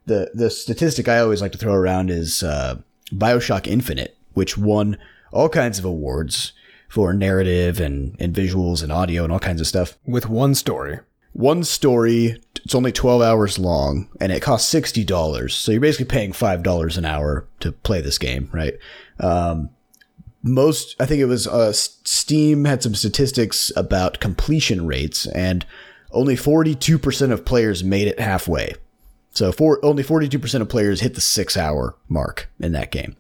the 0.05 0.31
the 0.33 0.49
statistic 0.49 1.07
I 1.07 1.19
always 1.19 1.41
like 1.41 1.51
to 1.53 1.57
throw 1.57 1.73
around 1.73 2.09
is 2.11 2.43
uh, 2.43 2.79
Bioshock 3.11 3.65
Infinite, 3.67 4.17
which 4.33 4.57
won 4.57 4.97
all 5.31 5.49
kinds 5.49 5.79
of 5.79 5.85
awards 5.85 6.53
for 6.87 7.13
narrative 7.13 7.79
and, 7.79 8.15
and 8.19 8.33
visuals 8.33 8.81
and 8.83 8.91
audio 8.91 9.23
and 9.23 9.33
all 9.33 9.39
kinds 9.39 9.59
of 9.59 9.67
stuff 9.67 9.97
With 10.05 10.29
one 10.29 10.55
story. 10.55 10.99
one 11.33 11.63
story 11.63 12.41
it's 12.63 12.73
only 12.75 12.91
12 12.93 13.21
hours 13.21 13.59
long 13.59 14.07
and 14.21 14.31
it 14.31 14.41
costs 14.41 14.73
$60 14.73 15.51
so 15.51 15.71
you're 15.71 15.81
basically 15.81 16.05
paying 16.05 16.31
$5 16.31 16.97
an 16.97 17.03
hour 17.05 17.45
to 17.59 17.71
play 17.73 17.99
this 17.99 18.17
game 18.17 18.49
right 18.53 18.75
um, 19.19 19.69
most 20.45 20.95
i 21.01 21.05
think 21.05 21.19
it 21.19 21.25
was 21.25 21.47
uh, 21.47 21.73
steam 21.73 22.63
had 22.65 22.81
some 22.81 22.95
statistics 22.95 23.71
about 23.75 24.19
completion 24.19 24.85
rates 24.85 25.25
and 25.27 25.65
only 26.11 26.35
42% 26.37 27.31
of 27.31 27.43
players 27.43 27.83
made 27.83 28.07
it 28.07 28.19
halfway 28.19 28.73
so 29.31 29.51
for 29.51 29.83
only 29.83 30.01
42% 30.03 30.61
of 30.61 30.69
players 30.69 31.01
hit 31.01 31.15
the 31.15 31.21
six 31.21 31.57
hour 31.57 31.97
mark 32.07 32.49
in 32.59 32.71
that 32.71 32.91
game 32.91 33.17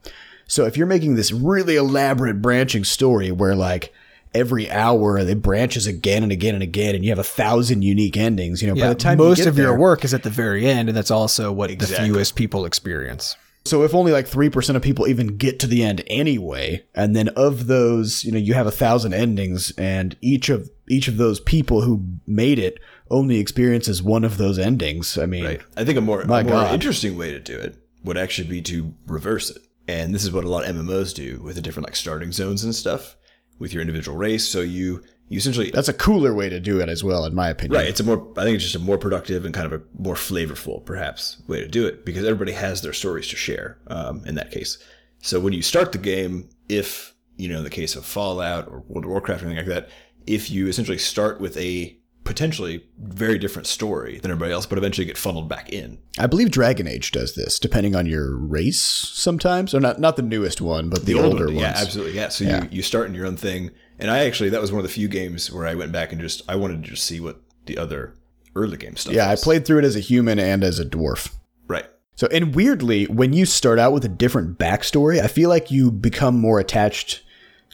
So 0.47 0.65
if 0.65 0.77
you're 0.77 0.87
making 0.87 1.15
this 1.15 1.31
really 1.31 1.75
elaborate 1.75 2.41
branching 2.41 2.83
story 2.83 3.31
where 3.31 3.55
like 3.55 3.91
every 4.33 4.69
hour 4.69 5.17
it 5.17 5.41
branches 5.41 5.87
again 5.87 6.21
and 6.23 6.31
again 6.31 6.53
and 6.53 6.63
again 6.63 6.93
and 6.93 7.03
you 7.03 7.09
have 7.09 7.19
a 7.19 7.23
thousand 7.23 7.81
unique 7.81 8.17
endings, 8.17 8.61
you 8.61 8.67
know, 8.67 8.79
by 8.79 8.89
the 8.89 8.95
time 8.95 9.17
most 9.17 9.39
you 9.39 9.45
get 9.45 9.49
of 9.49 9.57
your 9.57 9.77
work 9.77 10.03
is 10.03 10.13
at 10.13 10.23
the 10.23 10.29
very 10.29 10.67
end, 10.67 10.89
and 10.89 10.97
that's 10.97 11.11
also 11.11 11.51
what 11.51 11.71
Exactly. 11.71 12.07
the 12.07 12.13
fewest 12.13 12.35
people 12.35 12.65
experience. 12.65 13.35
So 13.65 13.83
if 13.83 13.95
only 13.95 14.11
like 14.11 14.27
3% 14.29 14.75
of 14.75 14.81
people 14.83 15.07
even 15.07 15.37
get 15.37 15.59
to 15.59 15.67
the 15.67 15.83
end 15.83 16.03
anyway, 16.05 16.85
and 16.93 17.15
then 17.15 17.29
of 17.29 17.65
those, 17.65 18.23
you 18.23 18.31
know, 18.31 18.37
you 18.37 18.53
have 18.53 18.67
a 18.67 18.71
thousand 18.71 19.13
endings 19.15 19.71
and 19.77 20.15
each 20.21 20.49
of, 20.49 20.69
each 20.87 21.07
of 21.07 21.17
those 21.17 21.39
people 21.39 21.81
who 21.81 22.05
made 22.27 22.59
it 22.59 22.77
only 23.09 23.39
experiences 23.39 24.03
one 24.03 24.23
of 24.23 24.37
those 24.37 24.59
endings. 24.59 25.17
I 25.17 25.25
mean, 25.25 25.45
Right. 25.45 25.61
I 25.75 25.83
think 25.83 25.97
a 25.97 26.01
more, 26.01 26.21
a 26.21 26.27
more 26.27 26.43
God. 26.43 26.73
interesting 26.75 27.17
way 27.17 27.31
to 27.31 27.39
do 27.39 27.57
it 27.57 27.75
would 28.03 28.17
actually 28.17 28.47
be 28.47 28.61
to 28.63 28.93
reverse 29.07 29.49
it. 29.49 29.57
And 29.87 30.13
this 30.13 30.23
is 30.23 30.31
what 30.31 30.43
a 30.43 30.49
lot 30.49 30.67
of 30.69 30.75
MMOs 30.75 31.13
do 31.15 31.41
with 31.41 31.55
the 31.55 31.61
different 31.61 31.87
like 31.87 31.95
starting 31.95 32.31
zones 32.31 32.63
and 32.63 32.73
stuff 32.75 33.15
with 33.57 33.73
your 33.73 33.81
individual 33.81 34.15
race. 34.17 34.47
So 34.47 34.61
you 34.61 35.01
you 35.29 35.37
essentially 35.37 35.71
that's 35.71 35.87
a 35.87 35.93
cooler 35.93 36.33
way 36.33 36.49
to 36.49 36.59
do 36.59 36.79
it 36.79 36.89
as 36.89 37.03
well, 37.03 37.25
in 37.25 37.33
my 37.33 37.49
opinion. 37.49 37.79
right. 37.79 37.87
It's 37.89 37.99
a 37.99 38.03
more 38.03 38.27
I 38.37 38.43
think 38.43 38.55
it's 38.55 38.63
just 38.63 38.75
a 38.75 38.79
more 38.79 38.97
productive 38.97 39.45
and 39.45 39.53
kind 39.53 39.65
of 39.71 39.73
a 39.81 39.83
more 39.97 40.15
flavorful 40.15 40.85
perhaps 40.85 41.37
way 41.47 41.59
to 41.61 41.67
do 41.67 41.85
it 41.87 42.05
because 42.05 42.23
everybody 42.25 42.51
has 42.51 42.81
their 42.81 42.93
stories 42.93 43.27
to 43.29 43.35
share 43.35 43.77
um, 43.87 44.23
in 44.25 44.35
that 44.35 44.51
case. 44.51 44.77
So 45.21 45.39
when 45.39 45.53
you 45.53 45.61
start 45.61 45.91
the 45.91 45.97
game, 45.97 46.49
if 46.69 47.13
you 47.37 47.49
know 47.49 47.57
in 47.57 47.63
the 47.63 47.69
case 47.69 47.95
of 47.95 48.05
Fallout 48.05 48.67
or 48.67 48.79
World 48.87 49.05
of 49.05 49.09
Warcraft 49.11 49.41
or 49.43 49.47
anything 49.47 49.65
like 49.67 49.73
that, 49.75 49.89
if 50.27 50.49
you 50.51 50.67
essentially 50.67 50.97
start 50.99 51.39
with 51.41 51.57
a 51.57 51.97
potentially 52.23 52.83
very 52.99 53.37
different 53.37 53.67
story 53.67 54.17
than 54.17 54.31
everybody 54.31 54.51
else, 54.51 54.65
but 54.65 54.79
eventually 54.79 55.05
get 55.05 55.15
funneled 55.17 55.47
back 55.47 55.71
in. 55.71 55.97
I 56.17 56.25
believe 56.25 56.49
Dragon 56.49 56.87
Age 56.87 57.11
does 57.11 57.35
this, 57.35 57.59
depending 57.59 57.95
on 57.95 58.07
your 58.07 58.35
race 58.35 58.79
sometimes. 58.81 59.73
Or 59.75 59.79
not 59.79 59.99
not 59.99 60.15
the 60.15 60.23
newest 60.23 60.59
one, 60.59 60.89
but 60.89 61.05
the, 61.05 61.13
old 61.15 61.25
older 61.25 61.45
one, 61.45 61.55
ones. 61.55 61.61
Yeah, 61.65 61.73
absolutely. 61.81 62.13
Yeah. 62.13 62.29
So 62.29 62.43
Yeah. 62.45 62.63
you 62.63 62.69
you 62.71 62.81
start 62.81 63.07
in 63.07 63.13
your 63.13 63.27
own 63.27 63.37
thing, 63.37 63.71
and 63.99 64.09
I 64.11 64.25
actually 64.25 64.49
that 64.49 64.61
was 64.61 64.71
one 64.71 64.79
of 64.79 64.83
the 64.83 64.89
few 64.93 65.07
games 65.07 65.51
where 65.51 65.65
I 65.67 65.75
went 65.75 65.91
back 65.91 66.11
and 66.11 66.19
just 66.21 66.41
I 66.49 66.55
wanted 66.55 66.83
to 66.83 66.89
just 66.91 67.05
see 67.05 67.19
what 67.19 67.41
the 67.65 67.77
other 67.77 68.13
early 68.55 68.77
game 68.77 68.95
stuff. 68.95 69.13
Yeah, 69.13 69.29
I 69.29 69.35
played 69.35 69.65
through 69.65 69.79
it 69.79 69.85
as 69.85 69.95
a 69.95 69.99
human 69.99 70.39
and 70.39 70.63
as 70.63 70.79
a 70.79 70.85
dwarf. 70.85 71.33
right. 71.67 71.85
So, 72.17 72.27
and 72.31 72.55
weirdly, 72.55 73.05
when 73.07 73.33
you 73.33 73.45
start 73.45 73.77
out 73.77 73.91
with 73.91 74.05
a 74.05 74.09
different 74.09 74.57
backstory, 74.57 75.19
I 75.21 75.27
feel 75.27 75.49
like 75.49 75.69
you 75.69 75.91
become 75.91 76.39
more 76.39 76.61
attached 76.61 77.23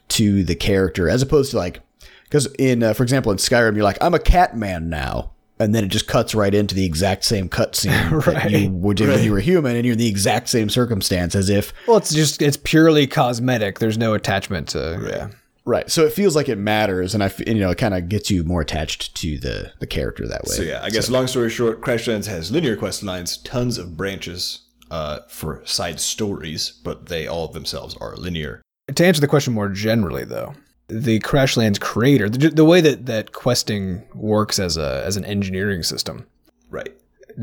to 0.09 0.43
the 0.43 0.55
character 0.55 1.07
as 1.07 1.21
opposed 1.21 1.51
to 1.51 1.57
like, 1.57 1.81
because 2.23 2.47
in, 2.57 2.81
uh, 2.81 2.93
for 2.93 3.03
example, 3.03 3.31
in 3.31 3.37
Skyrim, 3.37 3.75
you're 3.75 3.83
like, 3.83 3.99
I'm 4.01 4.15
a 4.15 4.19
cat 4.19 4.57
man 4.57 4.89
now. 4.89 5.31
And 5.59 5.75
then 5.75 5.83
it 5.83 5.89
just 5.89 6.07
cuts 6.07 6.33
right 6.33 6.55
into 6.55 6.73
the 6.73 6.85
exact 6.85 7.23
same 7.23 7.49
cutscene 7.49 8.25
that 8.25 8.33
Right. 8.33 8.49
you 8.49 8.71
would 8.71 8.97
do 8.97 9.09
when 9.09 9.23
you 9.23 9.31
were 9.31 9.39
human, 9.39 9.75
and 9.75 9.85
you're 9.85 9.93
in 9.93 9.99
the 9.99 10.07
exact 10.09 10.49
same 10.49 10.69
circumstance 10.71 11.35
as 11.35 11.47
if 11.51 11.71
Well, 11.87 11.97
it's 11.97 12.11
just 12.11 12.41
it's 12.41 12.57
purely 12.57 13.05
cosmetic. 13.05 13.77
There's 13.77 13.99
no 13.99 14.15
attachment 14.15 14.69
to 14.69 14.99
yeah. 15.07 15.27
Right. 15.65 15.89
So 15.89 16.05
it 16.05 16.13
feels 16.13 16.35
like 16.35 16.49
it 16.49 16.57
matters, 16.57 17.13
and 17.13 17.23
I, 17.23 17.27
f- 17.27 17.45
you 17.47 17.55
know, 17.55 17.69
it 17.71 17.77
kind 17.77 17.93
of 17.93 18.09
gets 18.09 18.29
you 18.31 18.43
more 18.43 18.61
attached 18.61 19.15
to 19.17 19.37
the 19.39 19.71
the 19.79 19.87
character 19.87 20.27
that 20.27 20.43
way. 20.45 20.55
So 20.55 20.61
yeah, 20.63 20.81
I 20.83 20.89
guess 20.89 21.09
long 21.09 21.27
story 21.27 21.49
short, 21.49 21.81
Crashlands 21.81 22.27
has 22.27 22.51
linear 22.51 22.75
quest 22.75 23.03
lines, 23.03 23.37
tons 23.37 23.77
of 23.77 23.95
branches 23.97 24.61
uh, 24.89 25.19
for 25.29 25.61
side 25.65 25.99
stories, 25.99 26.71
but 26.83 27.07
they 27.07 27.27
all 27.27 27.47
themselves 27.47 27.95
are 28.01 28.15
linear. 28.15 28.61
To 28.93 29.05
answer 29.05 29.21
the 29.21 29.27
question 29.27 29.53
more 29.53 29.69
generally, 29.69 30.25
though, 30.25 30.53
the 30.87 31.19
Crashlands 31.21 31.79
creator, 31.79 32.27
the, 32.29 32.49
the 32.49 32.65
way 32.65 32.81
that 32.81 33.05
that 33.05 33.31
questing 33.31 34.03
works 34.13 34.59
as 34.59 34.75
a 34.77 35.03
as 35.05 35.15
an 35.17 35.23
engineering 35.25 35.83
system, 35.83 36.25
Right. 36.69 36.91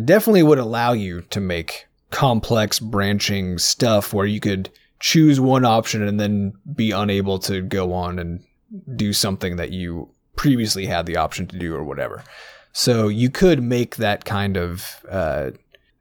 definitely 0.05 0.43
would 0.43 0.59
allow 0.59 0.93
you 0.93 1.23
to 1.31 1.41
make 1.41 1.87
complex 2.11 2.81
branching 2.81 3.59
stuff 3.59 4.13
where 4.15 4.27
you 4.27 4.41
could 4.41 4.71
choose 5.01 5.39
one 5.41 5.65
option 5.65 6.07
and 6.07 6.19
then 6.19 6.53
be 6.75 6.91
unable 6.91 7.39
to 7.41 7.63
go 7.63 7.93
on 7.93 8.19
and 8.19 8.45
do 8.97 9.13
something 9.13 9.57
that 9.57 9.71
you 9.71 10.09
previously 10.37 10.87
had 10.87 11.07
the 11.07 11.17
option 11.17 11.47
to 11.47 11.59
do 11.59 11.75
or 11.75 11.83
whatever. 11.85 12.23
So 12.73 13.09
you 13.09 13.31
could 13.31 13.63
make 13.63 13.97
that 13.97 14.25
kind 14.25 14.57
of 14.57 15.05
uh, 15.11 15.51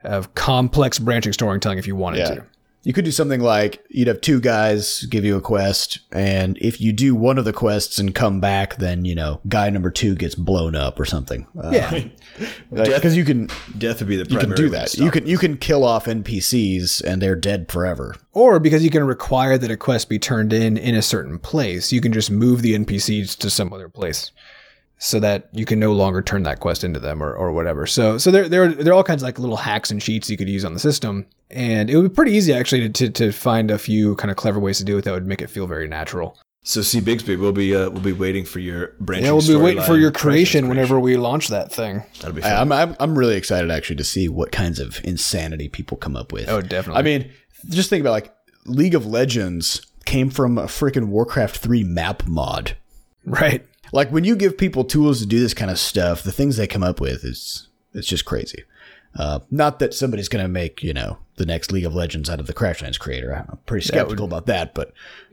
of 0.03 0.33
complex 0.35 0.99
branching 0.99 1.33
storytelling 1.33 1.77
if 1.77 1.87
you 1.87 1.95
wanted 1.95 2.19
Yeah. 2.19 2.35
to. 2.35 2.43
You 2.87 2.93
could 2.93 3.03
do 3.03 3.11
something 3.11 3.41
like 3.41 3.83
you'd 3.89 4.07
have 4.07 4.21
two 4.21 4.39
guys 4.39 5.03
give 5.09 5.25
you 5.25 5.35
a 5.35 5.41
quest, 5.41 5.99
and 6.13 6.57
if 6.61 6.79
you 6.79 6.93
do 6.93 7.15
one 7.15 7.37
of 7.37 7.43
the 7.43 7.51
quests 7.51 7.99
and 7.99 8.15
come 8.15 8.39
back, 8.39 8.77
then 8.77 9.03
you 9.03 9.13
know 9.13 9.41
guy 9.49 9.69
number 9.69 9.91
two 9.91 10.15
gets 10.15 10.35
blown 10.35 10.73
up 10.73 10.97
or 10.97 11.03
something. 11.03 11.45
Uh, 11.61 11.71
Yeah. 11.73 12.05
because 12.71 13.17
you 13.17 13.25
can 13.25 13.49
Death 13.77 13.99
would 13.99 14.07
be 14.07 14.15
the 14.15 14.31
you 14.31 14.39
can 14.39 14.55
do 14.55 14.69
that. 14.69 14.93
You 14.97 15.11
can 15.11 15.27
you 15.27 15.37
can 15.37 15.57
kill 15.57 15.83
off 15.83 16.05
NPCs 16.05 17.03
and 17.03 17.21
they're 17.21 17.35
dead 17.35 17.69
forever. 17.69 18.15
Or 18.31 18.57
because 18.57 18.85
you 18.85 18.89
can 18.89 19.03
require 19.03 19.57
that 19.57 19.69
a 19.69 19.75
quest 19.75 20.07
be 20.07 20.17
turned 20.17 20.53
in 20.53 20.77
in 20.77 20.95
a 20.95 21.01
certain 21.01 21.39
place, 21.39 21.91
you 21.91 21.99
can 21.99 22.13
just 22.13 22.31
move 22.31 22.61
the 22.61 22.73
NPCs 22.73 23.37
to 23.39 23.49
some 23.49 23.73
other 23.73 23.89
place, 23.89 24.31
so 24.99 25.19
that 25.19 25.49
you 25.51 25.65
can 25.65 25.79
no 25.79 25.93
longer 25.93 26.21
turn 26.21 26.43
that 26.43 26.59
quest 26.59 26.83
into 26.83 26.99
them 26.99 27.21
or, 27.21 27.33
or 27.33 27.51
whatever. 27.51 27.85
So 27.85 28.17
so 28.17 28.31
there 28.31 28.49
there 28.49 28.63
are, 28.63 28.67
there 28.69 28.93
are 28.93 28.95
all 28.95 29.03
kinds 29.03 29.21
of 29.21 29.27
like 29.27 29.39
little 29.39 29.57
hacks 29.57 29.91
and 29.91 30.01
cheats 30.01 30.29
you 30.29 30.37
could 30.37 30.49
use 30.49 30.65
on 30.65 30.73
the 30.73 30.79
system, 30.79 31.25
and 31.49 31.89
it 31.89 31.95
would 31.95 32.09
be 32.09 32.15
pretty 32.15 32.31
easy 32.31 32.53
actually 32.53 32.89
to, 32.89 32.89
to, 32.89 33.09
to 33.09 33.31
find 33.31 33.71
a 33.71 33.77
few 33.77 34.15
kind 34.15 34.31
of 34.31 34.37
clever 34.37 34.59
ways 34.59 34.77
to 34.79 34.83
do 34.83 34.97
it 34.97 35.03
that 35.05 35.11
would 35.13 35.27
make 35.27 35.41
it 35.41 35.49
feel 35.49 35.67
very 35.67 35.87
natural. 35.87 36.37
So 36.63 36.81
see, 36.81 36.99
Bigsby, 36.99 37.39
we'll 37.39 37.53
be 37.53 37.73
uh, 37.75 37.89
we'll 37.89 38.01
be 38.01 38.11
waiting 38.11 38.43
for 38.43 38.59
your 38.59 38.93
branching. 38.99 39.25
Yeah, 39.25 39.31
we'll 39.31 39.47
be 39.47 39.55
waiting 39.55 39.83
for 39.83 39.97
your 39.97 40.11
Crashlands 40.11 40.19
creation 40.19 40.67
whenever 40.67 40.99
we 40.99 41.15
launch 41.15 41.47
that 41.47 41.71
thing. 41.71 42.03
That'll 42.19 42.33
be 42.33 42.43
I, 42.43 42.49
fun. 42.49 42.59
I'm, 42.59 42.71
I'm 42.71 42.95
I'm 42.99 43.17
really 43.17 43.37
excited 43.37 43.71
actually 43.71 43.95
to 43.97 44.03
see 44.03 44.27
what 44.27 44.51
kinds 44.51 44.79
of 44.79 44.99
insanity 45.05 45.69
people 45.69 45.95
come 45.95 46.17
up 46.17 46.33
with. 46.33 46.49
Oh, 46.49 46.61
definitely. 46.61 46.99
I 46.99 47.03
mean, 47.03 47.31
just 47.69 47.89
think 47.89 48.01
about 48.01 48.11
like 48.11 48.33
League 48.65 48.95
of 48.95 49.05
Legends 49.05 49.85
came 50.05 50.29
from 50.29 50.57
a 50.57 50.63
freaking 50.63 51.07
Warcraft 51.07 51.57
3 51.57 51.83
map 51.83 52.27
mod. 52.27 52.75
Right. 53.25 53.65
Like 53.91 54.11
when 54.11 54.23
you 54.23 54.35
give 54.35 54.57
people 54.57 54.83
tools 54.83 55.19
to 55.19 55.25
do 55.25 55.39
this 55.39 55.53
kind 55.53 55.71
of 55.71 55.79
stuff, 55.79 56.23
the 56.23 56.31
things 56.31 56.57
they 56.57 56.67
come 56.67 56.83
up 56.83 56.99
with 56.99 57.23
is 57.23 57.67
it's 57.93 58.07
just 58.07 58.25
crazy. 58.25 58.63
Uh, 59.15 59.39
not 59.49 59.79
that 59.79 59.93
somebody's 59.93 60.29
going 60.29 60.43
to 60.43 60.49
make 60.49 60.83
you 60.83 60.93
know 60.93 61.17
the 61.37 61.45
next 61.45 61.71
League 61.71 61.85
of 61.85 61.95
Legends 61.95 62.29
out 62.29 62.39
of 62.39 62.47
the 62.47 62.53
Crashlands 62.53 62.99
creator. 62.99 63.45
I'm 63.49 63.57
pretty 63.65 63.87
skeptical 63.87 64.25
about 64.25 64.45
that, 64.47 64.73
but 64.73 64.89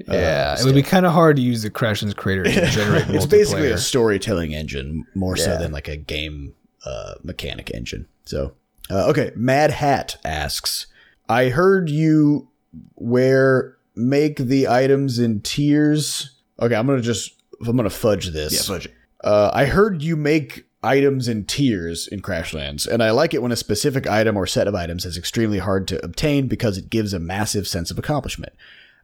uh, 0.09 0.15
Yeah, 0.15 0.59
it 0.59 0.65
would 0.65 0.75
be 0.75 0.83
kind 0.83 1.05
of 1.05 1.13
hard 1.13 1.37
to 1.37 1.43
use 1.43 1.63
the 1.63 1.71
Crashlands 1.71 2.17
creator 2.17 2.45
to 2.45 2.67
generate 2.71 3.09
it's 3.09 3.27
basically 3.27 3.71
a 3.71 3.79
storytelling 3.79 4.55
engine 4.55 5.07
more 5.15 5.37
so 5.37 5.59
than 5.59 5.73
like 5.73 5.89
a 5.89 5.97
game 5.97 6.55
uh, 6.87 7.15
mechanic 7.23 7.71
engine. 7.75 8.07
So, 8.25 8.55
uh, 8.91 9.09
okay, 9.09 9.33
Mad 9.35 9.71
Hat 9.71 10.17
asks, 10.25 10.87
I 11.29 11.49
heard 11.49 11.91
you 11.91 12.49
wear 12.97 13.77
make 13.95 14.37
the 14.37 14.69
items 14.69 15.19
in 15.19 15.41
tiers. 15.41 16.37
Okay, 16.61 16.75
I'm 16.75 16.87
gonna 16.87 17.01
just 17.03 17.33
I'm 17.67 17.77
gonna 17.77 17.91
fudge 17.91 18.33
this. 18.33 18.53
yeah, 18.53 18.61
fudge 18.75 18.87
it. 18.87 18.95
Uh, 19.23 19.51
I 19.55 19.65
heard 19.67 20.03
you 20.03 20.17
make 20.17 20.65
items 20.83 21.29
in 21.29 21.45
tiers 21.47 22.07
in 22.07 22.21
Crashlands, 22.21 22.87
and 22.87 23.03
I 23.03 23.11
like 23.11 23.33
it 23.33 23.41
when 23.43 23.53
a 23.53 23.57
specific 23.57 24.07
item 24.07 24.37
or 24.37 24.47
set 24.47 24.69
of 24.69 24.75
items 24.75 25.05
is 25.07 25.17
extremely 25.17 25.59
hard 25.59 25.89
to 25.89 26.05
obtain 26.05 26.47
because 26.47 26.77
it 26.77 26.91
gives 26.91 27.15
a 27.15 27.19
massive 27.19 27.67
sense 27.67 27.91
of 27.91 27.99
accomplishment. 27.99 28.53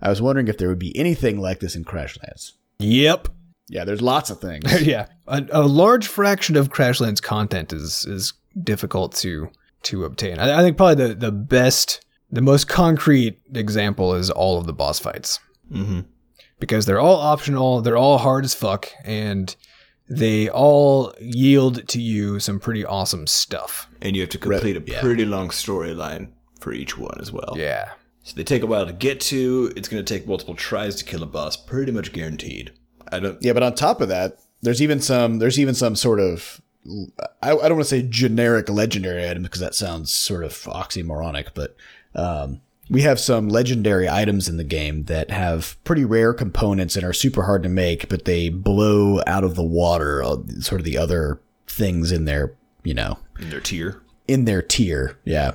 I 0.03 0.09
was 0.11 0.21
wondering 0.21 0.49
if 0.49 0.59
there 0.59 0.69
would 0.69 0.79
be 0.79 0.97
anything 0.97 1.41
like 1.41 1.61
this 1.61 1.75
in 1.77 1.85
Crashlands. 1.85 2.53
Yep. 2.81 3.29
Yeah, 3.69 3.85
there's 3.85 4.03
lots 4.03 4.31
of 4.31 4.41
things. 4.41 4.83
yeah, 4.87 5.07
a, 5.27 5.47
a 5.53 5.63
large 5.63 6.07
fraction 6.07 6.57
of 6.57 6.71
Crashlands 6.71 7.23
content 7.23 7.73
is 7.73 8.05
is 8.05 8.33
difficult 8.63 9.15
to 9.17 9.49
to 9.85 10.05
obtain. 10.05 10.39
I, 10.39 10.59
I 10.59 10.63
think 10.63 10.77
probably 10.77 11.07
the 11.09 11.15
the 11.15 11.33
best, 11.33 12.05
the 12.31 12.43
most 12.43 12.69
concrete 12.69 13.39
example 13.55 14.15
is 14.15 14.29
all 14.31 14.59
of 14.59 14.67
the 14.67 14.73
boss 14.75 14.99
fights 14.99 15.39
Mm-hmm. 15.73 16.01
Because 16.61 16.87
they're 16.87 17.01
all 17.01 17.16
optional, 17.16 17.81
they're 17.81 17.96
all 17.96 18.18
hard 18.18 18.44
as 18.44 18.55
fuck, 18.55 18.88
and 19.05 19.55
they 20.09 20.49
all 20.49 21.14
yield 21.20 21.88
to 21.88 22.01
you 22.01 22.38
some 22.38 22.61
pretty 22.61 22.85
awesome 22.85 23.27
stuff. 23.27 23.88
And 24.01 24.14
you 24.14 24.23
have 24.23 24.31
to 24.31 24.38
complete 24.38 24.77
a 24.77 24.83
yeah. 24.87 25.01
pretty 25.01 25.25
long 25.25 25.49
storyline 25.49 26.29
for 26.61 26.73
each 26.73 26.99
one 26.99 27.18
as 27.20 27.33
well. 27.33 27.55
Yeah, 27.57 27.90
So 28.23 28.37
they 28.37 28.44
take 28.44 28.62
a 28.62 28.66
while 28.66 28.87
to 28.87 28.92
get 28.92 29.20
to. 29.23 29.73
It's 29.77 29.88
going 29.88 30.05
to 30.05 30.14
take 30.14 30.27
multiple 30.29 30.55
tries 30.55 30.96
to 30.96 31.05
kill 31.05 31.23
a 31.23 31.27
boss, 31.27 31.57
pretty 31.57 31.92
much 31.92 32.12
guaranteed. 32.12 32.73
I 33.11 33.18
don't. 33.18 33.42
Yeah, 33.42 33.55
but 33.55 33.62
on 33.62 33.75
top 33.75 34.01
of 34.01 34.09
that, 34.09 34.38
there's 34.62 34.83
even 34.83 35.01
some 35.01 35.38
there's 35.38 35.59
even 35.59 35.75
some 35.75 35.96
sort 35.96 36.20
of 36.20 36.61
I, 37.42 37.51
I 37.51 37.68
don't 37.68 37.77
want 37.77 37.81
to 37.81 37.85
say 37.85 38.03
generic 38.03 38.68
legendary 38.68 39.29
item 39.29 39.42
because 39.42 39.61
that 39.61 39.75
sounds 39.75 40.12
sort 40.12 40.44
of 40.44 40.53
oxymoronic, 40.53 41.49
but 41.55 41.77
um, 42.14 42.61
we 42.90 43.03
have 43.03 43.20
some 43.20 43.48
legendary 43.48 44.09
items 44.09 44.49
in 44.49 44.57
the 44.57 44.64
game 44.64 45.05
that 45.05 45.30
have 45.30 45.76
pretty 45.84 46.05
rare 46.05 46.34
components 46.34 46.97
and 46.97 47.05
are 47.05 47.12
super 47.12 47.45
hard 47.45 47.62
to 47.62 47.68
make, 47.68 48.09
but 48.09 48.24
they 48.24 48.49
blow 48.49 49.20
out 49.26 49.45
of 49.45 49.55
the 49.55 49.62
water, 49.64 50.22
uh, 50.22 50.36
sort 50.59 50.80
of 50.80 50.84
the 50.84 50.99
other 50.99 51.41
things 51.68 52.11
in 52.12 52.24
their 52.24 52.53
you 52.82 52.93
know 52.95 53.18
In 53.38 53.51
their 53.51 53.61
tier. 53.61 54.03
in 54.26 54.45
their 54.45 54.61
tier. 54.61 55.18
Yeah. 55.24 55.53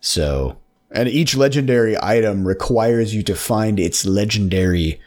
So, 0.00 0.58
and 0.90 1.08
each 1.08 1.36
legendary 1.36 1.96
item 2.02 2.46
requires 2.46 3.14
you 3.14 3.22
to 3.24 3.34
find 3.34 3.78
its 3.80 4.04
legendary 4.04 5.00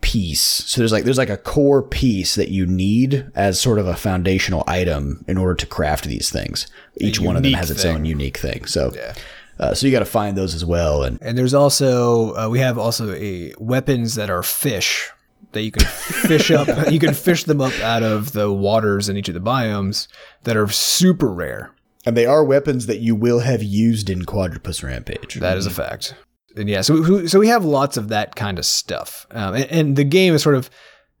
piece. 0.00 0.40
So 0.40 0.80
there's 0.80 0.92
like 0.92 1.04
there's 1.04 1.18
like 1.18 1.30
a 1.30 1.36
core 1.36 1.82
piece 1.82 2.34
that 2.36 2.48
you 2.50 2.66
need 2.66 3.30
as 3.34 3.60
sort 3.60 3.78
of 3.78 3.86
a 3.88 3.96
foundational 3.96 4.62
item 4.66 5.24
in 5.26 5.36
order 5.36 5.54
to 5.56 5.66
craft 5.66 6.04
these 6.04 6.30
things. 6.30 6.66
Each 6.98 7.18
one 7.20 7.36
of 7.36 7.42
them 7.42 7.52
has 7.54 7.70
its 7.70 7.82
thing. 7.82 7.96
own 7.96 8.04
unique 8.04 8.36
thing. 8.38 8.64
So, 8.66 8.92
yeah. 8.94 9.14
Uh, 9.58 9.74
so 9.74 9.86
you 9.86 9.92
got 9.92 9.98
to 10.00 10.04
find 10.04 10.36
those 10.36 10.54
as 10.54 10.64
well. 10.64 11.02
And 11.02 11.18
And 11.20 11.36
there's 11.36 11.54
also 11.54 12.34
uh, 12.36 12.48
we 12.48 12.60
have 12.60 12.78
also 12.78 13.12
a 13.14 13.52
weapons 13.58 14.14
that 14.14 14.30
are 14.30 14.42
fish 14.42 15.10
that 15.52 15.62
you 15.62 15.70
can 15.70 15.84
fish 15.86 16.50
up. 16.50 16.68
You 16.92 16.98
can 17.00 17.14
fish 17.14 17.44
them 17.44 17.60
up 17.60 17.72
out 17.80 18.02
of 18.02 18.32
the 18.32 18.52
waters 18.52 19.08
in 19.08 19.16
each 19.16 19.28
of 19.28 19.34
the 19.34 19.40
biomes 19.40 20.06
that 20.44 20.56
are 20.56 20.68
super 20.68 21.28
rare. 21.32 21.72
and 22.06 22.16
they 22.16 22.26
are 22.26 22.44
weapons 22.44 22.86
that 22.86 22.98
you 22.98 23.14
will 23.14 23.40
have 23.40 23.62
used 23.62 24.08
in 24.10 24.24
Quadropus 24.24 24.82
Rampage. 24.82 25.34
That 25.36 25.56
is 25.56 25.66
a 25.66 25.70
fact. 25.70 26.14
And 26.56 26.68
yeah, 26.68 26.80
so 26.82 27.00
we, 27.00 27.28
so 27.28 27.38
we 27.38 27.48
have 27.48 27.64
lots 27.64 27.96
of 27.96 28.08
that 28.08 28.34
kind 28.36 28.58
of 28.58 28.66
stuff, 28.66 29.26
um, 29.30 29.54
and, 29.54 29.64
and 29.70 29.96
the 29.96 30.04
game 30.04 30.34
is 30.34 30.42
sort 30.42 30.54
of 30.56 30.70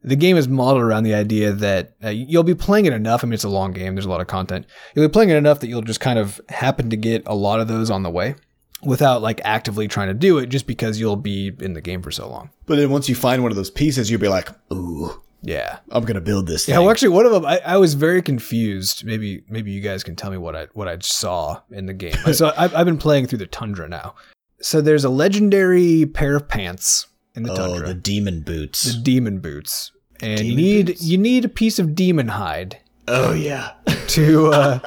the 0.02 0.16
game 0.16 0.36
is 0.36 0.48
modeled 0.48 0.82
around 0.82 1.02
the 1.02 1.14
idea 1.14 1.52
that 1.52 1.94
uh, 2.04 2.08
you'll 2.08 2.44
be 2.44 2.54
playing 2.54 2.86
it 2.86 2.92
enough. 2.92 3.24
I 3.24 3.26
mean, 3.26 3.34
it's 3.34 3.44
a 3.44 3.48
long 3.48 3.72
game. 3.72 3.94
There's 3.94 4.06
a 4.06 4.10
lot 4.10 4.20
of 4.20 4.26
content. 4.26 4.66
You'll 4.94 5.08
be 5.08 5.12
playing 5.12 5.30
it 5.30 5.36
enough 5.36 5.60
that 5.60 5.68
you'll 5.68 5.82
just 5.82 6.00
kind 6.00 6.18
of 6.18 6.40
happen 6.48 6.90
to 6.90 6.96
get 6.96 7.22
a 7.26 7.34
lot 7.34 7.60
of 7.60 7.68
those 7.68 7.90
on 7.90 8.02
the 8.02 8.10
way 8.10 8.36
without 8.82 9.22
like 9.22 9.40
actively 9.44 9.88
trying 9.88 10.06
to 10.08 10.14
do 10.14 10.38
it, 10.38 10.46
just 10.46 10.66
because 10.66 11.00
you'll 11.00 11.16
be 11.16 11.52
in 11.60 11.72
the 11.72 11.80
game 11.80 12.00
for 12.00 12.12
so 12.12 12.28
long. 12.28 12.50
But 12.66 12.76
then 12.76 12.90
once 12.90 13.08
you 13.08 13.16
find 13.16 13.42
one 13.42 13.50
of 13.50 13.56
those 13.56 13.70
pieces, 13.70 14.08
you'll 14.10 14.20
be 14.20 14.28
like, 14.28 14.50
"Ooh, 14.72 15.20
Yeah. 15.42 15.78
I'm 15.90 16.04
gonna 16.04 16.20
build 16.20 16.46
this." 16.46 16.64
Thing. 16.66 16.74
Yeah, 16.74 16.78
well, 16.78 16.90
actually, 16.90 17.08
one 17.08 17.26
of 17.26 17.32
them, 17.32 17.44
I, 17.44 17.60
I 17.66 17.76
was 17.76 17.94
very 17.94 18.22
confused. 18.22 19.04
Maybe, 19.04 19.42
maybe 19.48 19.72
you 19.72 19.80
guys 19.80 20.04
can 20.04 20.14
tell 20.14 20.30
me 20.30 20.36
what 20.38 20.54
I 20.54 20.68
what 20.74 20.86
I 20.86 20.96
saw 21.00 21.60
in 21.72 21.86
the 21.86 21.92
game. 21.94 22.14
so 22.32 22.52
I've, 22.56 22.72
I've 22.72 22.86
been 22.86 22.98
playing 22.98 23.26
through 23.26 23.38
the 23.40 23.46
tundra 23.46 23.88
now. 23.88 24.14
So 24.60 24.80
there's 24.80 25.04
a 25.04 25.10
legendary 25.10 26.06
pair 26.06 26.36
of 26.36 26.48
pants 26.48 27.07
in 27.38 27.44
the 27.44 27.52
oh, 27.52 27.56
tundra, 27.56 27.88
the 27.88 27.94
demon 27.94 28.40
boots. 28.42 28.82
the 28.82 29.00
demon 29.00 29.40
boots, 29.40 29.92
and 30.20 30.40
you 30.40 30.54
need 30.54 30.86
boots? 30.86 31.02
you 31.02 31.18
need 31.18 31.44
a 31.44 31.48
piece 31.48 31.78
of 31.78 31.94
demon 31.94 32.28
hide 32.28 32.78
Oh 33.08 33.32
yeah. 33.32 33.72
to 34.08 34.48
uh, 34.48 34.78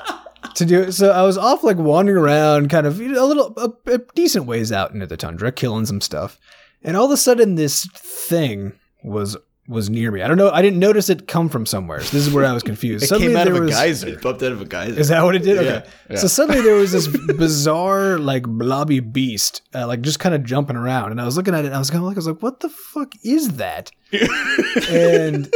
to 0.55 0.65
do 0.65 0.81
it. 0.81 0.91
So 0.93 1.11
I 1.11 1.23
was 1.23 1.37
off 1.37 1.63
like 1.63 1.77
wandering 1.77 2.17
around, 2.17 2.69
kind 2.69 2.85
of 2.85 2.99
you 2.99 3.09
know, 3.09 3.25
a 3.25 3.27
little 3.27 3.53
a, 3.57 3.93
a 3.93 3.97
decent 4.15 4.45
ways 4.45 4.71
out 4.71 4.91
into 4.91 5.07
the 5.07 5.17
tundra, 5.17 5.51
killing 5.51 5.85
some 5.85 6.01
stuff, 6.01 6.37
and 6.83 6.95
all 6.95 7.05
of 7.05 7.11
a 7.11 7.17
sudden 7.17 7.55
this 7.55 7.87
thing 7.95 8.73
was 9.03 9.35
was 9.71 9.89
near 9.89 10.11
me. 10.11 10.21
I 10.21 10.27
don't 10.27 10.37
know. 10.37 10.51
I 10.51 10.61
didn't 10.61 10.79
notice 10.79 11.09
it 11.09 11.27
come 11.27 11.49
from 11.49 11.65
somewhere. 11.65 12.01
So 12.01 12.15
this 12.15 12.27
is 12.27 12.33
where 12.33 12.45
I 12.45 12.51
was 12.53 12.61
confused. 12.61 13.03
it 13.05 13.07
Suddenly 13.07 13.29
came 13.29 13.37
out 13.37 13.45
there 13.45 13.53
of 13.53 13.59
a 13.61 13.65
was- 13.65 13.75
geyser. 13.75 14.07
It 14.09 14.21
popped 14.21 14.43
out 14.43 14.51
of 14.51 14.61
a 14.61 14.65
geyser. 14.65 14.99
Is 14.99 15.07
that 15.07 15.23
what 15.23 15.35
it 15.35 15.39
did? 15.43 15.57
Okay. 15.57 15.89
Yeah. 16.09 16.17
So 16.17 16.27
suddenly 16.27 16.61
there 16.61 16.75
was 16.75 16.91
this 16.91 17.07
bizarre, 17.37 18.19
like 18.19 18.43
blobby 18.43 18.99
beast, 18.99 19.61
uh, 19.73 19.87
like 19.87 20.01
just 20.01 20.19
kind 20.19 20.35
of 20.35 20.43
jumping 20.43 20.75
around, 20.75 21.11
and 21.11 21.19
I 21.21 21.25
was 21.25 21.37
looking 21.37 21.55
at 21.55 21.63
it, 21.63 21.67
and 21.67 21.75
I 21.75 21.79
was 21.79 21.89
kind 21.89 22.01
of 22.03 22.07
like, 22.07 22.17
I 22.17 22.19
was 22.19 22.27
like, 22.27 22.41
what 22.43 22.59
the 22.59 22.69
fuck 22.69 23.13
is 23.23 23.53
that? 23.57 23.91
and 24.89 25.53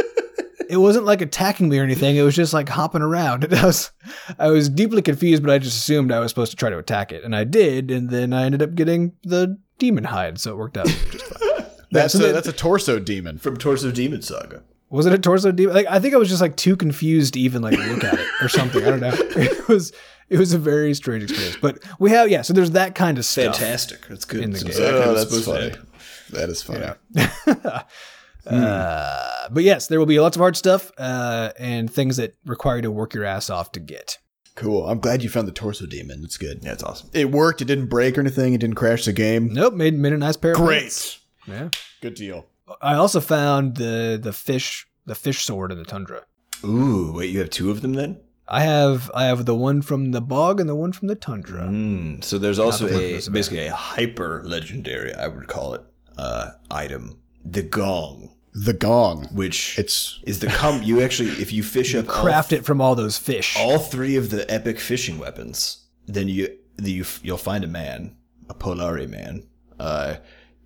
it 0.68 0.78
wasn't 0.78 1.04
like 1.04 1.20
attacking 1.22 1.68
me 1.68 1.78
or 1.78 1.84
anything. 1.84 2.16
It 2.16 2.22
was 2.22 2.34
just 2.34 2.52
like 2.52 2.68
hopping 2.68 3.02
around, 3.02 3.44
and 3.44 3.54
I 3.54 3.66
was, 3.66 3.90
I 4.38 4.48
was 4.48 4.68
deeply 4.68 5.02
confused, 5.02 5.42
but 5.42 5.52
I 5.52 5.58
just 5.58 5.76
assumed 5.76 6.10
I 6.10 6.20
was 6.20 6.30
supposed 6.30 6.50
to 6.52 6.56
try 6.56 6.70
to 6.70 6.78
attack 6.78 7.12
it, 7.12 7.22
and 7.24 7.36
I 7.36 7.44
did, 7.44 7.90
and 7.90 8.10
then 8.10 8.32
I 8.32 8.44
ended 8.44 8.62
up 8.62 8.74
getting 8.74 9.12
the 9.22 9.58
demon 9.78 10.04
hide, 10.04 10.40
so 10.40 10.52
it 10.52 10.56
worked 10.56 10.76
out 10.78 10.86
just 10.86 11.24
fine. 11.26 11.55
That's 11.90 12.14
a, 12.14 12.32
that's 12.32 12.48
a 12.48 12.52
torso 12.52 12.98
demon. 12.98 13.38
From 13.38 13.56
Torso 13.56 13.90
Demon 13.90 14.22
Saga. 14.22 14.62
Was 14.90 15.06
it 15.06 15.12
a 15.12 15.18
torso 15.18 15.50
demon? 15.52 15.74
Like 15.74 15.86
I 15.88 15.98
think 16.00 16.14
I 16.14 16.16
was 16.16 16.28
just 16.28 16.40
like 16.40 16.56
too 16.56 16.76
confused 16.76 17.34
to 17.34 17.40
even 17.40 17.62
like 17.62 17.76
look 17.78 18.04
at 18.04 18.14
it 18.14 18.26
or 18.40 18.48
something. 18.48 18.84
I 18.84 18.90
don't 18.90 19.00
know. 19.00 19.14
It 19.36 19.68
was 19.68 19.92
it 20.28 20.38
was 20.38 20.52
a 20.52 20.58
very 20.58 20.94
strange 20.94 21.24
experience. 21.24 21.56
But 21.60 21.78
we 22.00 22.10
have 22.10 22.28
yeah. 22.30 22.42
So 22.42 22.52
there's 22.52 22.72
that 22.72 22.94
kind 22.94 23.18
of 23.18 23.24
stuff. 23.24 23.56
Fantastic. 23.56 24.06
That's 24.08 24.24
good. 24.24 24.42
In 24.42 24.50
the 24.50 24.58
So 24.58 24.64
game. 24.64 24.70
it's 24.70 24.78
that 24.80 24.90
kind 24.92 25.04
Oh, 25.04 25.10
of 25.10 25.16
that's 25.16 25.30
supposed 25.30 25.44
to 25.44 25.52
funny. 25.52 25.70
happen. 25.70 25.86
That 26.30 26.48
is 26.48 26.62
funny. 26.62 27.82
Uh, 28.46 29.48
but 29.50 29.64
yes, 29.64 29.88
there 29.88 29.98
will 29.98 30.06
be 30.06 30.20
lots 30.20 30.36
of 30.36 30.40
hard 30.40 30.56
stuff 30.56 30.92
uh, 30.98 31.50
and 31.58 31.90
things 31.92 32.16
that 32.16 32.34
require 32.44 32.76
you 32.76 32.82
to 32.82 32.90
work 32.92 33.12
your 33.12 33.24
ass 33.24 33.50
off 33.50 33.72
to 33.72 33.80
get. 33.80 34.18
Cool. 34.54 34.88
I'm 34.88 35.00
glad 35.00 35.22
you 35.22 35.28
found 35.28 35.48
the 35.48 35.52
torso 35.52 35.84
demon. 35.86 36.22
It's 36.24 36.38
good. 36.38 36.60
Yeah, 36.62 36.72
it's 36.72 36.82
awesome. 36.84 37.10
It 37.12 37.30
worked. 37.32 37.60
It 37.60 37.64
didn't 37.64 37.86
break 37.86 38.16
or 38.16 38.20
anything. 38.20 38.54
It 38.54 38.58
didn't 38.60 38.76
crash 38.76 39.04
the 39.04 39.12
game. 39.12 39.52
Nope, 39.52 39.74
made 39.74 39.94
made 39.94 40.12
a 40.12 40.16
nice 40.18 40.36
pair. 40.36 40.52
Of 40.52 40.58
pants. 40.58 40.66
Great. 40.68 41.18
Yeah. 41.46 41.70
Good 42.00 42.14
deal. 42.14 42.46
I 42.82 42.94
also 42.94 43.20
found 43.20 43.76
the 43.76 44.18
the 44.20 44.32
fish 44.32 44.86
the 45.04 45.14
fish 45.14 45.44
sword 45.44 45.70
in 45.72 45.78
the 45.78 45.84
tundra. 45.84 46.22
Ooh, 46.64 47.12
wait, 47.14 47.30
you 47.30 47.38
have 47.40 47.50
two 47.50 47.70
of 47.70 47.80
them 47.82 47.92
then? 47.94 48.20
I 48.48 48.60
have 48.62 49.10
I 49.14 49.24
have 49.26 49.44
the 49.44 49.54
one 49.54 49.82
from 49.82 50.12
the 50.12 50.20
bog 50.20 50.60
and 50.60 50.68
the 50.68 50.74
one 50.74 50.92
from 50.92 51.08
the 51.08 51.14
tundra. 51.14 51.62
Mm, 51.62 52.22
so 52.24 52.38
there's 52.38 52.58
also 52.58 52.86
the 52.88 53.16
a 53.26 53.30
basically 53.30 53.66
a 53.66 53.74
hyper 53.74 54.42
legendary, 54.44 55.12
I 55.14 55.28
would 55.28 55.48
call 55.48 55.74
it, 55.74 55.82
uh, 56.16 56.50
item, 56.70 57.18
the 57.44 57.62
gong, 57.62 58.34
The 58.54 58.72
gong. 58.72 59.28
which 59.32 59.78
It's 59.78 60.20
is 60.26 60.38
the 60.40 60.46
com. 60.48 60.82
You 60.82 61.00
actually, 61.02 61.30
if 61.30 61.52
you 61.52 61.62
fish 61.62 61.94
up 61.94 62.08
all, 62.08 62.22
Craft 62.22 62.52
it 62.52 62.64
from 62.64 62.80
all 62.80 62.94
those 62.94 63.18
fish. 63.18 63.56
all 63.58 63.78
three 63.78 64.16
of 64.16 64.30
the 64.30 64.48
epic 64.50 64.78
fishing 64.80 65.18
weapons, 65.18 65.84
then 66.06 66.28
you, 66.28 66.48
the, 66.76 66.90
you 66.92 67.04
you'll 67.22 67.38
find 67.38 67.64
a 67.64 67.68
man, 67.68 68.16
a 68.48 68.54
Polari 68.54 69.08
man, 69.08 69.46
uh, 69.80 70.16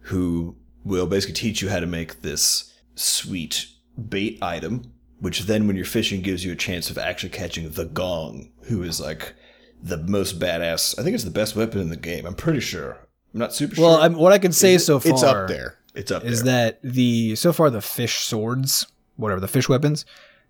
who 0.04 0.56
will 0.84 1.06
basically 1.06 1.34
teach 1.34 1.62
you 1.62 1.68
how 1.68 1.80
to 1.80 1.86
make 1.86 2.22
this 2.22 2.72
sweet 2.94 3.66
bait 4.08 4.38
item, 4.42 4.92
which 5.18 5.40
then 5.40 5.66
when 5.66 5.76
you're 5.76 5.84
fishing 5.84 6.22
gives 6.22 6.44
you 6.44 6.52
a 6.52 6.56
chance 6.56 6.90
of 6.90 6.98
actually 6.98 7.30
catching 7.30 7.70
the 7.70 7.84
gong, 7.84 8.50
who 8.62 8.82
is 8.82 9.00
like 9.00 9.34
the 9.82 9.98
most 9.98 10.38
badass. 10.38 10.98
I 10.98 11.02
think 11.02 11.14
it's 11.14 11.24
the 11.24 11.30
best 11.30 11.56
weapon 11.56 11.80
in 11.80 11.88
the 11.88 11.96
game. 11.96 12.26
I'm 12.26 12.34
pretty 12.34 12.60
sure. 12.60 12.98
I'm 13.32 13.40
not 13.40 13.54
super 13.54 13.80
well, 13.80 13.96
sure. 13.96 14.04
I'm, 14.04 14.14
what 14.14 14.32
I 14.32 14.38
can 14.38 14.52
say 14.52 14.78
so 14.78 14.98
far 14.98 15.12
it's 15.12 15.22
up 15.22 15.48
there. 15.48 15.78
it's 15.94 16.10
up 16.10 16.24
is 16.24 16.42
there. 16.42 16.72
that 16.72 16.82
the 16.82 17.36
so 17.36 17.52
far 17.52 17.70
the 17.70 17.80
fish 17.80 18.18
swords, 18.18 18.86
whatever 19.16 19.40
the 19.40 19.48
fish 19.48 19.68
weapons, 19.68 20.04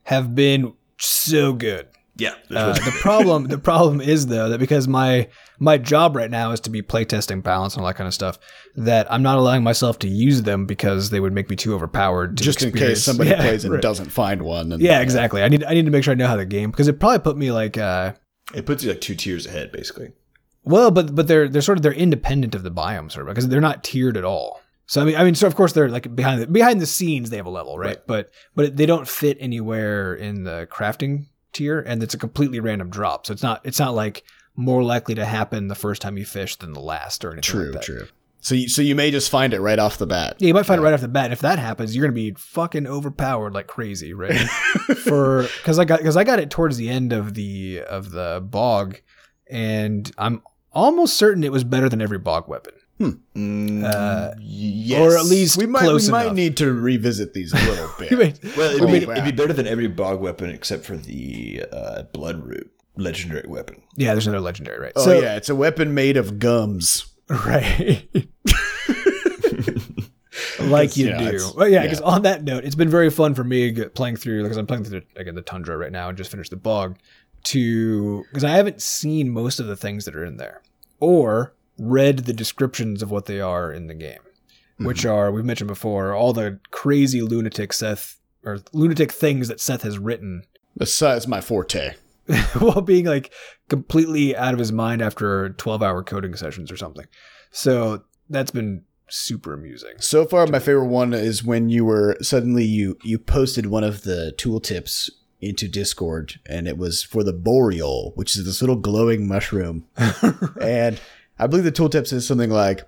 have 0.04 0.34
been 0.34 0.72
so 0.98 1.52
good. 1.52 1.88
Yeah. 2.16 2.34
Uh, 2.50 2.72
the 2.74 2.96
problem 3.00 3.44
the 3.48 3.58
problem 3.58 4.00
is 4.00 4.26
though 4.26 4.48
that 4.50 4.58
because 4.60 4.86
my 4.88 5.28
my 5.58 5.78
job 5.78 6.16
right 6.16 6.30
now 6.30 6.52
is 6.52 6.60
to 6.60 6.70
be 6.70 6.82
playtesting 6.82 7.42
balance 7.42 7.74
and 7.74 7.80
all 7.82 7.86
that 7.86 7.94
kind 7.96 8.08
of 8.08 8.14
stuff 8.14 8.38
that 8.76 9.10
I'm 9.12 9.22
not 9.22 9.38
allowing 9.38 9.62
myself 9.62 9.98
to 10.00 10.08
use 10.08 10.42
them 10.42 10.66
because 10.66 11.10
they 11.10 11.20
would 11.20 11.32
make 11.32 11.48
me 11.50 11.56
too 11.56 11.74
overpowered. 11.74 12.36
To 12.38 12.44
Just 12.44 12.62
in 12.62 12.72
case 12.72 13.02
somebody 13.04 13.30
Yeah, 13.30 13.36
plays 13.40 13.64
and 13.64 13.72
right. 13.74 13.82
doesn't 13.82 14.10
find 14.10 14.42
one. 14.42 14.72
And, 14.72 14.82
Yeah, 14.82 15.00
exactly. 15.00 15.42
I 15.42 15.48
need 15.48 15.64
I 15.64 15.74
need 15.74 15.84
to 15.86 15.90
make 15.90 16.04
sure 16.04 16.12
I 16.12 16.14
know 16.16 16.26
how 16.28 16.36
the 16.36 16.44
game 16.46 16.70
because 16.70 16.88
it 16.88 16.98
probably 17.00 17.20
put 17.20 17.36
me 17.36 17.52
like 17.52 17.76
uh 17.78 18.14
it 18.54 18.66
puts 18.66 18.82
you 18.82 18.90
like 18.90 19.00
two 19.00 19.14
tiers 19.14 19.46
ahead, 19.46 19.70
basically. 19.72 20.12
well, 20.64 20.90
but 20.90 21.14
but 21.14 21.26
they're 21.28 21.48
they're 21.48 21.62
sort 21.62 21.78
of 21.78 21.82
they're 21.82 21.92
independent 21.92 22.54
of 22.54 22.62
the 22.64 22.70
biome 22.70 23.10
sort 23.10 23.28
of 23.28 23.34
because 23.34 23.48
they're 23.48 23.60
not 23.60 23.84
tiered 23.84 24.16
at 24.16 24.24
all. 24.24 24.60
So 24.86 25.00
I 25.00 25.04
mean 25.04 25.16
I 25.16 25.24
mean 25.24 25.34
so 25.36 25.46
of 25.46 25.54
course 25.54 25.72
they're 25.72 25.88
like 25.88 26.14
behind 26.16 26.42
the 26.42 26.46
behind 26.48 26.80
the 26.80 26.86
scenes 26.86 27.30
they 27.30 27.36
have 27.36 27.46
a 27.46 27.50
level 27.50 27.78
right, 27.78 27.88
Right. 27.96 28.06
but 28.06 28.30
but 28.56 28.76
they 28.76 28.86
don't 28.86 29.06
fit 29.06 29.36
anywhere 29.40 30.14
in 30.14 30.42
the 30.42 30.66
crafting 30.70 31.26
tier 31.60 31.80
and 31.80 32.02
it's 32.02 32.14
a 32.14 32.18
completely 32.18 32.58
random 32.60 32.88
drop. 32.90 33.26
So 33.26 33.32
it's 33.32 33.42
not 33.42 33.60
it's 33.64 33.78
not 33.78 33.94
like 33.94 34.24
more 34.56 34.82
likely 34.82 35.14
to 35.14 35.24
happen 35.24 35.68
the 35.68 35.74
first 35.74 36.02
time 36.02 36.16
you 36.18 36.24
fish 36.24 36.56
than 36.56 36.72
the 36.72 36.80
last 36.80 37.24
or 37.24 37.32
anything 37.32 37.42
True, 37.42 37.64
like 37.66 37.74
that. 37.74 37.82
true. 37.84 38.08
So 38.42 38.54
you, 38.54 38.68
so 38.70 38.80
you 38.80 38.94
may 38.94 39.10
just 39.10 39.28
find 39.30 39.52
it 39.52 39.60
right 39.60 39.78
off 39.78 39.98
the 39.98 40.06
bat. 40.06 40.36
Yeah, 40.38 40.48
you 40.48 40.54
might 40.54 40.64
find 40.64 40.80
it 40.80 40.82
right 40.82 40.94
off 40.94 41.02
the 41.02 41.08
bat. 41.08 41.26
And 41.26 41.34
if 41.34 41.40
that 41.40 41.58
happens, 41.58 41.94
you're 41.94 42.02
gonna 42.06 42.14
be 42.14 42.32
fucking 42.32 42.86
overpowered 42.86 43.52
like 43.52 43.66
crazy, 43.66 44.14
right? 44.14 44.34
For 45.04 45.42
because 45.58 45.78
I 45.78 45.84
got 45.84 45.98
because 45.98 46.16
I 46.16 46.24
got 46.24 46.38
it 46.38 46.50
towards 46.50 46.78
the 46.78 46.88
end 46.88 47.12
of 47.12 47.34
the 47.34 47.82
of 47.82 48.10
the 48.12 48.42
bog, 48.42 48.98
and 49.46 50.10
I'm 50.16 50.42
almost 50.72 51.18
certain 51.18 51.44
it 51.44 51.52
was 51.52 51.64
better 51.64 51.90
than 51.90 52.00
every 52.00 52.18
bog 52.18 52.48
weapon, 52.48 52.72
Mm, 53.00 53.84
Uh, 53.84 54.34
yes. 54.38 55.00
or 55.00 55.16
at 55.18 55.24
least 55.24 55.56
We 55.56 55.66
might 55.66 55.90
we 55.90 56.08
might 56.10 56.34
need 56.34 56.58
to 56.58 56.72
revisit 56.72 57.32
these 57.32 57.52
a 57.52 57.56
little 57.56 57.90
bit. 57.98 58.12
Wait, 58.12 58.38
Well, 58.56 58.70
it'd, 58.70 58.82
Oh, 58.82 58.86
be, 58.86 58.98
it'd 58.98 59.24
be 59.24 59.32
better 59.32 59.52
than 59.54 59.66
every 59.66 59.88
bog 59.88 60.20
weapon 60.20 60.50
except 60.50 60.84
for 60.84 60.96
the 60.96 61.64
uh, 61.72 62.02
blood 62.12 62.44
root 62.46 62.70
legendary 62.96 63.48
weapon. 63.48 63.80
yeah, 63.96 64.12
there's 64.12 64.26
another 64.26 64.42
legendary, 64.42 64.78
right? 64.78 64.92
oh 64.96 65.04
so, 65.04 65.18
yeah, 65.20 65.36
it's 65.36 65.48
a 65.48 65.54
weapon 65.54 65.94
made 65.94 66.16
of 66.18 66.38
gums. 66.38 67.06
right. 67.30 68.06
like 70.60 70.96
you 70.96 71.08
Yeah, 71.08 71.30
do. 71.30 71.50
Well, 71.56 71.68
yeah, 71.68 71.76
yeah. 71.76 71.82
because 71.82 72.00
on 72.00 72.22
that 72.22 72.44
note, 72.44 72.64
it's 72.64 72.74
been 72.74 72.90
very 72.90 73.10
fun 73.10 73.34
for 73.34 73.44
me 73.44 73.72
playing 73.72 74.16
through 74.16 74.42
because 74.42 74.56
I'm 74.56 74.66
playing 74.66 74.84
through 74.84 75.00
the, 75.14 75.20
again 75.20 75.34
the 75.34 75.42
tundra 75.42 75.76
right 75.76 75.92
now 75.92 76.08
and 76.08 76.18
just 76.18 76.30
finished 76.30 76.50
the 76.50 76.56
bog 76.56 76.98
to 77.44 78.22
because 78.24 78.44
I 78.44 78.50
haven't 78.50 78.82
seen 78.82 79.30
most 79.30 79.60
of 79.60 79.66
the 79.66 79.76
things 79.76 80.04
that 80.04 80.14
are 80.14 80.24
in 80.24 80.36
there 80.36 80.62
or 81.00 81.54
read 81.80 82.18
the 82.20 82.32
descriptions 82.32 83.02
of 83.02 83.10
what 83.10 83.26
they 83.26 83.40
are 83.40 83.72
in 83.72 83.86
the 83.86 83.94
game, 83.94 84.20
which 84.78 85.00
mm-hmm. 85.00 85.10
are 85.10 85.32
we've 85.32 85.44
mentioned 85.44 85.68
before 85.68 86.14
all 86.14 86.32
the 86.32 86.60
crazy 86.70 87.22
lunatic 87.22 87.72
Seth 87.72 88.18
or 88.44 88.58
lunatic 88.72 89.10
things 89.10 89.48
that 89.48 89.60
Seth 89.60 89.82
has 89.82 89.98
written 89.98 90.44
That's, 90.76 90.98
that's 90.98 91.26
my 91.26 91.40
forte. 91.40 91.94
while 92.58 92.80
being 92.82 93.06
like 93.06 93.32
completely 93.68 94.36
out 94.36 94.52
of 94.52 94.58
his 94.58 94.70
mind 94.70 95.02
after 95.02 95.50
12 95.50 95.82
hour 95.82 96.04
coding 96.04 96.36
sessions 96.36 96.70
or 96.70 96.76
something. 96.76 97.06
So 97.50 98.04
that's 98.28 98.52
been 98.52 98.84
super 99.08 99.52
amusing. 99.52 99.94
So 99.98 100.24
far, 100.24 100.46
my 100.46 100.60
favorite 100.60 100.86
one 100.86 101.12
is 101.12 101.42
when 101.42 101.68
you 101.70 101.84
were 101.84 102.16
suddenly 102.20 102.64
you 102.64 102.98
you 103.02 103.18
posted 103.18 103.66
one 103.66 103.84
of 103.84 104.02
the 104.02 104.32
tooltips 104.36 105.10
into 105.40 105.66
Discord, 105.68 106.38
and 106.46 106.68
it 106.68 106.76
was 106.76 107.02
for 107.02 107.24
the 107.24 107.32
boreal, 107.32 108.12
which 108.14 108.36
is 108.36 108.44
this 108.44 108.60
little 108.60 108.76
glowing 108.76 109.26
mushroom. 109.26 109.86
and 110.60 111.00
I 111.40 111.46
believe 111.46 111.64
the 111.64 111.72
tooltip 111.72 112.06
says 112.06 112.26
something 112.26 112.50
like, 112.50 112.82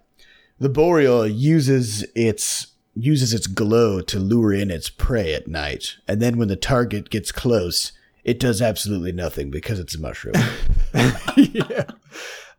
"The 0.58 0.68
boreal 0.68 1.26
uses 1.26 2.04
its 2.14 2.68
uses 2.94 3.32
its 3.32 3.46
glow 3.46 4.02
to 4.02 4.18
lure 4.18 4.52
in 4.52 4.70
its 4.70 4.90
prey 4.90 5.34
at 5.34 5.48
night, 5.48 5.96
and 6.06 6.20
then 6.20 6.36
when 6.36 6.48
the 6.48 6.56
target 6.56 7.10
gets 7.10 7.32
close." 7.32 7.92
It 8.24 8.38
does 8.38 8.62
absolutely 8.62 9.10
nothing 9.10 9.50
because 9.50 9.80
it's 9.80 9.96
a 9.96 10.00
mushroom. 10.00 10.34
yeah. 11.36 11.86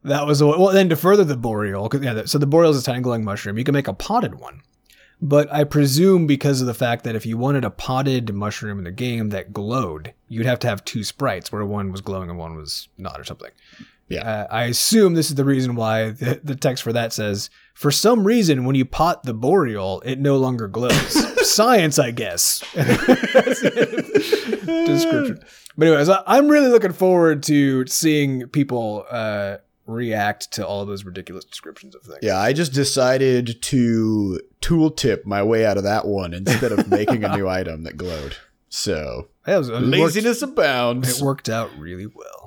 that 0.04 0.28
was 0.28 0.42
a, 0.42 0.48
well. 0.48 0.74
Then 0.74 0.90
to 0.90 0.98
further 0.98 1.24
the 1.24 1.38
boreal, 1.38 1.90
yeah. 2.02 2.26
So 2.26 2.38
the 2.38 2.46
boreal 2.46 2.72
is 2.72 2.82
a 2.82 2.84
tiny 2.84 3.02
glowing 3.02 3.24
mushroom. 3.24 3.58
You 3.58 3.64
can 3.64 3.74
make 3.74 3.88
a 3.88 3.94
potted 3.94 4.36
one, 4.36 4.62
but 5.22 5.52
I 5.54 5.64
presume 5.64 6.28
because 6.28 6.60
of 6.60 6.68
the 6.68 6.74
fact 6.74 7.06
that 7.06 7.16
if 7.16 7.26
you 7.26 7.38
wanted 7.38 7.64
a 7.64 7.70
potted 7.70 8.34
mushroom 8.34 8.80
in 8.80 8.84
the 8.84 8.92
game 8.92 9.30
that 9.30 9.54
glowed, 9.54 10.14
you'd 10.28 10.46
have 10.46 10.60
to 10.60 10.68
have 10.68 10.84
two 10.84 11.06
sprites, 11.06 11.50
where 11.50 11.64
one 11.64 11.94
was 11.94 12.02
glowing 12.02 12.30
and 12.30 12.38
one 12.38 12.56
was 12.56 12.90
not, 12.98 13.20
or 13.20 13.24
something. 13.24 13.52
Yeah. 14.14 14.30
Uh, 14.30 14.48
I 14.50 14.64
assume 14.66 15.14
this 15.14 15.30
is 15.30 15.36
the 15.36 15.46
reason 15.46 15.76
why 15.76 16.10
the, 16.12 16.40
the 16.44 16.56
text 16.56 16.84
for 16.84 16.94
that 16.94 17.14
says, 17.14 17.50
for 17.74 17.92
some 17.92 18.26
reason, 18.26 18.66
when 18.66 18.76
you 18.76 18.86
pot 18.86 19.24
the 19.24 19.34
boreal, 19.34 20.02
it 20.06 20.20
no 20.20 20.38
longer 20.38 20.68
glows. 20.68 21.14
Science, 21.50 22.00
I 22.00 22.12
guess. 22.12 22.64
Description. 24.16 25.40
But 25.78 25.88
anyways, 25.88 26.10
I- 26.10 26.24
I'm 26.28 26.48
really 26.50 26.70
looking 26.70 26.94
forward 26.94 27.44
to 27.44 27.86
seeing 27.88 28.48
people 28.50 29.06
uh, 29.10 29.58
react 29.88 30.52
to 30.54 30.66
all 30.66 30.86
those 30.86 31.04
ridiculous 31.04 31.46
descriptions 31.46 31.96
of 31.96 32.04
things. 32.04 32.20
Yeah, 32.22 32.38
I 32.40 32.54
just 32.54 32.74
decided 32.74 33.62
to 33.64 34.40
tooltip 34.62 35.26
my 35.26 35.42
way 35.44 35.66
out 35.66 35.78
of 35.78 35.84
that 35.84 36.06
one 36.06 36.34
instead 36.34 36.72
of 36.72 36.88
making 36.90 37.24
a 37.24 37.36
new 37.36 37.48
item 37.48 37.84
that 37.84 37.98
glowed. 37.98 38.38
So 38.70 39.28
That 39.46 39.58
was, 39.58 39.70
it 39.70 39.74
worked- 39.74 39.86
laziness 39.88 40.42
abounds. 40.42 41.20
It 41.20 41.24
worked 41.24 41.50
out 41.50 41.72
really 41.78 42.08
well. 42.08 42.43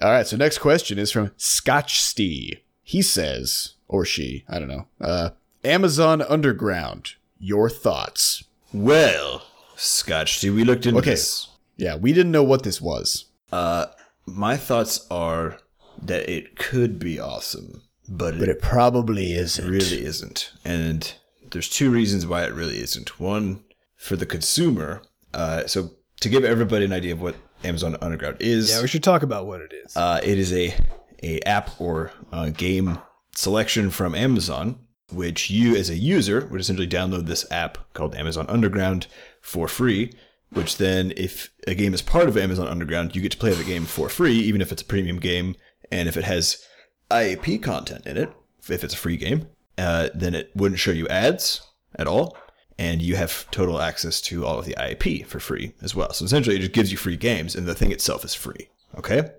All 0.00 0.10
right, 0.10 0.26
so 0.26 0.36
next 0.36 0.58
question 0.58 0.98
is 0.98 1.10
from 1.10 1.30
Scotch 1.36 2.00
Stee. 2.00 2.62
He 2.82 3.00
says, 3.02 3.74
or 3.88 4.04
she, 4.04 4.44
I 4.48 4.58
don't 4.58 4.68
know. 4.68 4.86
Uh, 5.00 5.30
Amazon 5.64 6.20
Underground. 6.22 7.14
Your 7.38 7.70
thoughts? 7.70 8.44
Well, 8.72 9.46
Scotch, 9.76 10.38
see, 10.38 10.50
we 10.50 10.64
looked 10.64 10.86
into 10.86 10.98
Okay. 11.00 11.10
this. 11.10 11.48
Yeah, 11.76 11.96
we 11.96 12.12
didn't 12.12 12.32
know 12.32 12.42
what 12.42 12.62
this 12.62 12.80
was. 12.80 13.26
Uh, 13.52 13.86
my 14.26 14.56
thoughts 14.56 15.06
are 15.10 15.58
that 16.02 16.28
it 16.28 16.56
could 16.56 16.98
be 16.98 17.18
awesome, 17.18 17.82
but, 18.08 18.38
But 18.38 18.48
it 18.48 18.56
it 18.56 18.62
probably 18.62 19.32
isn't. 19.32 19.68
really 19.68 20.04
isn't. 20.04 20.52
And 20.64 21.14
there's 21.50 21.68
two 21.68 21.90
reasons 21.90 22.26
why 22.26 22.44
it 22.44 22.52
really 22.52 22.78
isn't. 22.78 23.18
One, 23.20 23.64
for 23.96 24.16
the 24.16 24.26
consumer. 24.26 25.02
Uh, 25.32 25.66
so 25.66 25.90
to 26.20 26.28
give 26.28 26.44
everybody 26.44 26.84
an 26.84 26.92
idea 26.92 27.12
of 27.12 27.20
what 27.22 27.36
Amazon 27.64 27.96
Underground 28.00 28.36
is, 28.40 28.70
Yeah, 28.70 28.82
we 28.82 28.88
should 28.88 29.02
talk 29.02 29.22
about 29.22 29.46
what 29.46 29.60
it 29.60 29.72
is. 29.84 29.96
uh, 29.96 30.20
it 30.22 30.38
is 30.38 30.52
a 30.52 30.74
a 31.22 31.40
app 31.42 31.80
or 31.80 32.10
uh 32.32 32.50
game 32.50 32.98
selection 33.34 33.90
from 33.90 34.14
Amazon, 34.14 34.78
which 35.12 35.50
you 35.50 35.74
as 35.76 35.88
a 35.90 35.96
user 35.96 36.46
would 36.46 36.60
essentially 36.60 36.86
download 36.88 37.26
this 37.26 37.50
app 37.50 37.78
called 37.94 38.14
Amazon 38.14 38.46
Underground 38.48 39.06
for 39.40 39.66
free. 39.68 40.12
Which 40.50 40.76
then, 40.76 41.12
if 41.16 41.50
a 41.66 41.74
game 41.74 41.94
is 41.94 42.02
part 42.02 42.28
of 42.28 42.36
Amazon 42.36 42.68
Underground, 42.68 43.16
you 43.16 43.22
get 43.22 43.32
to 43.32 43.38
play 43.38 43.52
the 43.52 43.64
game 43.64 43.84
for 43.86 44.08
free, 44.08 44.36
even 44.38 44.60
if 44.60 44.70
it's 44.70 44.82
a 44.82 44.84
premium 44.84 45.18
game, 45.18 45.56
and 45.90 46.08
if 46.08 46.16
it 46.16 46.22
has 46.24 46.64
IAP 47.10 47.60
content 47.60 48.06
in 48.06 48.16
it, 48.16 48.30
if 48.70 48.84
it's 48.84 48.94
a 48.94 48.96
free 48.96 49.16
game, 49.16 49.48
uh, 49.78 50.10
then 50.14 50.32
it 50.34 50.52
wouldn't 50.54 50.78
show 50.78 50.92
you 50.92 51.08
ads 51.08 51.60
at 51.98 52.06
all, 52.06 52.36
and 52.78 53.00
you 53.02 53.16
have 53.16 53.50
total 53.50 53.80
access 53.80 54.20
to 54.22 54.44
all 54.44 54.58
of 54.58 54.64
the 54.64 54.74
IAP 54.74 55.26
for 55.26 55.38
free 55.40 55.74
as 55.82 55.94
well. 55.94 56.12
So 56.12 56.24
essentially, 56.24 56.56
it 56.56 56.60
just 56.60 56.72
gives 56.72 56.90
you 56.90 56.98
free 56.98 57.16
games, 57.16 57.54
and 57.54 57.66
the 57.66 57.74
thing 57.74 57.92
itself 57.92 58.24
is 58.24 58.34
free. 58.34 58.68
Okay. 58.98 59.30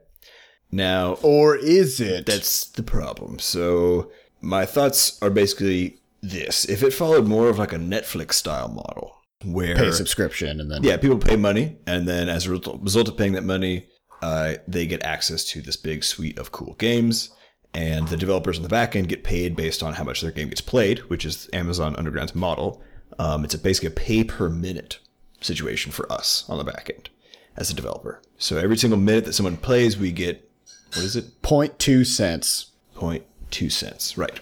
Now, 0.71 1.13
Or 1.21 1.55
is 1.55 1.99
it? 2.01 2.25
that's 2.25 2.65
the 2.65 2.83
problem. 2.83 3.39
So 3.39 4.11
my 4.41 4.65
thoughts 4.65 5.17
are 5.21 5.29
basically 5.29 5.99
this: 6.21 6.65
if 6.65 6.83
it 6.83 6.91
followed 6.93 7.27
more 7.27 7.49
of 7.49 7.59
like 7.59 7.73
a 7.73 7.77
Netflix 7.77 8.33
style 8.33 8.67
model, 8.69 9.15
where 9.43 9.75
pay 9.75 9.91
subscription 9.91 10.59
and 10.59 10.71
then 10.71 10.83
yeah, 10.83 10.97
people 10.97 11.17
pay 11.17 11.35
money, 11.35 11.77
and 11.85 12.07
then 12.07 12.29
as 12.29 12.45
a 12.47 12.51
result 12.51 12.81
result 12.81 13.07
of 13.07 13.17
paying 13.17 13.33
that 13.33 13.43
money, 13.43 13.87
uh, 14.21 14.55
they 14.67 14.87
get 14.87 15.03
access 15.03 15.43
to 15.45 15.61
this 15.61 15.77
big 15.77 16.03
suite 16.03 16.37
of 16.39 16.51
cool 16.51 16.73
games. 16.75 17.29
And 17.73 18.07
the 18.07 18.15
developers 18.15 18.55
on 18.55 18.63
the 18.63 18.69
back 18.69 18.95
end 18.95 19.09
get 19.09 19.25
paid 19.25 19.53
based 19.57 19.83
on 19.83 19.93
how 19.95 20.05
much 20.05 20.21
their 20.21 20.31
game 20.31 20.47
gets 20.47 20.61
played, 20.61 20.99
which 21.09 21.25
is 21.25 21.49
Amazon 21.51 21.93
Underground's 21.97 22.33
model. 22.33 22.81
Um, 23.19 23.43
it's 23.43 23.53
a 23.53 23.57
basically 23.57 23.87
a 23.87 23.91
pay 23.91 24.23
per 24.23 24.49
minute 24.49 24.99
situation 25.41 25.91
for 25.91 26.11
us 26.11 26.45
on 26.49 26.57
the 26.57 26.63
back 26.63 26.89
end 26.93 27.09
as 27.55 27.69
a 27.69 27.73
developer. 27.73 28.21
So 28.37 28.57
every 28.57 28.77
single 28.77 28.99
minute 28.99 29.25
that 29.25 29.33
someone 29.33 29.57
plays, 29.57 29.97
we 29.97 30.11
get 30.11 30.49
what 30.95 31.03
is 31.03 31.15
it? 31.15 31.41
0.2 31.41 32.05
cents. 32.05 32.71
0.2 32.95 33.71
cents. 33.71 34.17
Right. 34.17 34.39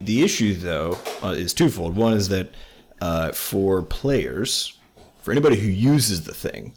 The 0.00 0.22
issue, 0.22 0.54
though, 0.54 0.98
uh, 1.22 1.34
is 1.36 1.52
twofold. 1.52 1.94
One 1.94 2.14
is 2.14 2.30
that 2.30 2.54
uh, 3.02 3.32
for 3.32 3.82
players, 3.82 4.78
for 5.20 5.30
anybody 5.30 5.56
who 5.56 5.68
uses 5.68 6.24
the 6.24 6.32
thing, 6.32 6.74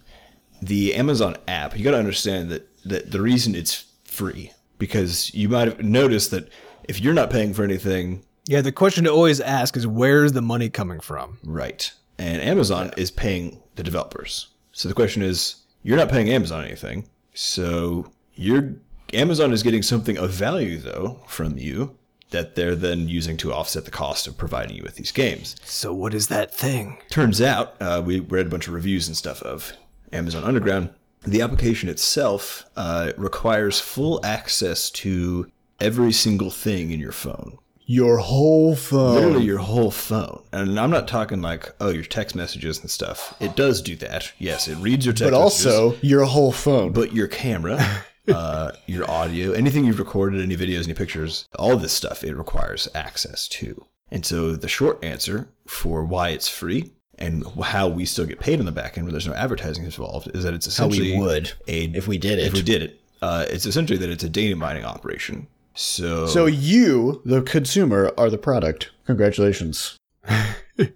the 0.62 0.94
Amazon 0.96 1.38
app, 1.48 1.78
you 1.78 1.86
got 1.86 1.92
to 1.92 2.00
understand 2.00 2.50
that, 2.52 2.68
that 2.84 3.12
the 3.12 3.22
reason 3.22 3.56
it's 3.56 3.86
free, 4.04 4.52
because 4.78 5.34
you 5.34 5.48
might 5.48 5.70
have 5.70 5.82
noticed 5.82 6.32
that 6.32 6.50
if 6.84 7.00
you're 7.00 7.14
not 7.14 7.30
paying 7.30 7.54
for 7.54 7.64
anything, 7.64 8.26
yeah, 8.46 8.62
the 8.62 8.72
question 8.72 9.06
to 9.06 9.12
always 9.12 9.40
ask 9.40 9.78
is 9.78 9.88
where's 9.88 10.34
the 10.34 10.42
money 10.42 10.70
coming 10.70 11.00
from? 11.00 11.40
right, 11.44 11.92
and 12.18 12.42
Amazon 12.42 12.92
is 12.98 13.12
paying 13.12 13.62
the 13.76 13.84
developers. 13.84 14.48
So 14.72 14.88
the 14.88 14.96
question 14.96 15.22
is, 15.22 15.58
you're 15.84 15.98
not 15.98 16.10
paying 16.10 16.30
Amazon 16.30 16.64
anything, 16.64 17.08
so 17.34 18.12
you're 18.36 18.76
Amazon 19.14 19.54
is 19.54 19.64
getting 19.64 19.84
something 19.84 20.18
of 20.18 20.32
value 20.32 20.78
though 20.78 21.20
from 21.28 21.58
you 21.58 21.98
that 22.34 22.56
they're 22.56 22.76
then 22.76 23.08
using 23.08 23.38
to 23.38 23.54
offset 23.54 23.86
the 23.86 23.92
cost 23.92 24.26
of 24.26 24.36
providing 24.36 24.76
you 24.76 24.84
with 24.84 24.96
these 24.96 25.12
games. 25.12 25.56
So 25.64 25.94
what 25.94 26.16
is 26.16 26.28
that 26.30 26.54
thing? 26.54 26.98
Turns 27.12 27.40
out, 27.40 27.76
uh, 27.80 28.02
we 28.04 28.22
read 28.22 28.48
a 28.48 28.50
bunch 28.50 28.68
of 28.68 28.74
reviews 28.74 29.08
and 29.08 29.16
stuff 29.16 29.44
of 29.44 29.72
Amazon 30.12 30.44
Underground. 30.44 30.90
The 31.22 31.42
application 31.42 31.90
itself 31.90 32.66
uh, 32.76 33.12
requires 33.18 33.80
full 33.80 34.20
access 34.26 34.90
to 34.92 35.48
every 35.80 36.12
single 36.12 36.50
thing 36.50 36.90
in 36.90 37.00
your 37.00 37.12
phone. 37.12 37.60
Your 37.86 38.18
whole 38.18 38.76
phone. 38.76 39.16
Literally 39.16 39.44
your 39.46 39.60
whole 39.60 39.92
phone. 39.92 40.42
And 40.52 40.80
I'm 40.80 40.90
not 40.90 41.08
talking 41.08 41.42
like, 41.42 41.74
oh, 41.82 41.90
your 41.90 42.04
text 42.04 42.36
messages 42.36 42.80
and 42.80 42.90
stuff. 42.90 43.36
It 43.40 43.56
does 43.56 43.82
do 43.82 43.96
that. 43.98 44.32
Yes, 44.40 44.68
it 44.68 44.76
reads 44.78 45.06
your 45.06 45.14
text 45.14 45.32
but 45.32 45.40
messages. 45.40 45.66
also 45.68 45.98
your 46.02 46.24
whole 46.26 46.52
phone. 46.52 46.94
but 46.94 47.14
your 47.14 47.28
camera, 47.28 48.04
uh, 48.34 48.72
your 48.86 49.10
audio, 49.10 49.52
anything 49.52 49.84
you've 49.86 50.00
recorded, 50.00 50.42
any 50.42 50.56
videos, 50.56 50.86
any 50.86 50.94
pictures, 50.94 51.48
all 51.60 51.76
this 51.78 51.92
stuff, 51.94 52.24
it 52.24 52.36
requires 52.36 52.88
access 52.96 53.48
to. 53.50 53.86
And 54.12 54.26
so 54.26 54.56
the 54.56 54.68
short 54.68 55.04
answer 55.04 55.50
for 55.68 56.06
why 56.06 56.30
it's 56.30 56.48
free 56.48 56.92
and 57.18 57.46
how 57.64 57.88
we 57.88 58.06
still 58.06 58.26
get 58.26 58.40
paid 58.40 58.60
on 58.60 58.66
the 58.66 58.72
back 58.72 58.98
end 58.98 59.06
when 59.06 59.12
there's 59.14 59.28
no 59.28 59.34
advertising 59.34 59.84
involved 59.86 60.30
is 60.36 60.44
that 60.44 60.54
it's 60.54 60.68
essentially 60.68 61.14
How 61.14 61.20
we 61.20 61.26
would 61.26 61.52
a, 61.68 61.86
if 61.86 62.08
we 62.08 62.18
did 62.18 62.40
it. 62.40 62.48
if 62.48 62.54
we 62.54 62.62
did 62.62 62.82
it. 62.82 63.00
Uh, 63.22 63.46
it's 63.50 63.66
essentially 63.66 63.98
that 64.00 64.10
it's 64.10 64.24
a 64.24 64.30
data 64.30 64.56
mining 64.56 64.84
operation. 64.84 65.48
So, 65.74 66.26
So 66.28 66.46
you, 66.46 67.22
the 67.26 67.42
consumer, 67.42 68.12
are 68.18 68.30
the 68.30 68.38
product. 68.38 68.92
Congratulations. 69.06 69.98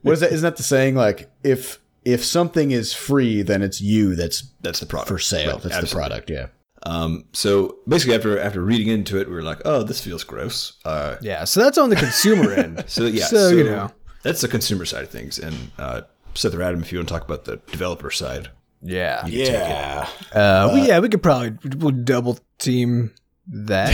what 0.01 0.13
is 0.13 0.19
that? 0.21 0.32
Isn't 0.32 0.43
that 0.43 0.57
the 0.57 0.63
saying? 0.63 0.95
Like 0.95 1.30
if 1.43 1.80
if 2.05 2.23
something 2.23 2.71
is 2.71 2.93
free, 2.93 3.41
then 3.41 3.61
it's 3.61 3.82
you 3.82 4.15
that's 4.15 4.43
that's 4.61 4.80
the 4.80 4.86
product 4.86 5.09
for 5.09 5.19
sale. 5.19 5.53
Right, 5.53 5.63
that's 5.63 5.75
absolutely. 5.75 5.89
the 5.89 5.95
product. 5.95 6.30
Yeah. 6.30 6.47
Um, 6.84 7.25
so 7.34 7.78
basically, 7.88 8.15
after 8.15 8.39
after 8.39 8.61
reading 8.61 8.88
into 8.88 9.19
it, 9.19 9.28
we 9.28 9.34
were 9.36 9.41
like, 9.43 9.61
"Oh, 9.65 9.84
this 9.84 9.99
feels 9.99 10.23
gross." 10.23 10.73
Uh, 10.86 11.17
Yeah, 11.21 11.43
so 11.43 11.61
that's 11.61 11.78
on 11.78 11.89
the 11.89 11.95
consumer 11.97 12.53
end. 12.53 12.86
So 12.88 13.05
yeah, 13.05 13.25
So, 13.25 13.49
so, 13.49 13.55
you 13.55 13.63
know. 13.65 13.91
that's 14.23 14.41
the 14.41 14.47
consumer 14.47 14.86
side 14.86 15.03
of 15.03 15.09
things. 15.09 15.38
And 15.39 15.55
uh, 15.78 16.01
Seth 16.34 16.53
or 16.53 16.61
Adam, 16.61 16.82
if 16.82 16.93
you 16.93 16.99
want 16.99 17.09
to 17.09 17.13
talk 17.13 17.25
about 17.25 17.43
the 17.45 17.57
developer 17.71 18.09
side, 18.11 18.49
Yeah. 18.82 19.25
Yeah. 19.25 20.07
Uh, 20.32 20.71
we, 20.73 20.88
yeah, 20.88 20.99
we 20.99 21.09
could 21.09 21.23
probably 21.23 21.57
we'll 21.78 21.91
double 21.91 22.39
team 22.59 23.11
that. 23.48 23.93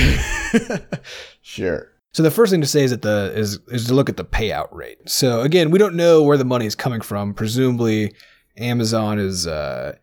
Sure. 1.41 1.91
so 2.13 2.23
the 2.23 2.31
first 2.31 2.51
thing 2.51 2.61
to 2.61 2.67
say 2.67 2.83
is 2.83 2.91
that 2.91 3.01
the 3.01 3.31
is 3.35 3.59
is 3.67 3.87
to 3.87 3.93
look 3.93 4.07
at 4.09 4.17
the 4.17 4.23
payout 4.25 4.69
rate. 4.71 4.97
So 5.09 5.41
again, 5.41 5.71
we 5.71 5.79
don't 5.79 5.95
know 5.95 6.23
where 6.23 6.37
the 6.37 6.45
money 6.45 6.65
is 6.65 6.75
coming 6.75 7.01
from. 7.01 7.33
Presumably, 7.33 8.13
Amazon 8.57 9.19
is 9.19 9.45
uh, 9.47 9.95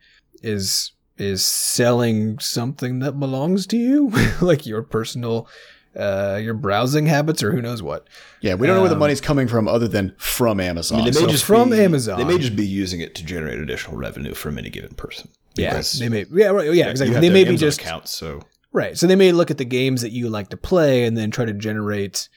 is 0.42 0.92
is 1.16 1.44
selling 1.44 2.38
something 2.38 2.98
that 3.00 3.18
belongs 3.18 3.66
to 3.68 3.76
you, 3.76 4.10
like 4.40 4.66
your 4.66 4.82
personal 4.82 5.48
uh, 5.96 6.38
your 6.42 6.54
browsing 6.54 7.06
habits 7.06 7.42
or 7.42 7.52
who 7.52 7.60
knows 7.62 7.82
what. 7.82 8.06
Yeah, 8.42 8.54
we 8.54 8.66
don't 8.66 8.76
know 8.76 8.82
where 8.82 8.88
the 8.90 8.94
Um, 8.94 9.00
money's 9.00 9.20
coming 9.20 9.48
from 9.48 9.66
other 9.66 9.88
than 9.88 10.14
from 10.18 10.60
Amazon. 10.60 10.98
they 11.00 11.06
may 11.06 11.12
so 11.12 11.26
just 11.26 11.44
from 11.44 11.70
be, 11.70 11.80
Amazon. 11.80 12.18
They 12.18 12.24
may 12.24 12.38
just 12.38 12.54
be 12.56 12.66
using 12.66 13.00
it 13.00 13.14
to 13.16 13.24
generate 13.24 13.58
additional 13.58 13.96
revenue 13.96 14.34
from 14.34 14.58
any 14.58 14.70
given 14.70 14.94
person. 14.94 15.30
Yeah, 15.56 15.82
they 15.98 16.08
may. 16.08 16.26
Yeah, 16.30 16.48
right, 16.48 16.66
yeah, 16.66 16.84
you 16.84 16.90
exactly. 16.90 17.14
have 17.14 17.22
They 17.22 17.28
to 17.28 17.32
may 17.32 17.38
have 17.40 17.46
be 17.48 17.54
Amazon 17.54 17.66
just 17.68 17.80
accounts. 17.80 18.10
So 18.12 18.40
Right. 18.72 18.96
So 18.96 19.06
they 19.06 19.16
may 19.16 19.32
look 19.32 19.50
at 19.50 19.58
the 19.58 19.64
games 19.64 20.02
that 20.02 20.12
you 20.12 20.28
like 20.28 20.48
to 20.50 20.56
play 20.56 21.04
and 21.04 21.16
then 21.16 21.30
try 21.30 21.44
to 21.44 21.52
generate, 21.52 22.28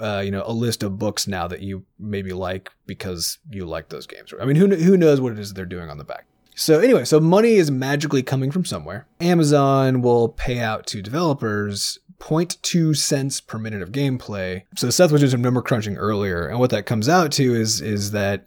uh, 0.00 0.22
you 0.24 0.32
know, 0.32 0.42
a 0.44 0.52
list 0.52 0.82
of 0.82 0.98
books 0.98 1.28
now 1.28 1.46
that 1.46 1.60
you 1.60 1.84
maybe 1.98 2.32
like 2.32 2.70
because 2.86 3.38
you 3.50 3.64
like 3.64 3.88
those 3.88 4.06
games. 4.06 4.34
I 4.40 4.44
mean, 4.44 4.56
who 4.56 4.74
who 4.74 4.96
knows 4.96 5.20
what 5.20 5.32
it 5.32 5.38
is 5.38 5.54
they're 5.54 5.66
doing 5.66 5.88
on 5.88 5.98
the 5.98 6.04
back. 6.04 6.26
So 6.56 6.80
anyway, 6.80 7.04
so 7.04 7.20
money 7.20 7.54
is 7.54 7.70
magically 7.70 8.24
coming 8.24 8.50
from 8.50 8.64
somewhere. 8.64 9.06
Amazon 9.20 10.02
will 10.02 10.30
pay 10.30 10.58
out 10.58 10.88
to 10.88 11.00
developers 11.00 12.00
0.2 12.18 12.96
cents 12.96 13.40
per 13.40 13.58
minute 13.58 13.80
of 13.80 13.92
gameplay. 13.92 14.64
So 14.76 14.90
Seth 14.90 15.12
was 15.12 15.20
doing 15.20 15.30
some 15.30 15.42
number 15.42 15.62
crunching 15.62 15.96
earlier, 15.96 16.48
and 16.48 16.58
what 16.58 16.70
that 16.70 16.86
comes 16.86 17.08
out 17.08 17.30
to 17.32 17.54
is 17.54 17.80
is 17.80 18.10
that 18.10 18.46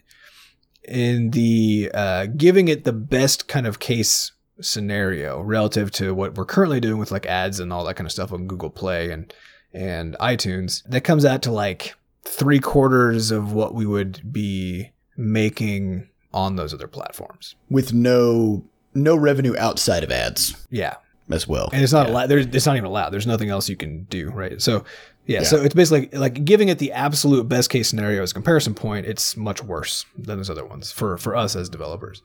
in 0.84 1.32
the 1.32 1.90
uh, 1.94 2.26
giving 2.26 2.68
it 2.68 2.84
the 2.84 2.92
best 2.92 3.48
kind 3.48 3.66
of 3.66 3.80
case 3.80 4.34
scenario 4.60 5.42
relative 5.42 5.92
to 5.92 6.14
what 6.14 6.36
we're 6.36 6.46
currently 6.46 6.80
doing 6.80 6.98
with 7.00 7.12
like 7.12 7.26
ads 7.26 7.60
and 7.60 7.72
all 7.72 7.84
that 7.86 7.96
kind 7.96 8.06
of 8.06 8.12
stuff 8.12 8.32
on 8.34 8.48
Google 8.48 8.70
Play 8.70 9.12
and 9.12 9.34
and 9.74 10.16
iTunes, 10.20 10.84
that 10.90 11.02
comes 11.06 11.24
out 11.24 11.42
to 11.44 11.52
like 11.52 11.96
three 12.26 12.60
quarters 12.60 13.32
of 13.32 13.54
what 13.54 13.74
we 13.74 13.86
would 13.86 14.32
be 14.34 14.92
making 15.16 16.10
on 16.34 16.56
those 16.56 16.74
other 16.74 16.88
platforms. 16.88 17.56
with 17.70 17.94
no 17.94 18.64
no 18.94 19.16
revenue 19.16 19.56
outside 19.58 20.04
of 20.04 20.12
ads 20.12 20.54
Yeah, 20.70 20.96
as 21.30 21.48
well. 21.48 21.70
and 21.72 21.82
it's 21.82 21.94
not 21.94 22.10
allowed. 22.10 22.28
There's 22.28 22.46
it's 22.48 22.66
not 22.66 22.76
even 22.76 22.86
allowed. 22.86 23.12
There's 23.12 23.28
nothing 23.28 23.50
else 23.50 23.70
you 23.70 23.78
can 23.78 24.04
do, 24.06 24.30
right? 24.32 24.62
So 24.62 24.84
yeah, 25.28 25.44
so 25.44 25.62
it's 25.62 25.76
basically 25.76 26.18
like 26.18 26.44
giving 26.44 26.68
it 26.70 26.80
the 26.80 26.92
absolute 26.92 27.48
best 27.48 27.70
case 27.70 27.88
scenario 27.88 28.22
as 28.24 28.32
a 28.32 28.34
comparison 28.34 28.74
point. 28.74 29.06
It's 29.06 29.38
much 29.38 29.64
worse 29.64 30.06
than 30.18 30.38
those 30.38 30.50
other 30.50 30.66
ones 30.66 30.92
for 30.92 31.18
for 31.18 31.36
us 31.36 31.56
as 31.56 31.70
developers. 31.70 32.22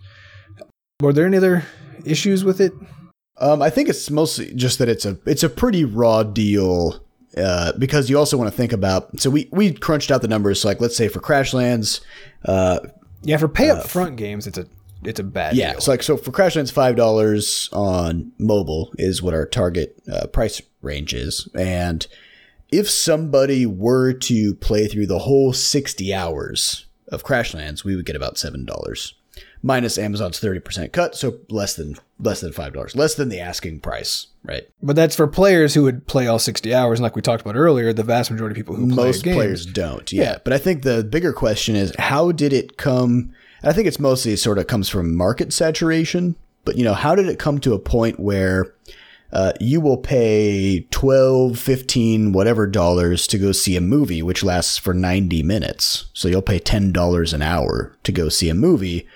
Were 1.01 1.12
there 1.12 1.26
any 1.26 1.36
other 1.36 1.64
issues 2.05 2.44
with 2.44 2.61
it? 2.61 2.72
Um, 3.38 3.61
I 3.61 3.68
think 3.68 3.88
it's 3.88 4.11
mostly 4.11 4.55
just 4.55 4.78
that 4.78 4.88
it's 4.88 5.05
a 5.05 5.18
it's 5.26 5.42
a 5.42 5.51
pretty 5.51 5.84
raw 5.84 6.22
deal 6.22 7.01
uh, 7.36 7.72
because 7.78 8.09
you 8.09 8.18
also 8.18 8.38
want 8.38 8.51
to 8.51 8.57
think 8.57 8.72
about. 8.72 9.20
So 9.20 9.28
we 9.28 9.49
we 9.53 9.72
crunched 9.72 10.11
out 10.11 10.22
the 10.22 10.28
numbers. 10.28 10.64
Like 10.64 10.80
let's 10.80 10.97
say 10.97 11.09
for 11.09 11.20
Crashlands, 11.20 12.01
uh, 12.47 12.78
Yeah, 13.22 13.36
for 13.36 13.49
pay 13.49 13.68
up 13.68 13.86
front 13.86 14.16
games, 14.16 14.47
it's 14.47 14.57
a 14.57 14.66
it's 15.05 15.20
a 15.20 15.24
bad 15.24 15.55
yeah. 15.55 15.72
deal. 15.72 15.80
So 15.82 15.90
like 15.90 16.03
so 16.03 16.16
for 16.16 16.32
Crashlands, 16.32 16.72
five 16.72 16.97
dollars 16.97 17.68
on 17.74 18.32
mobile 18.38 18.94
is 18.97 19.22
what 19.22 19.34
our 19.34 19.44
target 19.44 20.01
uh, 20.11 20.28
price 20.28 20.62
range 20.80 21.12
is, 21.12 21.47
and 21.55 22.07
if 22.70 22.88
somebody 22.88 23.66
were 23.66 24.14
to 24.14 24.55
play 24.55 24.88
through 24.88 25.09
the 25.09 25.20
whole 25.20 25.53
sixty 25.53 26.14
hours 26.14 26.86
of 27.09 27.22
Crashlands, 27.22 27.84
we 27.84 27.94
would 27.97 28.07
get 28.07 28.16
about 28.16 28.38
seven 28.38 28.64
dollars. 28.64 29.14
Minus 29.66 29.98
Amazon's 29.98 30.38
thirty 30.38 30.60
percent 30.60 30.92
cut, 30.92 31.16
so 31.16 31.38
less 31.50 31.74
than 31.74 31.96
less 32.20 32.40
than 32.40 32.52
five 32.52 32.72
dollars, 32.72 32.94
less 32.94 33.16
than 33.16 33.28
the 33.28 33.40
asking 33.40 33.80
price, 33.80 34.28
right? 34.44 34.68
But 34.82 34.96
that's 34.96 35.16
for 35.16 35.26
players 35.26 35.74
who 35.74 35.82
would 35.82 36.06
play 36.06 36.26
all 36.26 36.38
60 36.38 36.72
hours. 36.72 36.98
And 36.98 37.02
like 37.02 37.16
we 37.16 37.22
talked 37.22 37.42
about 37.42 37.56
earlier, 37.56 37.92
the 37.92 38.04
vast 38.04 38.30
majority 38.30 38.52
of 38.52 38.56
people 38.56 38.76
who 38.76 38.86
play 38.94 39.06
most 39.06 39.24
games, 39.24 39.36
players 39.36 39.66
don't 39.66 40.12
yeah. 40.12 40.38
but 40.44 40.52
i 40.52 40.58
think 40.58 40.82
the 40.82 41.04
bigger 41.04 41.32
question 41.32 41.76
is 41.76 41.92
how 41.98 42.32
did 42.32 42.52
it 42.52 42.76
come 42.76 43.32
i 43.62 43.72
think 43.72 43.86
it's 43.86 44.00
mostly 44.00 44.36
sort 44.36 44.58
of 44.58 44.66
comes 44.66 44.88
from 44.88 45.14
market 45.14 45.52
saturation 45.52 46.36
but 46.64 46.76
you 46.76 46.84
know 46.84 46.94
how 46.94 47.14
did 47.14 47.28
it 47.28 47.38
come 47.38 47.58
to 47.58 47.74
a 47.74 47.78
point 47.78 48.18
where 48.18 48.72
uh, 49.32 49.52
you 49.60 49.80
will 49.80 49.96
pay 49.96 50.86
12 50.92 51.58
15 51.58 52.32
whatever 52.32 52.66
dollars 52.66 53.26
to 53.26 53.38
go 53.38 53.50
see 53.52 53.76
a 53.76 53.80
movie 53.80 54.22
which 54.22 54.44
lasts 54.44 54.78
for 54.78 54.94
90 54.94 55.42
minutes 55.42 56.06
so 56.12 56.28
you'll 56.28 56.40
pay 56.42 56.60
$10 56.60 57.32
an 57.32 57.42
hour 57.42 57.92
to 58.04 58.12
go 58.12 58.28
see 58.28 58.48
a 58.48 58.54
movie 58.54 59.06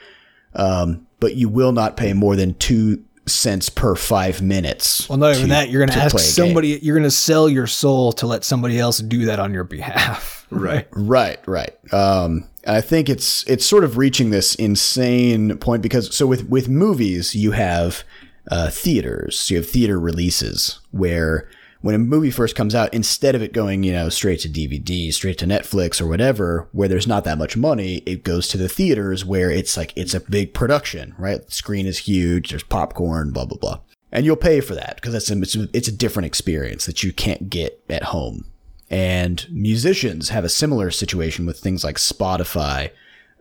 um, 0.55 1.07
but 1.21 1.37
you 1.37 1.49
will 1.49 1.73
not 1.73 1.97
pay 1.97 2.13
more 2.13 2.37
than 2.37 2.55
two 2.55 3.03
cents 3.27 3.69
per 3.69 3.95
five 3.95 4.43
minutes 4.43 5.09
Well, 5.09 5.19
not 5.19 5.31
even 5.33 5.43
to- 5.43 5.49
that. 5.51 5.69
You're 5.71 5.81
going 5.81 5.91
to 5.91 5.95
to 5.99 6.03
ask 6.05 6.15
play 6.17 6.23
a 6.23 6.27
game. 6.27 6.33
somebody, 6.33 6.69
you're 6.83 6.97
going 6.97 7.05
to 7.05 7.11
sell 7.11 7.49
your 7.49 7.67
soul 7.69 8.13
to 8.15 8.27
let 8.27 8.43
somebody 8.45 8.79
else 8.79 8.99
do 8.99 9.27
that 9.27 9.39
on 9.39 9.53
your 9.55 9.65
behalf. 9.65 10.37
Right. 10.53 10.89
Right, 10.91 11.39
right. 11.47 11.77
Um, 11.95 12.49
I 12.67 12.81
think 12.81 13.09
it's 13.09 13.45
it's 13.49 13.65
sort 13.65 13.85
of 13.85 13.97
reaching 13.97 14.31
this 14.31 14.57
insane 14.57 15.57
point 15.59 15.81
because 15.81 16.13
so 16.13 16.27
with 16.27 16.49
with 16.49 16.69
movies 16.69 17.37
you 17.37 17.53
have 17.53 18.03
uh, 18.51 18.69
theaters, 18.69 19.49
you 19.49 19.59
have 19.59 19.71
theater 19.71 20.01
releases 20.01 20.81
where 20.91 21.49
when 21.83 21.95
a 21.95 21.99
movie 21.99 22.31
first 22.31 22.55
comes 22.55 22.75
out, 22.75 22.93
instead 22.93 23.35
of 23.35 23.43
it 23.43 23.53
going 23.53 23.83
you 23.83 23.93
know 23.93 24.09
straight 24.09 24.41
to 24.41 24.49
DVD, 24.49 25.13
straight 25.13 25.39
to 25.39 25.47
Netflix 25.47 26.01
or 26.01 26.07
whatever, 26.07 26.69
where 26.73 26.89
there's 26.89 27.07
not 27.07 27.25
that 27.25 27.39
much 27.39 27.57
money, 27.57 27.99
it 28.07 28.25
goes 28.25 28.49
to 28.49 28.59
the 28.59 28.69
theaters 28.69 29.25
where 29.25 29.51
it's 29.51 29.77
like 29.77 29.93
it's 29.97 30.15
a 30.15 30.21
big 30.21 30.55
production, 30.55 31.15
right? 31.19 31.45
The 31.45 31.53
screen 31.53 31.87
is 31.87 31.99
huge, 31.99 32.51
there's 32.51 32.63
popcorn, 32.63 33.33
blah 33.33 33.47
blah 33.47 33.59
blah, 33.59 33.81
and 34.13 34.25
you'll 34.25 34.37
pay 34.37 34.61
for 34.61 34.75
that 34.75 34.97
because 34.97 35.15
it's 35.15 35.31
a, 35.31 35.39
it's 35.41 35.55
it's 35.73 35.89
a 35.89 35.97
different 35.97 36.27
experience 36.27 36.87
that 36.87 37.03
you 37.03 37.13
can't 37.13 37.51
get 37.51 37.83
at 37.89 38.05
home. 38.05 38.47
And 38.91 39.47
musicians 39.51 40.31
have 40.31 40.45
a 40.45 40.49
similar 40.49 40.91
situation 40.91 41.47
with 41.47 41.61
things 41.61 41.85
like 41.85 41.97
Spotify 41.97 42.91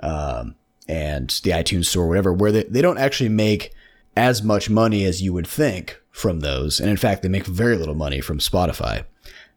um, 0.02 0.56
and 0.88 1.30
the 1.44 1.52
iTunes 1.52 1.86
store, 1.86 2.08
whatever, 2.08 2.32
where 2.32 2.52
they, 2.52 2.64
they 2.64 2.84
don't 2.84 3.00
actually 3.00 3.30
make 3.30 3.74
as 4.20 4.44
much 4.44 4.70
money 4.70 5.06
as 5.06 5.22
you 5.22 5.32
would 5.34 5.48
think 5.48 6.00
from 6.12 6.42
those. 6.42 6.80
And 6.80 6.90
in 6.90 6.98
fact, 6.98 7.22
they 7.24 7.30
make 7.30 7.46
very 7.46 7.78
little 7.78 7.96
money 7.96 8.20
from 8.22 8.40
Spotify, 8.40 9.06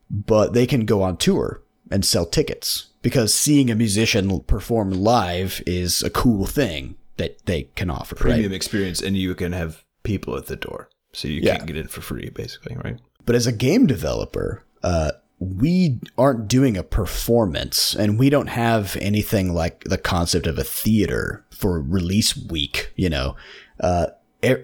but 0.08 0.52
they 0.52 0.66
can 0.66 0.86
go 0.86 1.02
on 1.02 1.16
tour 1.16 1.60
and 1.90 2.04
sell 2.04 2.24
tickets 2.26 2.86
because 3.02 3.34
seeing 3.34 3.70
a 3.70 3.74
musician 3.74 4.40
perform 4.40 4.90
live 4.92 5.60
is 5.66 6.02
a 6.02 6.10
cool 6.10 6.46
thing 6.46 6.94
that 7.16 7.44
they 7.46 7.64
can 7.74 7.90
offer. 7.90 8.14
right? 8.16 8.22
Premium 8.22 8.52
experience, 8.52 9.02
and 9.02 9.16
you 9.16 9.34
can 9.34 9.52
have 9.52 9.82
people 10.04 10.36
at 10.36 10.46
the 10.46 10.56
door, 10.56 10.88
so 11.12 11.28
you 11.28 11.40
Yeah. 11.42 11.56
can't 11.56 11.66
get 11.66 11.76
in 11.76 11.88
for 11.88 12.00
free, 12.00 12.30
basically, 12.30 12.76
right? 12.84 12.98
But 13.26 13.34
as 13.36 13.46
a 13.46 13.52
game 13.52 13.86
developer, 13.86 14.64
uh, 14.82 15.12
we 15.38 15.98
aren't 16.16 16.46
doing 16.48 16.76
a 16.76 16.82
performance 16.84 17.94
and 17.96 18.18
we 18.18 18.30
don't 18.30 18.48
have 18.48 18.96
anything 19.00 19.52
like 19.52 19.82
the 19.84 19.98
concept 19.98 20.46
of 20.46 20.56
a 20.58 20.64
theater 20.64 21.44
for 21.50 21.80
release 21.82 22.36
week, 22.36 22.92
you 22.96 23.10
know. 23.10 23.34
Uh, 23.80 24.06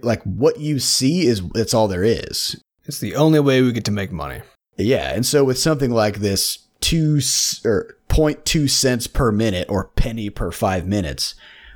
like 0.03 0.23
what 0.23 0.61
you 0.61 0.79
see 0.79 1.27
is 1.27 1.43
that's 1.51 1.75
all 1.75 1.89
there 1.89 2.05
is. 2.05 2.63
It's 2.85 3.01
the 3.01 3.17
only 3.17 3.41
way 3.41 3.63
we 3.63 3.73
get 3.73 3.85
to 3.87 3.91
make 3.91 4.11
money. 4.11 4.41
Yeah, 4.77 5.13
and 5.13 5.27
so 5.27 5.45
with 5.45 5.59
something 5.59 5.91
like 5.91 6.17
this, 6.17 6.59
two 6.81 7.21
or 7.65 7.97
0.2 8.09 8.71
cents 8.71 9.07
per 9.07 9.33
minute 9.33 9.69
or 9.69 9.89
penny 9.89 10.31
per 10.31 10.51
five 10.51 10.87
minutes, 10.87 11.35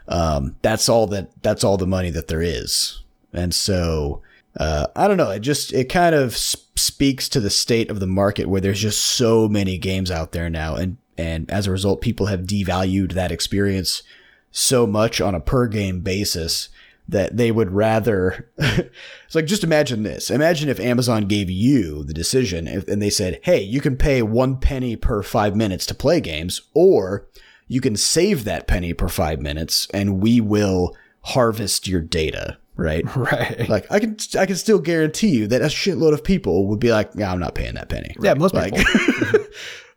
um, 0.08 0.56
that's 0.62 0.88
all 0.88 1.06
that 1.08 1.30
that's 1.42 1.64
all 1.64 1.76
the 1.76 1.86
money 1.86 2.10
that 2.10 2.28
there 2.28 2.42
is. 2.42 3.02
And 3.32 3.54
so 3.54 4.22
uh, 4.56 4.86
I 4.94 5.08
don't 5.08 5.16
know. 5.16 5.30
It 5.30 5.40
just 5.40 5.72
it 5.72 5.88
kind 5.88 6.14
of 6.14 6.36
speaks 6.36 7.28
to 7.30 7.40
the 7.40 7.50
state 7.50 7.90
of 7.90 8.00
the 8.00 8.06
market 8.06 8.48
where 8.48 8.60
there's 8.60 8.80
just 8.80 9.02
so 9.02 9.48
many 9.48 9.78
games 9.78 10.10
out 10.10 10.32
there 10.32 10.50
now, 10.50 10.76
and 10.76 10.98
and 11.16 11.50
as 11.50 11.66
a 11.66 11.70
result, 11.70 12.00
people 12.00 12.26
have 12.26 12.40
devalued 12.40 13.12
that 13.12 13.32
experience 13.32 14.02
so 14.50 14.86
much 14.86 15.20
on 15.20 15.34
a 15.34 15.40
per 15.40 15.66
game 15.66 16.00
basis 16.00 16.68
that 17.12 17.36
they 17.36 17.50
would 17.52 17.70
rather 17.70 18.50
it's 18.58 19.34
like 19.34 19.46
just 19.46 19.64
imagine 19.64 20.02
this 20.02 20.30
imagine 20.30 20.68
if 20.68 20.80
amazon 20.80 21.26
gave 21.26 21.48
you 21.48 22.02
the 22.04 22.12
decision 22.14 22.66
and 22.66 23.00
they 23.00 23.10
said 23.10 23.38
hey 23.42 23.60
you 23.62 23.80
can 23.80 23.96
pay 23.96 24.22
one 24.22 24.56
penny 24.56 24.96
per 24.96 25.22
five 25.22 25.54
minutes 25.54 25.86
to 25.86 25.94
play 25.94 26.20
games 26.20 26.62
or 26.74 27.26
you 27.68 27.80
can 27.80 27.96
save 27.96 28.44
that 28.44 28.66
penny 28.66 28.92
per 28.92 29.08
five 29.08 29.40
minutes 29.40 29.86
and 29.94 30.20
we 30.20 30.40
will 30.40 30.96
harvest 31.20 31.86
your 31.86 32.00
data 32.00 32.58
right 32.76 33.04
Right. 33.16 33.68
like 33.68 33.90
i 33.92 34.00
can 34.00 34.16
i 34.38 34.46
can 34.46 34.56
still 34.56 34.78
guarantee 34.78 35.28
you 35.30 35.46
that 35.46 35.62
a 35.62 35.66
shitload 35.66 36.14
of 36.14 36.24
people 36.24 36.66
would 36.68 36.80
be 36.80 36.90
like 36.90 37.10
yeah 37.14 37.30
i'm 37.30 37.38
not 37.40 37.54
paying 37.54 37.74
that 37.74 37.88
penny 37.88 38.16
yeah, 38.20 38.34
most 38.34 38.54
like 38.54 38.74
people. 38.74 39.40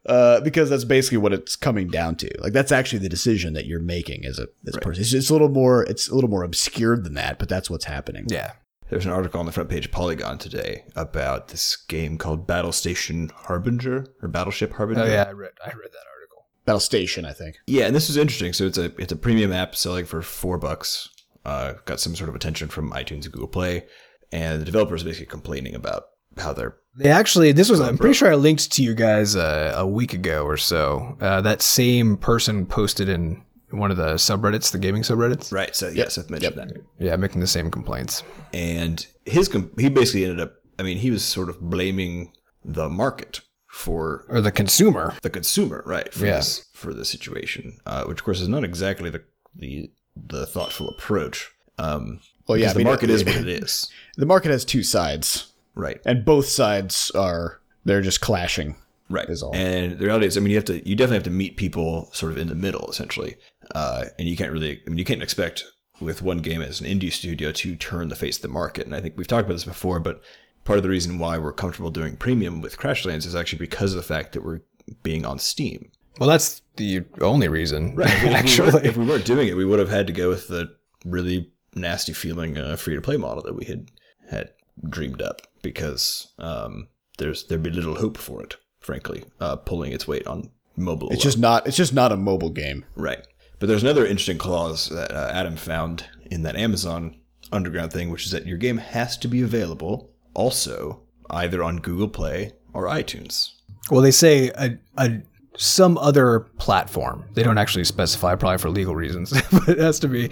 uh, 0.06 0.42
because 0.42 0.70
that's 0.70 0.84
basically 0.84 1.18
what 1.18 1.34
it's 1.34 1.56
coming 1.56 1.88
down 1.88 2.16
to. 2.18 2.30
Like 2.40 2.54
that's 2.54 2.72
actually 2.72 3.00
the 3.00 3.10
decision 3.10 3.54
that 3.54 3.66
you're 3.66 3.80
making 3.80 4.26
as 4.26 4.40
a 4.40 4.48
as 4.68 4.76
a 4.76 4.80
person. 4.80 5.02
It's, 5.02 5.14
it's 5.14 5.30
a 5.30 5.34
little 5.34 5.50
more 5.50 5.84
it's 5.84 6.08
a 6.08 6.16
little 6.16 6.30
more 6.30 6.44
obscured 6.44 7.04
than 7.04 7.14
that, 7.16 7.40
but 7.40 7.50
that's 7.50 7.70
what's 7.70 7.86
happening. 7.86 8.26
yeah. 8.30 8.54
There's 8.88 9.06
an 9.06 9.12
article 9.12 9.40
on 9.40 9.48
the 9.48 9.52
front 9.52 9.70
page 9.70 9.88
of 9.88 9.92
Polygon 9.92 10.38
today 10.38 10.84
about 10.96 11.48
this 11.48 11.76
game 11.76 12.20
called 12.20 12.46
Battle 12.46 12.72
Station 12.72 13.32
Harbinger 13.34 14.06
or 14.22 14.28
Battleship 14.28 14.74
Harbinger. 14.74 15.02
Oh 15.02 15.06
yeah, 15.06 15.24
I 15.24 15.32
read 15.32 15.54
I 15.66 15.70
read 15.70 15.92
that 15.92 16.06
article. 16.14 16.46
Battle 16.66 16.80
Station, 16.80 17.26
I 17.26 17.34
think. 17.34 17.58
Yeah, 17.66 17.88
and 17.88 17.96
this 17.96 18.12
is 18.12 18.18
interesting. 18.18 18.54
So 18.54 18.66
it's 18.68 18.78
a 18.78 18.94
it's 19.02 19.12
a 19.12 19.16
premium 19.16 19.52
app 19.52 19.76
selling 19.76 20.06
for 20.06 20.22
four 20.22 20.60
bucks. 20.60 21.10
Uh, 21.46 21.74
got 21.86 22.00
some 22.00 22.16
sort 22.16 22.30
of 22.30 22.36
attention 22.36 22.68
from 22.68 22.92
iTunes 22.92 23.24
and 23.24 23.32
Google 23.32 23.48
Play, 23.48 23.86
and 24.32 24.62
the 24.62 24.66
developers 24.66 25.02
is 25.02 25.06
basically 25.06 25.28
complaining 25.28 25.74
about 25.74 26.04
how 26.38 26.54
they're 26.54 26.78
They 26.98 27.10
actually, 27.10 27.52
this 27.52 27.70
was, 27.70 27.82
I'm 27.82 27.98
pretty 27.98 28.14
sure 28.14 28.32
I 28.32 28.36
linked 28.36 28.72
to 28.74 28.84
you 28.84 28.94
guys 28.96 29.36
uh, 29.36 29.74
a 29.76 29.86
week 29.86 30.14
ago 30.14 30.46
or 30.46 30.58
so. 30.58 31.18
Uh, 31.20 31.42
that 31.42 31.62
same 31.62 32.16
person 32.18 32.66
posted 32.66 33.10
in 33.10 33.44
one 33.72 33.92
of 33.92 33.98
the 33.98 34.14
subreddits, 34.14 34.72
the 34.72 34.78
gaming 34.80 35.02
subreddits. 35.02 35.52
right. 35.52 35.76
So 35.76 35.88
yes, 35.88 35.96
yeah, 35.98 36.08
Seth 36.10 36.30
mentioned 36.30 36.56
that, 36.56 36.72
Yeah, 37.00 37.16
making 37.18 37.42
the 37.42 37.48
same 37.48 37.70
complaints. 37.70 38.24
and 38.54 39.06
his 39.26 39.48
com- 39.50 39.72
he 39.78 39.90
basically 39.90 40.24
ended 40.24 40.40
up. 40.40 40.54
I 40.80 40.84
mean, 40.84 40.98
he 40.98 41.12
was 41.12 41.24
sort 41.24 41.50
of 41.50 41.60
blaming 41.60 42.32
the 42.64 42.88
market 42.90 43.42
for 43.68 44.26
Or 44.30 44.40
the 44.40 44.52
consumer. 44.52 45.16
the 45.22 45.30
consumer, 45.30 45.84
right? 45.86 46.14
For 46.14 46.26
Yeah. 46.26 46.38
this 46.38 46.66
for 46.74 46.94
the 46.94 47.04
situation, 47.06 47.78
uh, 47.86 48.06
which 48.06 48.20
of 48.20 48.24
course 48.26 48.40
is 48.40 48.48
not 48.48 48.64
exactly 48.64 49.10
the 49.10 49.24
the 49.56 49.92
the 50.16 50.46
thoughtful 50.46 50.88
approach. 50.90 51.52
Um, 51.78 52.20
Well, 52.48 52.58
yeah, 52.58 52.66
because 52.68 52.70
I 52.70 52.74
the 52.74 52.78
mean, 52.80 52.88
market 52.88 53.10
it- 53.10 53.14
is 53.14 53.26
what 53.26 53.36
it 53.36 53.48
is, 53.50 53.88
The 54.16 54.26
market 54.26 54.52
has 54.52 54.64
two 54.64 54.84
sides, 54.84 55.52
right? 55.76 56.00
and 56.06 56.26
both 56.26 56.48
sides 56.48 57.12
are 57.12 57.60
they're 57.86 58.02
just 58.02 58.22
clashing. 58.22 58.76
Right. 59.10 59.30
is 59.30 59.44
all. 59.44 59.54
And 59.56 60.00
the 60.00 60.06
reality 60.06 60.26
is, 60.26 60.36
I 60.36 60.40
mean, 60.40 60.50
you 60.50 60.56
have 60.58 60.66
to, 60.66 60.88
you 60.88 60.96
definitely 60.96 61.18
have 61.18 61.24
to 61.26 61.30
meet 61.30 61.58
people 61.58 62.10
sort 62.12 62.32
of 62.32 62.40
in 62.40 62.48
the 62.48 62.56
middle, 62.56 62.90
essentially. 62.90 63.36
Uh, 63.74 64.06
and 64.18 64.28
you 64.28 64.36
can't 64.36 64.52
really, 64.52 64.82
I 64.86 64.90
mean, 64.90 64.98
you 64.98 65.06
can't 65.06 65.22
expect 65.22 65.64
with 66.02 66.22
one 66.22 66.40
game 66.40 66.62
as 66.62 66.82
an 66.82 66.88
indie 66.88 67.12
studio 67.12 67.52
to 67.52 67.76
turn 67.76 68.10
the 68.10 68.16
face 68.16 68.38
of 68.38 68.42
the 68.42 68.48
market. 68.48 68.86
And 68.86 68.96
I 68.96 69.02
think 69.02 69.16
we've 69.16 69.28
talked 69.28 69.46
about 69.46 69.54
this 69.54 69.64
before, 69.64 70.00
but 70.00 70.22
part 70.64 70.78
of 70.78 70.84
the 70.84 70.90
reason 70.90 71.20
why 71.20 71.38
we're 71.38 71.54
comfortable 71.54 71.92
doing 71.92 72.18
premium 72.18 72.62
with 72.62 72.78
Crashlands 72.78 73.26
is 73.26 73.36
actually 73.36 73.60
because 73.60 73.94
of 73.94 73.98
the 73.98 74.04
fact 74.04 74.34
that 74.34 74.44
we're 74.44 74.62
being 75.04 75.26
on 75.26 75.38
Steam. 75.40 75.92
Well, 76.20 76.30
that's 76.30 76.62
the 76.78 77.04
only 77.22 77.48
reason, 77.48 77.96
If 78.00 78.24
we, 78.24 78.30
weren't, 78.30 78.36
actually. 78.36 78.88
if 78.88 78.98
we 78.98 79.06
weren't 79.06 79.26
doing 79.26 79.48
it, 79.48 79.56
we 79.56 79.66
would 79.66 79.80
have 79.80 79.90
had 79.90 80.08
to 80.08 80.14
go 80.14 80.30
with 80.30 80.48
the 80.48 80.76
really 81.06 81.52
nasty 81.76 82.14
feeling 82.14 82.58
uh, 82.58 82.76
free 82.76 82.96
to 82.96 83.02
play 83.02 83.18
model 83.18 83.44
that 83.44 83.56
we 83.56 83.66
had 83.66 83.92
had 84.30 84.52
dreamed 84.90 85.22
up 85.22 85.42
because 85.66 86.34
um, 86.40 86.88
there's 87.18 87.46
there'd 87.46 87.64
be 87.64 87.70
little 87.70 87.96
hope 87.96 88.18
for 88.18 88.42
it 88.42 88.56
frankly, 88.86 89.24
uh, 89.40 89.56
pulling 89.58 89.92
its 89.92 90.08
weight 90.08 90.26
on 90.28 90.50
mobile. 90.78 91.10
It's 91.10 91.24
alone. 91.24 91.24
just 91.24 91.40
not. 91.40 91.68
It's 91.68 91.78
just 91.78 91.94
not 91.94 92.12
a 92.12 92.18
mobile 92.18 92.52
game. 92.52 92.86
Right. 92.96 93.26
But 93.60 93.68
there's 93.68 93.84
another 93.84 94.06
interesting 94.06 94.38
clause 94.38 94.90
that 94.90 95.12
uh, 95.12 95.32
Adam 95.34 95.56
found 95.56 96.06
in 96.30 96.44
that 96.44 96.56
Amazon 96.56 97.20
Underground 97.52 97.92
thing, 97.92 98.12
which 98.12 98.26
is 98.26 98.32
that 98.32 98.46
your 98.46 98.58
game 98.58 98.78
has 98.78 99.18
to 99.18 99.28
be 99.28 99.42
available 99.42 100.12
also 100.34 101.02
either 101.30 101.64
on 101.64 101.78
Google 101.78 102.10
Play 102.10 102.54
or 102.74 102.86
iTunes. 102.86 103.52
Well, 103.90 104.02
they 104.02 104.12
say 104.12 104.50
a, 104.50 104.78
a 104.98 105.22
some 105.58 105.98
other 105.98 106.42
platform. 106.58 107.24
They 107.34 107.44
don't 107.44 107.58
actually 107.58 107.86
specify, 107.86 108.36
probably 108.36 108.58
for 108.58 108.70
legal 108.70 108.96
reasons, 108.96 109.32
but 109.52 109.70
it 109.70 109.78
has 109.78 110.00
to 110.00 110.08
be 110.08 110.30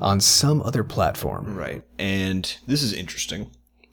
on 0.00 0.18
some 0.20 0.62
other 0.62 0.82
platform. 0.82 1.54
Right. 1.54 1.82
And 1.98 2.56
this 2.66 2.82
is 2.82 2.92
interesting 2.92 3.50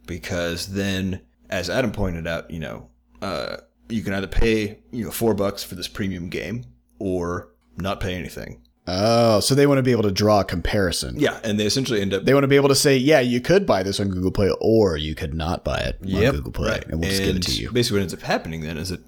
because 0.09 0.67
then, 0.73 1.21
as 1.49 1.69
Adam 1.69 1.91
pointed 1.93 2.27
out, 2.27 2.51
you 2.51 2.59
know, 2.59 2.89
uh, 3.21 3.57
you 3.87 4.01
can 4.03 4.13
either 4.13 4.27
pay 4.27 4.79
you 4.91 5.05
know 5.05 5.11
four 5.11 5.33
bucks 5.33 5.63
for 5.63 5.75
this 5.75 5.87
premium 5.87 6.27
game 6.27 6.65
or 6.99 7.49
not 7.77 8.01
pay 8.01 8.15
anything. 8.15 8.61
Oh, 8.91 9.39
so 9.39 9.53
they 9.53 9.67
want 9.67 9.77
to 9.77 9.83
be 9.83 9.91
able 9.91 10.03
to 10.03 10.11
draw 10.11 10.39
a 10.39 10.43
comparison. 10.43 11.19
Yeah, 11.19 11.39
and 11.43 11.59
they 11.59 11.65
essentially 11.67 12.01
end 12.01 12.11
up 12.13 12.23
They 12.25 12.33
want 12.33 12.43
to 12.43 12.47
be 12.47 12.55
able 12.55 12.69
to 12.69 12.75
say, 12.75 12.97
yeah, 12.97 13.19
you 13.19 13.39
could 13.39 13.67
buy 13.67 13.83
this 13.83 13.99
on 13.99 14.09
Google 14.09 14.31
Play, 14.31 14.51
or 14.59 14.97
you 14.97 15.13
could 15.13 15.33
not 15.35 15.63
buy 15.63 15.77
it 15.77 15.99
Yep. 16.01 16.29
on 16.29 16.35
Google 16.37 16.51
Play, 16.53 16.69
right, 16.71 16.85
and 16.87 16.99
we'll 16.99 17.09
just 17.09 17.21
give 17.23 17.35
it 17.35 17.43
to 17.43 17.51
you. 17.51 17.71
Basically, 17.71 17.99
what 17.99 18.01
ends 18.01 18.13
up 18.15 18.21
happening 18.21 18.61
then 18.61 18.77
is 18.79 18.89
that 18.89 19.01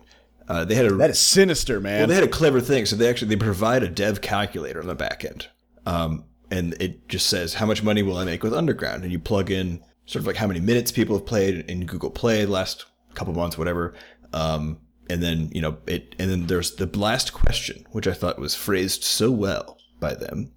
uh, 0.47 0.65
they 0.65 0.75
had 0.75 0.85
a 0.85 0.93
That 0.93 1.09
is 1.09 1.19
sinister, 1.19 1.79
man. 1.79 2.01
Well, 2.01 2.07
they 2.07 2.15
had 2.15 2.23
a 2.23 2.27
clever 2.27 2.61
thing. 2.61 2.85
So 2.85 2.95
they 2.95 3.09
actually 3.09 3.29
they 3.29 3.43
provide 3.43 3.81
a 3.81 3.89
dev 3.89 4.21
calculator 4.21 4.79
on 4.81 4.87
the 4.87 4.93
back 4.95 5.25
end, 5.25 5.47
um, 5.87 6.25
and 6.51 6.75
it 6.79 7.07
just 7.09 7.25
says 7.27 7.55
how 7.55 7.65
much 7.65 7.81
money 7.81 8.03
will 8.03 8.17
I 8.17 8.23
make 8.25 8.43
with 8.43 8.53
Underground, 8.53 9.01
and 9.03 9.11
you 9.11 9.17
plug 9.19 9.49
in 9.49 9.81
sort 10.05 10.21
of 10.21 10.27
like 10.27 10.35
how 10.35 10.47
many 10.47 10.59
minutes 10.59 10.91
people 10.91 11.17
have 11.17 11.25
played 11.25 11.69
in 11.69 11.85
Google 11.85 12.09
Play 12.09 12.45
last 12.45 12.85
couple 13.13 13.33
months, 13.33 13.57
whatever. 13.57 13.93
Um, 14.33 14.79
and 15.09 15.21
then 15.21 15.49
you 15.53 15.61
know 15.61 15.77
it, 15.87 16.15
and 16.19 16.29
then 16.29 16.47
there's 16.47 16.75
the 16.75 16.85
last 16.97 17.33
question, 17.33 17.85
which 17.91 18.07
I 18.07 18.13
thought 18.13 18.39
was 18.39 18.55
phrased 18.55 19.03
so 19.03 19.29
well 19.29 19.77
by 19.99 20.15
them, 20.15 20.51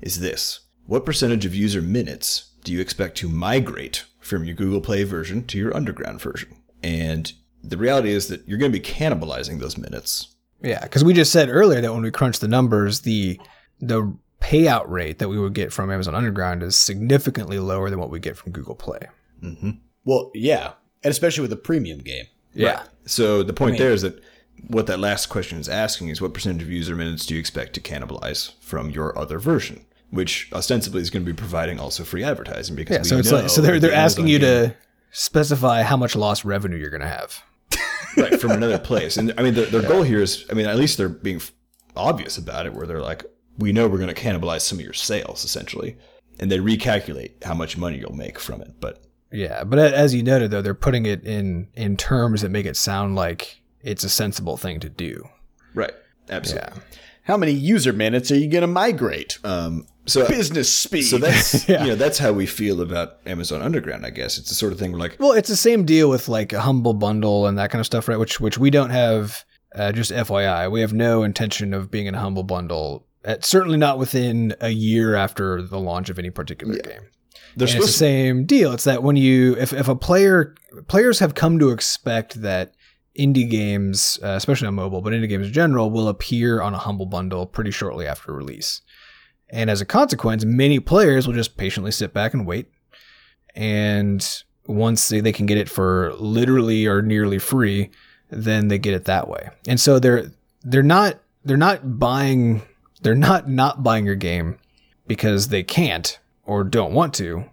is 0.00 0.20
this: 0.20 0.60
What 0.86 1.06
percentage 1.06 1.46
of 1.46 1.54
user 1.54 1.82
minutes 1.82 2.52
do 2.64 2.72
you 2.72 2.80
expect 2.80 3.16
to 3.18 3.28
migrate 3.28 4.04
from 4.20 4.44
your 4.44 4.54
Google 4.54 4.80
Play 4.80 5.04
version 5.04 5.44
to 5.46 5.58
your 5.58 5.76
Underground 5.76 6.20
version? 6.20 6.56
And 6.82 7.32
the 7.62 7.76
reality 7.76 8.10
is 8.10 8.28
that 8.28 8.46
you're 8.48 8.58
going 8.58 8.72
to 8.72 8.78
be 8.78 8.84
cannibalizing 8.84 9.60
those 9.60 9.78
minutes 9.78 10.34
Yeah, 10.62 10.82
because 10.82 11.04
we 11.04 11.14
just 11.14 11.32
said 11.32 11.48
earlier 11.48 11.80
that 11.80 11.92
when 11.92 12.02
we 12.02 12.10
crunch 12.10 12.40
the 12.40 12.48
numbers, 12.48 13.00
the 13.00 13.40
the 13.80 14.16
payout 14.42 14.88
rate 14.88 15.18
that 15.20 15.28
we 15.28 15.38
would 15.38 15.54
get 15.54 15.72
from 15.72 15.90
Amazon 15.90 16.14
Underground 16.14 16.62
is 16.62 16.76
significantly 16.76 17.58
lower 17.58 17.88
than 17.88 17.98
what 18.00 18.10
we 18.10 18.18
get 18.18 18.36
from 18.36 18.52
Google 18.52 18.74
Play. 18.74 19.00
Mm-hmm. 19.42 19.70
well, 20.04 20.30
yeah, 20.34 20.72
and 21.02 21.10
especially 21.10 21.42
with 21.42 21.52
a 21.52 21.56
premium 21.56 21.98
game. 21.98 22.26
Yeah. 22.54 22.82
So 23.06 23.42
the 23.42 23.52
point 23.52 23.78
there 23.78 23.92
is 23.92 24.02
that 24.02 24.22
what 24.68 24.86
that 24.86 24.98
last 24.98 25.26
question 25.26 25.58
is 25.58 25.68
asking 25.68 26.08
is 26.08 26.20
what 26.20 26.34
percentage 26.34 26.62
of 26.62 26.70
user 26.70 26.94
minutes 26.94 27.26
do 27.26 27.34
you 27.34 27.40
expect 27.40 27.72
to 27.74 27.80
cannibalize 27.80 28.52
from 28.60 28.90
your 28.90 29.18
other 29.18 29.38
version, 29.38 29.84
which 30.10 30.48
ostensibly 30.52 31.00
is 31.00 31.10
going 31.10 31.24
to 31.24 31.32
be 31.32 31.36
providing 31.36 31.80
also 31.80 32.04
free 32.04 32.22
advertising 32.22 32.76
because 32.76 32.94
Yeah, 32.94 33.02
we 33.02 33.08
so 33.08 33.18
it's 33.18 33.30
know 33.30 33.40
like 33.40 33.50
so 33.50 33.60
they're 33.62 33.80
they're 33.80 33.92
asking 33.94 34.28
you 34.28 34.36
Amazon 34.36 34.70
to 34.70 34.76
specify 35.10 35.82
how 35.82 35.96
much 35.96 36.14
lost 36.14 36.44
revenue 36.44 36.76
you're 36.76 36.90
going 36.90 37.00
to 37.00 37.06
have. 37.08 37.42
right 38.16 38.38
from 38.40 38.50
another 38.50 38.78
place, 38.78 39.16
and 39.16 39.32
I 39.38 39.42
mean 39.42 39.54
their, 39.54 39.66
their 39.66 39.82
goal 39.82 40.02
here 40.02 40.20
is 40.20 40.44
I 40.50 40.54
mean 40.54 40.66
at 40.66 40.76
least 40.76 40.98
they're 40.98 41.08
being 41.08 41.36
f- 41.36 41.52
obvious 41.96 42.36
about 42.36 42.66
it, 42.66 42.74
where 42.74 42.86
they're 42.86 43.00
like 43.00 43.24
we 43.58 43.72
know 43.72 43.88
we're 43.88 43.98
going 43.98 44.14
to 44.14 44.20
cannibalize 44.20 44.62
some 44.62 44.78
of 44.78 44.84
your 44.84 44.92
sales 44.94 45.44
essentially, 45.44 45.96
and 46.38 46.50
they 46.50 46.58
recalculate 46.58 47.42
how 47.44 47.54
much 47.54 47.76
money 47.76 47.98
you'll 47.98 48.14
make 48.14 48.38
from 48.38 48.60
it, 48.60 48.74
but. 48.80 49.02
Yeah, 49.34 49.64
but 49.64 49.78
as 49.78 50.14
you 50.14 50.22
noted 50.22 50.50
though, 50.50 50.60
they're 50.60 50.74
putting 50.74 51.06
it 51.06 51.24
in 51.24 51.68
in 51.74 51.96
terms 51.96 52.42
that 52.42 52.50
make 52.50 52.66
it 52.66 52.76
sound 52.76 53.14
like 53.16 53.62
it's 53.80 54.04
a 54.04 54.10
sensible 54.10 54.58
thing 54.58 54.78
to 54.80 54.90
do. 54.90 55.26
Right. 55.74 55.94
Absolutely. 56.28 56.68
Yeah. 56.74 56.82
How 57.24 57.36
many 57.38 57.52
user 57.52 57.92
minutes 57.94 58.30
are 58.30 58.36
you 58.36 58.48
going 58.48 58.60
to 58.62 58.66
migrate? 58.66 59.38
Um, 59.42 59.86
so 60.04 60.28
Business 60.28 60.70
speed. 60.70 61.02
So 61.04 61.16
that's 61.16 61.66
Yeah. 61.68 61.82
you 61.84 61.88
know 61.90 61.94
that's 61.94 62.18
how 62.18 62.32
we 62.32 62.44
feel 62.44 62.82
about 62.82 63.20
Amazon 63.24 63.62
Underground. 63.62 64.04
I 64.04 64.10
guess 64.10 64.36
it's 64.36 64.50
the 64.50 64.54
sort 64.54 64.72
of 64.74 64.78
thing 64.78 64.92
we're 64.92 64.98
like, 64.98 65.16
Well, 65.18 65.32
it's 65.32 65.48
the 65.48 65.56
same 65.56 65.86
deal 65.86 66.10
with 66.10 66.28
like 66.28 66.52
a 66.52 66.60
humble 66.60 66.92
bundle 66.94 67.46
and 67.46 67.56
that 67.58 67.70
kind 67.70 67.80
of 67.80 67.86
stuff, 67.86 68.08
right? 68.08 68.18
Which 68.18 68.38
which 68.38 68.58
we 68.58 68.68
don't 68.70 68.90
have. 68.90 69.44
Uh, 69.74 69.90
just 69.92 70.10
FYI, 70.10 70.70
we 70.70 70.82
have 70.82 70.92
no 70.92 71.22
intention 71.22 71.72
of 71.72 71.90
being 71.90 72.04
in 72.04 72.14
a 72.14 72.20
humble 72.20 72.42
bundle. 72.42 73.06
At, 73.24 73.44
certainly 73.44 73.78
not 73.78 73.98
within 73.98 74.54
a 74.60 74.70
year 74.70 75.14
after 75.14 75.62
the 75.62 75.78
launch 75.78 76.10
of 76.10 76.18
any 76.18 76.30
particular 76.30 76.74
game. 76.74 77.02
they're 77.56 77.68
And 77.68 77.76
it's 77.76 77.86
the 77.86 77.92
same 77.92 78.44
deal. 78.46 78.72
It's 78.72 78.84
that 78.84 79.02
when 79.02 79.16
you, 79.16 79.56
if, 79.56 79.72
if 79.72 79.88
a 79.88 79.94
player, 79.94 80.54
players 80.88 81.18
have 81.18 81.34
come 81.34 81.58
to 81.58 81.70
expect 81.70 82.40
that 82.42 82.74
indie 83.18 83.48
games, 83.48 84.18
uh, 84.22 84.28
especially 84.28 84.68
on 84.68 84.74
mobile, 84.74 85.02
but 85.02 85.12
indie 85.12 85.28
games 85.28 85.46
in 85.48 85.52
general, 85.52 85.90
will 85.90 86.08
appear 86.08 86.60
on 86.62 86.74
a 86.74 86.78
humble 86.78 87.06
bundle 87.06 87.46
pretty 87.46 87.70
shortly 87.70 88.06
after 88.06 88.32
release. 88.32 88.80
And 89.50 89.68
as 89.68 89.80
a 89.80 89.86
consequence, 89.86 90.44
many 90.44 90.80
players 90.80 91.26
will 91.26 91.34
just 91.34 91.56
patiently 91.56 91.92
sit 91.92 92.14
back 92.14 92.32
and 92.32 92.46
wait. 92.46 92.70
And 93.54 94.26
once 94.66 95.10
they, 95.10 95.20
they 95.20 95.32
can 95.32 95.44
get 95.44 95.58
it 95.58 95.68
for 95.68 96.14
literally 96.14 96.86
or 96.86 97.02
nearly 97.02 97.38
free, 97.38 97.90
then 98.30 98.68
they 98.68 98.78
get 98.78 98.94
it 98.94 99.04
that 99.04 99.28
way. 99.28 99.50
And 99.68 99.78
so 99.78 99.98
they're 99.98 100.32
they're 100.62 100.82
not 100.82 101.18
they're 101.44 101.58
not 101.58 101.98
buying 101.98 102.62
they're 103.02 103.14
not 103.14 103.48
not 103.48 103.82
buying 103.82 104.06
your 104.06 104.14
game 104.16 104.58
because 105.06 105.48
they 105.48 105.62
can't 105.62 106.18
or 106.44 106.64
don't 106.64 106.92
want 106.94 107.14
to. 107.14 107.44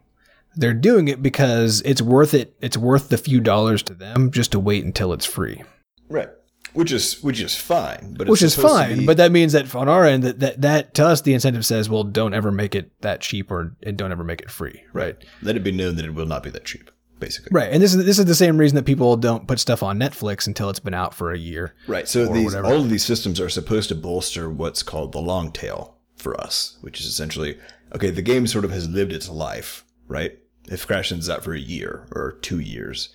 They're 0.55 0.73
doing 0.73 1.07
it 1.07 1.21
because 1.21 1.81
it's 1.85 2.01
worth 2.01 2.33
it. 2.33 2.55
It's 2.61 2.77
worth 2.77 3.09
the 3.09 3.17
few 3.17 3.39
dollars 3.39 3.83
to 3.83 3.93
them 3.93 4.31
just 4.31 4.51
to 4.53 4.59
wait 4.59 4.83
until 4.83 5.13
it's 5.13 5.25
free, 5.25 5.63
right, 6.09 6.27
which 6.73 6.91
is 6.91 7.21
which 7.23 7.39
is 7.39 7.55
fine, 7.55 8.15
but 8.17 8.27
which 8.27 8.41
is 8.41 8.55
fine. 8.55 8.99
be- 8.99 9.05
But 9.05 9.17
that 9.17 9.31
means 9.31 9.53
that 9.53 9.73
on 9.75 9.87
our 9.87 10.05
end, 10.05 10.23
that, 10.23 10.39
that 10.39 10.61
that 10.61 10.93
to 10.95 11.05
us 11.05 11.21
the 11.21 11.33
incentive 11.33 11.65
says, 11.65 11.89
well, 11.89 12.03
don't 12.03 12.33
ever 12.33 12.51
make 12.51 12.75
it 12.75 12.91
that 13.01 13.21
cheap 13.21 13.51
or 13.51 13.75
and 13.83 13.95
don't 13.95 14.11
ever 14.11 14.23
make 14.23 14.41
it 14.41 14.49
free, 14.49 14.83
right? 14.91 15.15
let 15.41 15.55
it 15.55 15.63
be 15.63 15.71
known 15.71 15.95
that 15.95 16.05
it 16.05 16.13
will 16.15 16.25
not 16.25 16.43
be 16.43 16.49
that 16.49 16.65
cheap, 16.65 16.89
basically. 17.19 17.49
Right. 17.51 17.71
And 17.71 17.81
this 17.81 17.93
is 17.93 18.05
this 18.05 18.19
is 18.19 18.25
the 18.25 18.35
same 18.35 18.57
reason 18.57 18.75
that 18.75 18.85
people 18.85 19.17
don't 19.17 19.47
put 19.47 19.59
stuff 19.59 19.83
on 19.83 19.99
Netflix 19.99 20.47
until 20.47 20.69
it's 20.69 20.79
been 20.79 20.93
out 20.93 21.13
for 21.13 21.31
a 21.31 21.37
year. 21.37 21.75
Right. 21.87 22.07
So 22.07 22.25
these 22.25 22.45
whatever. 22.45 22.67
all 22.67 22.81
of 22.81 22.89
these 22.89 23.05
systems 23.05 23.39
are 23.39 23.49
supposed 23.49 23.89
to 23.89 23.95
bolster 23.95 24.49
what's 24.49 24.83
called 24.83 25.11
the 25.11 25.19
long 25.19 25.51
tail 25.51 25.97
for 26.15 26.39
us, 26.39 26.77
which 26.81 26.99
is 26.99 27.05
essentially 27.05 27.57
okay. 27.93 28.09
The 28.09 28.21
game 28.21 28.47
sort 28.47 28.65
of 28.65 28.71
has 28.71 28.87
lived 28.87 29.13
its 29.13 29.29
life, 29.29 29.85
right? 30.07 30.37
If 30.65 30.87
Crashlands 30.87 31.29
out 31.29 31.43
for 31.43 31.53
a 31.53 31.59
year 31.59 32.07
or 32.11 32.37
two 32.41 32.59
years, 32.59 33.09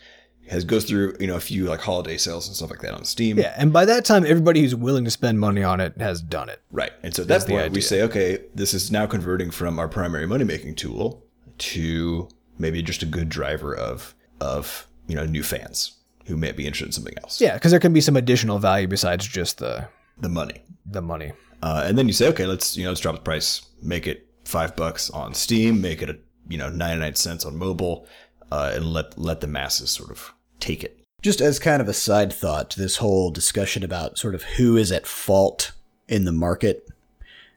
has 0.48 0.64
goes 0.64 0.84
through 0.84 1.16
you 1.20 1.26
know 1.26 1.36
a 1.36 1.40
few 1.40 1.64
like 1.64 1.80
holiday 1.80 2.16
sales 2.16 2.46
and 2.46 2.57
stuff 2.57 2.70
like 2.70 2.80
that 2.80 2.94
on 2.94 3.05
Steam. 3.05 3.38
Yeah, 3.38 3.55
and 3.57 3.72
by 3.72 3.84
that 3.84 4.05
time, 4.05 4.24
everybody 4.26 4.61
who's 4.61 4.74
willing 4.74 5.05
to 5.05 5.11
spend 5.11 5.40
money 5.40 5.62
on 5.62 5.80
it 5.80 5.96
has 5.98 6.20
done 6.20 6.48
it. 6.48 6.62
Right. 6.70 6.92
And 7.02 7.14
so 7.14 7.22
at 7.22 7.28
that 7.28 7.46
the 7.46 7.52
point, 7.52 7.72
we 7.72 7.80
say, 7.80 8.02
okay, 8.02 8.38
this 8.55 8.74
is 8.74 8.90
now 8.90 9.07
converting 9.07 9.50
from 9.50 9.78
our 9.78 9.88
primary 9.88 10.26
money 10.26 10.44
making 10.44 10.74
tool 10.74 11.24
to 11.59 12.28
maybe 12.59 12.82
just 12.82 13.02
a 13.02 13.07
good 13.07 13.28
driver 13.28 13.74
of 13.76 14.14
of 14.40 14.86
you 15.07 15.14
know 15.16 15.24
new 15.26 15.42
fans 15.42 15.92
who 16.26 16.36
may 16.36 16.52
be 16.52 16.66
interested 16.66 16.86
in 16.86 16.92
something 16.92 17.14
else. 17.22 17.40
Yeah, 17.40 17.55
because 17.55 17.70
there 17.70 17.80
can 17.80 17.92
be 17.92 18.00
some 18.00 18.16
additional 18.16 18.59
value 18.59 18.86
besides 18.88 19.26
just 19.26 19.59
the 19.59 19.88
The 20.18 20.28
money. 20.28 20.62
the 20.86 21.02
money. 21.02 21.32
Uh, 21.62 21.82
and 21.86 21.96
then 21.98 22.07
you 22.07 22.12
say, 22.12 22.28
okay, 22.28 22.46
let's 22.46 22.76
you 22.76 22.84
know 22.84 22.90
let's 22.90 23.00
drop 23.00 23.14
the 23.14 23.20
price, 23.20 23.62
make 23.82 24.07
it 24.07 24.26
five 24.44 24.74
bucks 24.76 25.11
on 25.11 25.32
Steam, 25.34 25.80
make 25.80 26.02
it 26.02 26.11
a 26.11 26.18
you 26.48 26.59
know 26.59 26.68
ninety 26.70 27.00
nine 27.00 27.14
cents 27.14 27.44
on 27.44 27.57
mobile, 27.57 28.07
uh, 28.52 28.72
and 28.74 28.86
let 28.86 29.18
let 29.18 29.40
the 29.40 29.46
masses 29.46 29.90
sort 29.90 30.11
of 30.11 30.32
take 30.61 30.84
it. 30.84 31.00
Just 31.22 31.40
as 31.40 31.59
kind 31.59 31.80
of 31.80 31.88
a 31.88 31.94
side 31.94 32.32
thought 32.32 32.68
to 32.70 32.80
this 32.80 32.96
whole 32.98 33.30
discussion 33.30 33.82
about 33.82 34.18
sort 34.18 34.34
of 34.34 34.42
who 34.42 34.76
is 34.76 34.92
at 34.92 35.07
fault 35.07 35.72
in 36.07 36.24
the 36.26 36.32
market. 36.32 36.86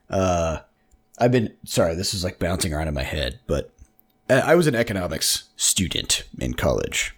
Uh, 0.09 0.59
I've 1.19 1.31
been 1.33 1.53
sorry, 1.65 1.95
this 1.95 2.13
is 2.13 2.23
like 2.23 2.39
bouncing 2.39 2.73
around 2.73 2.87
in 2.87 2.93
my 2.93 3.03
head, 3.03 3.39
but 3.47 3.71
I 4.29 4.35
I 4.35 4.55
was 4.55 4.67
an 4.67 4.75
economics 4.75 5.45
student 5.55 6.23
in 6.39 6.53
college, 6.53 7.15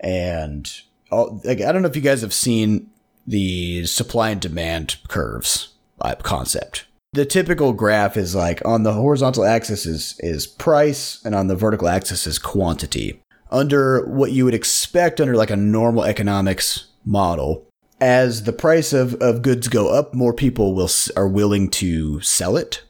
and 0.00 0.70
all, 1.10 1.40
like, 1.44 1.60
I 1.60 1.72
don't 1.72 1.82
know 1.82 1.88
if 1.88 1.96
you 1.96 2.02
guys 2.02 2.22
have 2.22 2.34
seen 2.34 2.90
the 3.26 3.86
supply 3.86 4.30
and 4.30 4.40
demand 4.40 4.96
curves 5.08 5.74
uh, 6.00 6.14
concept. 6.16 6.86
The 7.12 7.24
typical 7.24 7.72
graph 7.72 8.16
is 8.16 8.34
like 8.34 8.60
on 8.64 8.82
the 8.82 8.92
horizontal 8.92 9.44
axis 9.44 9.86
is 9.86 10.16
is 10.20 10.46
price, 10.46 11.24
and 11.24 11.34
on 11.34 11.46
the 11.46 11.56
vertical 11.56 11.88
axis 11.88 12.26
is 12.26 12.38
quantity 12.38 13.20
under 13.50 14.04
what 14.06 14.32
you 14.32 14.44
would 14.44 14.54
expect 14.54 15.20
under 15.20 15.36
like 15.36 15.50
a 15.50 15.56
normal 15.56 16.04
economics 16.04 16.86
model. 17.04 17.66
As 18.00 18.42
the 18.42 18.52
price 18.52 18.92
of, 18.92 19.14
of 19.22 19.40
goods 19.40 19.68
go 19.68 19.88
up, 19.88 20.12
more 20.12 20.34
people 20.34 20.74
will 20.74 20.90
are 21.16 21.28
willing 21.28 21.70
to 21.70 22.20
sell 22.20 22.56
it, 22.56 22.82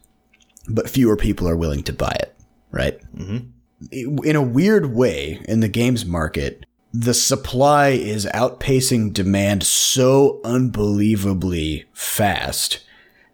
but 0.68 0.90
fewer 0.90 1.16
people 1.16 1.49
are 1.49 1.57
willing 1.57 1.84
to 1.84 1.92
buy 1.92 2.16
it. 2.18 2.36
Right? 2.76 3.00
Mm-hmm. 3.16 4.18
In 4.24 4.36
a 4.36 4.42
weird 4.42 4.94
way, 4.94 5.40
in 5.48 5.60
the 5.60 5.68
games 5.68 6.04
market, 6.06 6.64
the 6.92 7.14
supply 7.14 7.88
is 7.88 8.24
outpacing 8.26 9.12
demand 9.12 9.62
so 9.64 10.40
unbelievably 10.44 11.84
fast 11.92 12.80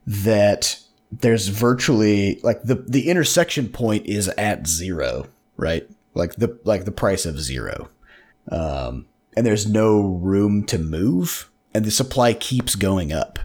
that 0.07 0.78
there's 1.12 1.49
virtually 1.49 2.40
like 2.43 2.62
the 2.62 2.76
the 2.88 3.09
intersection 3.09 3.68
point 3.68 4.07
is 4.07 4.28
at 4.30 4.66
zero, 4.66 5.26
right? 5.57 5.88
Like 6.14 6.34
the 6.36 6.59
like 6.64 6.84
the 6.84 6.93
price 6.93 7.24
of 7.26 7.38
zero. 7.40 7.88
Um, 8.51 9.07
and 9.36 9.47
there's 9.47 9.66
no 9.70 10.01
room 10.01 10.64
to 10.66 10.78
move, 10.78 11.51
and 11.72 11.84
the 11.84 11.90
supply 11.90 12.34
keeps 12.34 12.74
going 12.74 13.12
up. 13.12 13.38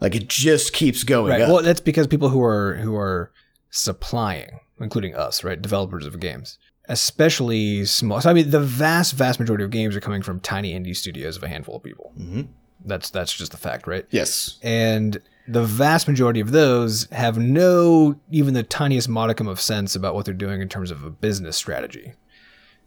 Like 0.00 0.14
it 0.14 0.28
just 0.28 0.72
keeps 0.72 1.04
going 1.04 1.30
Right. 1.32 1.40
up. 1.42 1.48
Well, 1.48 1.62
that's 1.62 1.80
because 1.80 2.06
people 2.06 2.28
who 2.28 2.42
are 2.42 2.74
who 2.76 2.94
are 2.96 3.32
supplying, 3.70 4.60
including 4.80 5.14
us, 5.14 5.42
right, 5.44 5.60
developers 5.60 6.06
of 6.06 6.20
games, 6.20 6.58
especially 6.88 7.84
small. 7.84 8.20
So 8.20 8.30
I 8.30 8.32
mean, 8.32 8.50
the 8.50 8.60
vast, 8.60 9.14
vast 9.14 9.40
majority 9.40 9.64
of 9.64 9.70
games 9.70 9.96
are 9.96 10.00
coming 10.00 10.22
from 10.22 10.40
tiny 10.40 10.72
indie 10.78 10.96
studios 10.96 11.36
of 11.36 11.42
a 11.42 11.48
handful 11.48 11.76
of 11.76 11.82
people. 11.82 12.12
Mhm. 12.18 12.48
That's 12.84 13.10
that's 13.10 13.32
just 13.32 13.52
the 13.52 13.58
fact, 13.58 13.86
right? 13.86 14.06
yes. 14.10 14.58
And 14.62 15.20
the 15.48 15.62
vast 15.64 16.06
majority 16.06 16.40
of 16.40 16.52
those 16.52 17.08
have 17.10 17.36
no 17.38 18.18
even 18.30 18.54
the 18.54 18.62
tiniest 18.62 19.08
modicum 19.08 19.48
of 19.48 19.60
sense 19.60 19.94
about 19.96 20.14
what 20.14 20.24
they're 20.24 20.34
doing 20.34 20.60
in 20.60 20.68
terms 20.68 20.90
of 20.90 21.02
a 21.04 21.10
business 21.10 21.56
strategy. 21.56 22.12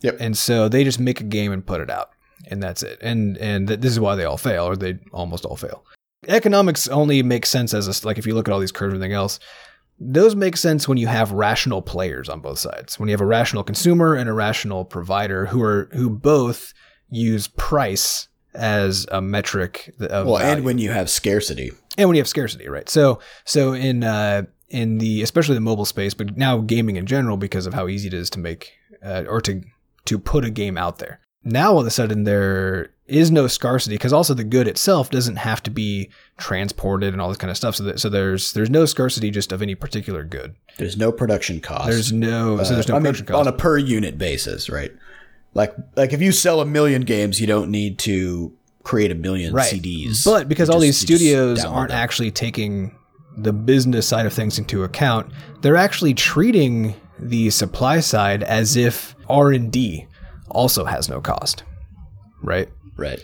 Yep. 0.02 0.18
And 0.20 0.38
so 0.38 0.68
they 0.70 0.84
just 0.84 1.00
make 1.00 1.22
a 1.22 1.26
game 1.26 1.52
and 1.52 1.66
put 1.66 1.80
it 1.82 1.90
out, 1.90 2.10
and 2.50 2.62
that's 2.64 2.82
it. 2.84 2.98
And 3.02 3.38
and 3.38 3.68
th- 3.68 3.80
this 3.82 3.92
is 3.92 4.00
why 4.00 4.16
they 4.16 4.26
all 4.26 4.38
fail, 4.38 4.66
or 4.66 4.76
they 4.76 4.98
almost 5.12 5.46
all 5.46 5.56
fail. 5.56 5.84
Economics 6.28 6.88
only 6.88 7.22
makes 7.22 7.50
sense 7.50 7.74
as 7.74 7.88
a, 7.88 8.08
like 8.08 8.18
if 8.18 8.26
you 8.26 8.34
look 8.34 8.48
at 8.48 8.54
all 8.54 8.60
these 8.60 8.72
curves 8.72 8.94
and 8.94 9.04
everything 9.04 9.16
else. 9.16 9.40
Those 10.06 10.36
make 10.36 10.58
sense 10.58 10.88
when 10.88 10.98
you 10.98 11.08
have 11.08 11.32
rational 11.32 11.82
players 11.82 12.28
on 12.30 12.42
both 12.42 12.60
sides. 12.60 13.00
When 13.00 13.08
you 13.10 13.14
have 13.14 13.22
a 13.22 13.26
rational 13.26 13.64
consumer 13.64 14.16
and 14.16 14.30
a 14.30 14.34
rational 14.34 14.84
provider 14.86 15.46
who 15.46 15.62
are 15.62 15.90
who 15.94 16.10
both 16.10 16.74
use 17.10 17.48
price 17.48 18.28
as 18.54 19.06
a 19.12 19.22
metric 19.22 19.94
of 20.00 20.28
Well, 20.28 20.38
value 20.38 20.56
and 20.58 20.66
when 20.66 20.78
you 20.78 20.92
have 20.92 21.10
scarcity. 21.10 21.72
and 21.98 22.10
when 22.10 22.16
you 22.16 22.22
have 22.22 22.28
scarcity, 22.28 22.68
right? 22.68 22.88
So, 22.90 23.20
so 23.46 23.74
in 23.74 24.04
uh, 24.04 24.44
in 24.70 24.98
the 24.98 25.22
especially 25.22 25.56
the 25.56 25.62
mobile 25.62 25.86
space, 25.86 26.14
but 26.14 26.36
now 26.38 26.58
gaming 26.60 26.96
in 26.98 27.06
general, 27.06 27.38
because 27.38 27.66
of 27.66 27.74
how 27.74 27.88
easy 27.88 28.08
it 28.08 28.14
is 28.14 28.30
to 28.32 28.40
make 28.40 28.72
uh, 29.04 29.24
or 29.28 29.42
to 29.42 29.62
to 30.06 30.20
put 30.20 30.44
a 30.44 30.50
game 30.50 30.78
out 30.78 31.00
there. 31.00 31.20
Now 31.44 31.74
all 31.74 31.80
of 31.82 31.88
a 31.88 31.92
sudden 31.92 32.24
there 32.24 32.90
is 33.08 33.30
no 33.32 33.48
scarcity 33.48 33.96
because 33.96 34.14
also 34.14 34.34
the 34.34 34.44
good 34.46 34.68
itself 34.68 35.10
doesn't 35.10 35.36
have 35.36 35.62
to 35.64 35.70
be 35.70 36.10
transported 36.38 37.12
and 37.14 37.22
all 37.22 37.28
this 37.28 37.38
kind 37.38 37.52
of 37.52 37.58
stuff. 37.58 37.76
So 37.76 37.84
that, 37.84 38.00
so 38.00 38.10
there's 38.10 38.54
there's 38.54 38.70
no 38.70 38.86
scarcity 38.86 39.30
just 39.32 39.52
of 39.52 39.62
any 39.62 39.76
particular 39.76 40.24
good. 40.24 40.56
There's 40.78 40.98
no 40.98 41.12
production 41.12 41.60
cost. 41.60 41.90
There's 41.90 42.14
no 42.14 42.64
so 42.64 42.74
there's 42.74 42.88
no 42.88 42.94
Uh, 42.96 42.98
I 42.98 43.00
mean, 43.00 43.04
production 43.06 43.26
cost. 43.28 43.48
on 43.48 43.54
a 43.54 43.58
per 43.58 43.78
unit 43.78 44.18
basis, 44.18 44.70
right? 44.70 44.92
Like 45.54 45.76
like 45.96 46.14
if 46.14 46.22
you 46.22 46.32
sell 46.32 46.62
a 46.62 46.66
million 46.66 47.02
games, 47.02 47.42
you 47.42 47.48
don't 47.48 47.70
need 47.70 48.00
to 48.00 48.54
create 48.84 49.12
a 49.12 49.16
million 49.16 49.54
right. 49.54 49.72
CDs. 49.74 50.24
But 50.26 50.48
because 50.50 50.70
You 50.70 50.76
all 50.76 50.82
just- 50.82 51.08
these 51.08 51.18
studios 51.20 51.64
aren't 51.66 51.90
them. 51.90 51.98
actually 51.98 52.32
taking 52.32 52.96
the 53.38 53.54
business 53.54 54.08
side 54.08 54.26
of 54.26 54.34
things 54.34 54.58
into 54.60 54.84
account, 54.84 55.32
they're 55.62 55.76
actually 55.76 56.14
treating 56.14 56.96
the 57.20 57.50
supply 57.50 58.00
side 58.00 58.44
as 58.44 58.76
if 58.76 59.16
R&D 59.30 60.06
also 60.54 60.86
has 60.86 61.10
no 61.10 61.22
cost. 61.22 61.64
Right? 62.42 62.70
right. 62.98 63.24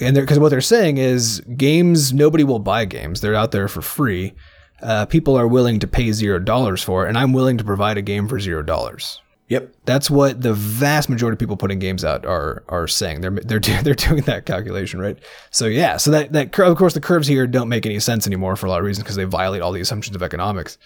And 0.00 0.16
because 0.16 0.38
what 0.38 0.48
they're 0.48 0.60
saying 0.60 0.98
is 0.98 1.40
games 1.56 2.12
nobody 2.12 2.44
will 2.44 2.58
buy 2.58 2.84
games. 2.84 3.20
They're 3.20 3.34
out 3.34 3.52
there 3.52 3.68
for 3.68 3.82
free. 3.82 4.34
Uh, 4.80 5.06
people 5.06 5.36
are 5.36 5.46
willing 5.46 5.78
to 5.80 5.86
pay 5.86 6.12
zero 6.12 6.38
dollars 6.38 6.82
for 6.82 7.04
it, 7.04 7.08
and 7.08 7.18
I'm 7.18 7.32
willing 7.32 7.58
to 7.58 7.64
provide 7.64 7.98
a 7.98 8.02
game 8.02 8.26
for 8.26 8.40
zero 8.40 8.62
dollars. 8.62 9.20
Yep. 9.48 9.74
That's 9.84 10.10
what 10.10 10.40
the 10.40 10.54
vast 10.54 11.10
majority 11.10 11.34
of 11.34 11.38
people 11.38 11.58
putting 11.58 11.78
games 11.78 12.04
out 12.04 12.24
are 12.24 12.64
are 12.68 12.88
saying. 12.88 13.20
They're 13.20 13.30
they're 13.30 13.60
do- 13.60 13.80
they're 13.82 13.94
doing 13.94 14.22
that 14.22 14.46
calculation, 14.46 14.98
right? 14.98 15.18
So 15.50 15.66
yeah, 15.66 15.98
so 15.98 16.10
that 16.10 16.32
that 16.32 16.52
cur- 16.52 16.64
of 16.64 16.76
course 16.78 16.94
the 16.94 17.00
curves 17.00 17.28
here 17.28 17.46
don't 17.46 17.68
make 17.68 17.84
any 17.84 18.00
sense 18.00 18.26
anymore 18.26 18.56
for 18.56 18.66
a 18.66 18.70
lot 18.70 18.78
of 18.78 18.86
reasons 18.86 19.04
because 19.04 19.16
they 19.16 19.24
violate 19.24 19.60
all 19.60 19.72
the 19.72 19.80
assumptions 19.80 20.16
of 20.16 20.22
economics. 20.22 20.78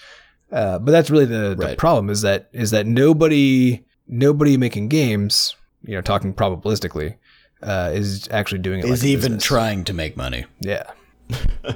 Uh, 0.50 0.78
but 0.78 0.90
that's 0.90 1.10
really 1.10 1.26
the, 1.26 1.54
the 1.56 1.74
problem 1.76 2.10
is 2.10 2.22
that 2.22 2.48
is 2.52 2.72
that 2.72 2.86
nobody 2.86 3.84
nobody 4.08 4.56
making 4.56 4.88
games, 4.88 5.54
you 5.86 5.94
know, 5.94 6.00
talking 6.02 6.34
probabilistically, 6.34 7.16
uh, 7.62 7.90
is 7.94 8.28
actually 8.30 8.58
doing 8.58 8.80
it. 8.80 8.84
Is 8.86 9.00
like 9.02 9.08
a 9.08 9.12
even 9.12 9.20
business. 9.32 9.44
trying 9.44 9.84
to 9.84 9.92
make 9.94 10.16
money. 10.16 10.44
Yeah. 10.60 10.90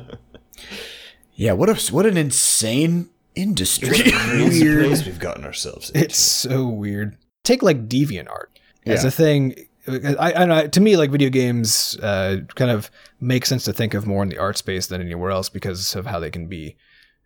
Yeah, 1.34 1.52
what 1.52 1.70
a 1.70 1.92
what 1.92 2.04
an 2.04 2.18
insane 2.18 3.08
industry. 3.34 3.88
Crazy 4.12 4.64
place 4.86 5.06
we've 5.06 5.18
gotten 5.18 5.44
ourselves 5.44 5.88
into. 5.90 6.04
It's 6.04 6.18
so 6.18 6.66
weird. 6.68 7.16
Take 7.44 7.62
like 7.62 7.88
DeviantArt 7.88 8.46
as 8.84 9.02
Yeah. 9.02 9.08
a 9.08 9.10
thing. 9.10 9.54
I, 9.88 10.32
I, 10.32 10.58
I 10.60 10.66
to 10.66 10.80
me 10.80 10.98
like 10.98 11.10
video 11.10 11.30
games 11.30 11.96
uh, 12.02 12.38
kind 12.56 12.70
of 12.70 12.90
make 13.20 13.46
sense 13.46 13.64
to 13.64 13.72
think 13.72 13.94
of 13.94 14.06
more 14.06 14.22
in 14.22 14.28
the 14.28 14.36
art 14.36 14.58
space 14.58 14.88
than 14.88 15.00
anywhere 15.00 15.30
else 15.30 15.48
because 15.48 15.94
of 15.96 16.04
how 16.04 16.20
they 16.20 16.30
can 16.30 16.46
be 16.46 16.76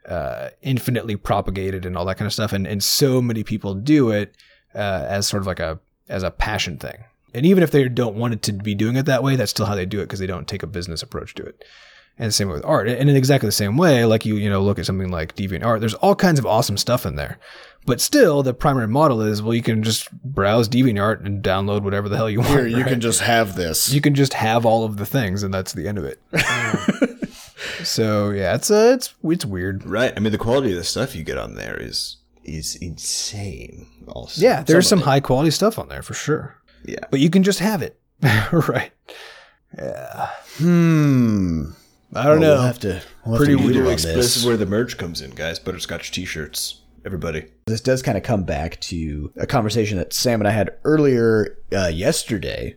uh, 0.09 0.51
infinitely 0.63 1.17
propagated 1.17 1.85
and 1.85 1.97
all 1.97 2.05
that 2.05 2.17
kind 2.17 2.27
of 2.27 2.33
stuff, 2.33 2.53
and 2.53 2.69
and 2.69 2.85
so 2.85 3.21
many 3.21 3.43
people 3.43 3.75
do 3.75 4.11
it 4.13 4.37
uh, 4.77 5.07
as 5.09 5.27
sort 5.27 5.43
of 5.43 5.49
like 5.49 5.59
a 5.59 5.81
as 6.09 6.23
a 6.23 6.31
passion 6.31 6.79
thing. 6.79 7.05
And 7.35 7.45
even 7.45 7.63
if 7.63 7.71
they 7.73 7.89
don't 7.89 8.17
want 8.17 8.35
it 8.35 8.43
to 8.43 8.53
be 8.53 8.75
doing 8.75 8.97
it 8.97 9.07
that 9.07 9.23
way, 9.23 9.37
that's 9.37 9.51
still 9.51 9.67
how 9.67 9.75
they 9.75 9.87
do 9.87 10.01
it 10.01 10.05
because 10.05 10.21
they 10.21 10.27
don't 10.27 10.47
take 10.47 10.63
a 10.63 10.69
business 10.69 11.03
approach 11.03 11.35
to 11.35 11.43
it. 11.45 11.65
And 12.17 12.29
the 12.29 12.33
same 12.33 12.47
way 12.47 12.55
with 12.55 12.65
art. 12.65 12.87
And 12.87 13.11
in 13.11 13.17
exactly 13.17 13.49
the 13.49 13.53
same 13.53 13.77
way, 13.77 14.05
like 14.05 14.25
you, 14.25 14.37
you 14.37 14.49
know, 14.49 14.63
look 14.63 14.79
at 14.79 14.87
something 14.87 15.11
like 15.11 15.35
DeviantArt, 15.35 15.81
there's 15.81 15.95
all 15.95 16.15
kinds 16.15 16.39
of 16.39 16.47
awesome 16.47 16.77
stuff 16.77 17.05
in 17.05 17.17
there. 17.17 17.39
But 17.87 18.01
still, 18.01 18.45
the 18.45 18.55
primary 18.55 18.87
model 18.87 19.21
is, 19.21 19.43
well, 19.43 19.53
you 19.53 19.63
can 19.63 19.83
just 19.83 20.11
browse 20.23 20.69
DeviantArt 20.69 21.27
and 21.27 21.43
download 21.43 21.83
whatever 21.83 22.09
the 22.09 22.17
hell 22.17 22.31
you 22.31 22.39
want. 22.39 22.53
Here, 22.53 22.67
you 22.69 22.77
right? 22.79 22.87
can 22.87 23.01
just 23.01 23.21
have 23.21 23.57
this. 23.57 23.93
you 23.93 24.01
can 24.01 24.15
just 24.15 24.35
have 24.35 24.65
all 24.65 24.85
of 24.85 24.97
the 24.97 25.05
things, 25.05 25.43
and 25.43 25.53
that's 25.53 25.73
the 25.73 25.89
end 25.89 25.99
of 25.99 26.05
it. 26.05 26.21
so 27.85 28.31
yeah, 28.31 28.55
it's 28.55 28.71
uh, 28.71 28.93
it's 28.95 29.13
it's 29.25 29.45
weird. 29.45 29.85
Right. 29.85 30.13
I 30.17 30.21
mean, 30.21 30.33
the 30.33 30.39
quality 30.39 30.71
of 30.71 30.79
the 30.79 30.85
stuff 30.85 31.15
you 31.15 31.25
get 31.25 31.37
on 31.37 31.57
there 31.57 31.77
is 31.77 32.17
is 32.45 32.77
insane. 32.77 33.87
Also, 34.09 34.41
Yeah, 34.41 34.63
there's 34.63 34.89
some 34.89 35.01
high 35.01 35.21
quality 35.21 35.51
stuff 35.51 35.79
on 35.79 35.89
there 35.89 36.03
for 36.03 36.15
sure. 36.15 36.57
Yeah. 36.85 36.99
But 37.11 37.21
you 37.21 37.31
can 37.31 37.43
just 37.43 37.59
have 37.61 37.83
it, 37.83 37.99
right? 38.53 38.91
Yeah. 39.77 40.29
Hmm. 40.59 41.71
I 42.15 42.25
don't 42.25 42.41
Well, 42.41 42.41
know. 42.41 42.55
We'll 42.57 42.63
have 42.63 42.79
to. 42.81 43.03
We'll 43.27 43.39
Pretty 43.39 43.53
have 43.57 43.61
to 43.73 43.83
weird. 43.83 43.99
this. 43.99 44.37
is 44.37 44.47
where 44.47 44.57
the 44.57 44.67
merch 44.67 44.97
comes 44.99 45.21
in, 45.21 45.31
guys. 45.33 45.59
Butterscotch 45.59 46.13
T-shirts, 46.13 46.83
everybody. 47.05 47.47
This 47.67 47.81
does 47.81 48.03
kind 48.03 48.17
of 48.17 48.23
come 48.23 48.45
back 48.45 48.79
to 48.83 49.33
a 49.37 49.47
conversation 49.47 49.99
that 49.99 50.13
Sam 50.13 50.41
and 50.41 50.47
I 50.47 50.53
had 50.53 50.75
earlier 50.85 51.59
uh, 51.73 51.89
yesterday, 51.89 52.77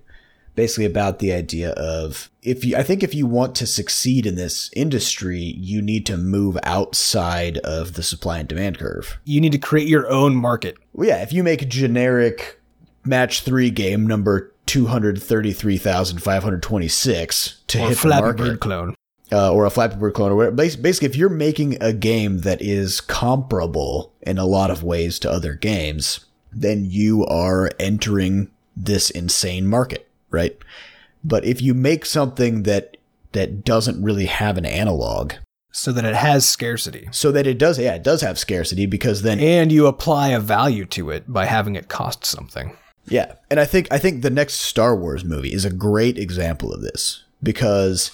basically 0.58 0.84
about 0.86 1.20
the 1.20 1.32
idea 1.32 1.70
of 1.72 2.30
if 2.42 2.66
you, 2.66 2.76
I 2.76 2.84
think 2.84 3.04
if 3.04 3.16
you 3.16 3.26
want 3.26 3.56
to 3.56 3.66
succeed 3.68 4.26
in 4.26 4.36
this 4.36 4.70
industry, 4.76 5.40
you 5.40 5.82
need 5.82 6.06
to 6.08 6.18
move 6.18 6.58
outside 6.64 7.58
of 7.60 7.94
the 7.94 8.04
supply 8.04 8.40
and 8.40 8.50
demand 8.50 8.80
curve. 8.80 9.18
you 9.24 9.40
need 9.40 9.54
to 9.54 9.58
create 9.60 9.88
your 9.88 10.10
own 10.10 10.36
market. 10.36 10.76
Well, 10.94 11.08
yeah, 11.08 11.22
if 11.22 11.32
you 11.32 11.42
make 11.44 11.62
a 11.62 11.66
generic 11.66 12.60
match 13.06 13.44
three 13.44 13.70
game 13.70 14.06
number 14.06 14.52
233,526 14.66 17.64
to 17.68 17.78
Or 17.78 17.82
hit 17.82 17.90
the 17.90 17.96
Flappy 17.96 18.22
market, 18.22 18.44
Bird 18.44 18.60
clone. 18.60 18.96
uh, 19.32 19.52
or 19.54 19.66
a 19.66 19.70
Flappy 19.70 19.96
Bird 19.96 20.14
clone, 20.14 20.32
or 20.32 20.36
whatever. 20.36 20.56
Basically, 20.56 21.08
if 21.08 21.16
you're 21.16 21.30
making 21.30 21.82
a 21.82 21.94
game 21.94 22.40
that 22.40 22.62
is 22.62 23.02
comparable 23.02 24.14
in 24.22 24.38
a 24.38 24.46
lot 24.46 24.72
of 24.72 24.84
ways 24.84 25.20
to 25.20 25.32
other 25.32 25.54
games, 25.54 26.26
then 26.52 26.86
you 26.86 27.26
are 27.26 27.70
entering 27.80 28.50
this 28.76 29.10
insane 29.10 29.68
market, 29.68 30.07
right? 30.30 30.58
But 31.24 31.46
if 31.46 31.62
you 31.62 31.74
make 31.74 32.06
something 32.06 32.64
that 32.64 32.98
that 33.34 33.64
doesn't 33.64 34.02
really 34.02 34.26
have 34.26 34.58
an 34.58 34.66
analog, 34.66 35.34
so 35.72 35.92
that 35.92 36.06
it 36.06 36.16
has 36.16 36.48
scarcity. 36.48 37.08
so 37.12 37.32
that 37.32 37.46
it 37.46 37.58
does, 37.58 37.78
yeah, 37.78 37.94
it 37.96 38.04
does 38.04 38.22
have 38.22 38.40
scarcity 38.40 38.86
because 38.86 39.22
then 39.22 39.40
And 39.40 39.72
you 39.72 39.86
apply 39.86 40.30
a 40.30 40.40
value 40.40 40.86
to 40.86 41.10
it 41.12 41.32
by 41.32 41.46
having 41.46 41.76
it 41.76 41.88
cost 41.88 42.26
something. 42.26 42.76
Yeah, 43.06 43.34
and 43.50 43.60
I 43.60 43.66
think 43.66 43.88
I 43.92 43.98
think 43.98 44.22
the 44.22 44.30
next 44.30 44.56
Star 44.56 44.96
Wars 44.96 45.24
movie 45.24 45.54
is 45.54 45.66
a 45.66 45.72
great 45.72 46.18
example 46.18 46.74
of 46.74 46.82
this 46.82 47.24
because 47.42 48.12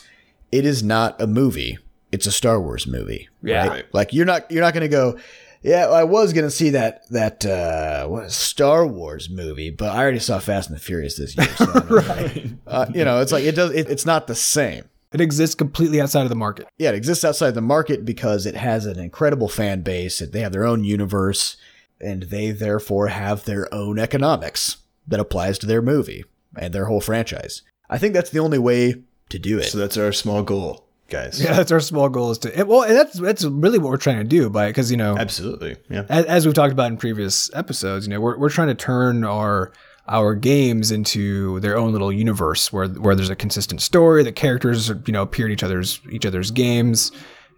it 0.51 0.65
is 0.65 0.83
not 0.83 1.19
a 1.21 1.27
movie; 1.27 1.77
it's 2.11 2.27
a 2.27 2.31
Star 2.31 2.61
Wars 2.61 2.85
movie. 2.85 3.29
Yeah. 3.41 3.61
right? 3.61 3.69
Right. 3.69 3.85
like 3.93 4.13
you're 4.13 4.25
not 4.25 4.49
you're 4.51 4.61
not 4.61 4.73
going 4.73 4.81
to 4.81 4.87
go. 4.87 5.17
Yeah, 5.63 5.87
I 5.87 6.03
was 6.03 6.33
going 6.33 6.45
to 6.45 6.51
see 6.51 6.71
that 6.71 7.09
that 7.09 7.45
uh, 7.45 8.07
what 8.07 8.31
Star 8.31 8.85
Wars 8.85 9.29
movie, 9.29 9.69
but 9.69 9.95
I 9.95 10.01
already 10.01 10.19
saw 10.19 10.39
Fast 10.39 10.69
and 10.69 10.77
the 10.77 10.81
Furious 10.81 11.17
this 11.17 11.37
year. 11.37 11.47
So 11.55 11.65
right. 11.89 12.53
uh, 12.67 12.85
you 12.93 13.05
know, 13.05 13.21
it's 13.21 13.31
like 13.31 13.45
it 13.45 13.55
does. 13.55 13.71
It, 13.71 13.89
it's 13.89 14.05
not 14.05 14.27
the 14.27 14.35
same. 14.35 14.83
It 15.13 15.21
exists 15.21 15.55
completely 15.55 16.01
outside 16.01 16.23
of 16.23 16.29
the 16.29 16.35
market. 16.35 16.67
Yeah, 16.77 16.89
it 16.89 16.95
exists 16.95 17.23
outside 17.23 17.51
the 17.51 17.61
market 17.61 18.03
because 18.03 18.45
it 18.45 18.55
has 18.55 18.85
an 18.85 18.99
incredible 18.99 19.47
fan 19.47 19.81
base. 19.81 20.19
They 20.19 20.41
have 20.41 20.51
their 20.51 20.65
own 20.65 20.83
universe, 20.83 21.55
and 22.01 22.23
they 22.23 22.51
therefore 22.51 23.07
have 23.07 23.45
their 23.45 23.73
own 23.73 23.99
economics 23.99 24.77
that 25.07 25.19
applies 25.19 25.59
to 25.59 25.65
their 25.65 25.81
movie 25.81 26.25
and 26.57 26.73
their 26.73 26.85
whole 26.85 27.01
franchise. 27.01 27.61
I 27.89 27.97
think 27.97 28.13
that's 28.13 28.31
the 28.31 28.39
only 28.39 28.59
way 28.59 29.03
to 29.29 29.39
do 29.39 29.59
it. 29.59 29.65
So 29.65 29.77
that's 29.77 29.97
our 29.97 30.11
small 30.11 30.43
goal, 30.43 30.82
guys. 31.13 31.41
Yeah, 31.41 31.53
that's 31.53 31.71
our 31.71 31.79
small 31.79 32.09
goal 32.09 32.31
is 32.31 32.39
to. 32.39 32.63
Well, 32.63 32.81
and 32.81 32.95
that's 32.95 33.19
that's 33.19 33.45
really 33.45 33.77
what 33.79 33.89
we're 33.89 33.97
trying 33.97 34.17
to 34.17 34.23
do 34.23 34.49
by 34.49 34.67
because 34.67 34.91
you 34.91 34.97
know 34.97 35.15
Absolutely. 35.17 35.77
Yeah. 35.89 36.05
as, 36.09 36.25
as 36.25 36.45
we've 36.45 36.55
talked 36.55 36.73
about 36.73 36.91
in 36.91 36.97
previous 36.97 37.49
episodes, 37.53 38.05
you 38.05 38.11
know, 38.13 38.19
we're, 38.19 38.37
we're 38.37 38.49
trying 38.49 38.67
to 38.69 38.75
turn 38.75 39.23
our 39.23 39.71
our 40.07 40.35
games 40.35 40.91
into 40.91 41.61
their 41.61 41.77
own 41.77 41.93
little 41.93 42.11
universe 42.11 42.73
where 42.73 42.87
where 42.87 43.15
there's 43.15 43.29
a 43.29 43.35
consistent 43.35 43.81
story, 43.81 44.23
the 44.23 44.31
characters 44.31 44.89
you 44.89 45.13
know 45.13 45.21
appear 45.21 45.45
in 45.45 45.51
each 45.53 45.63
other's 45.63 46.01
each 46.11 46.25
other's 46.25 46.51
games, 46.51 47.11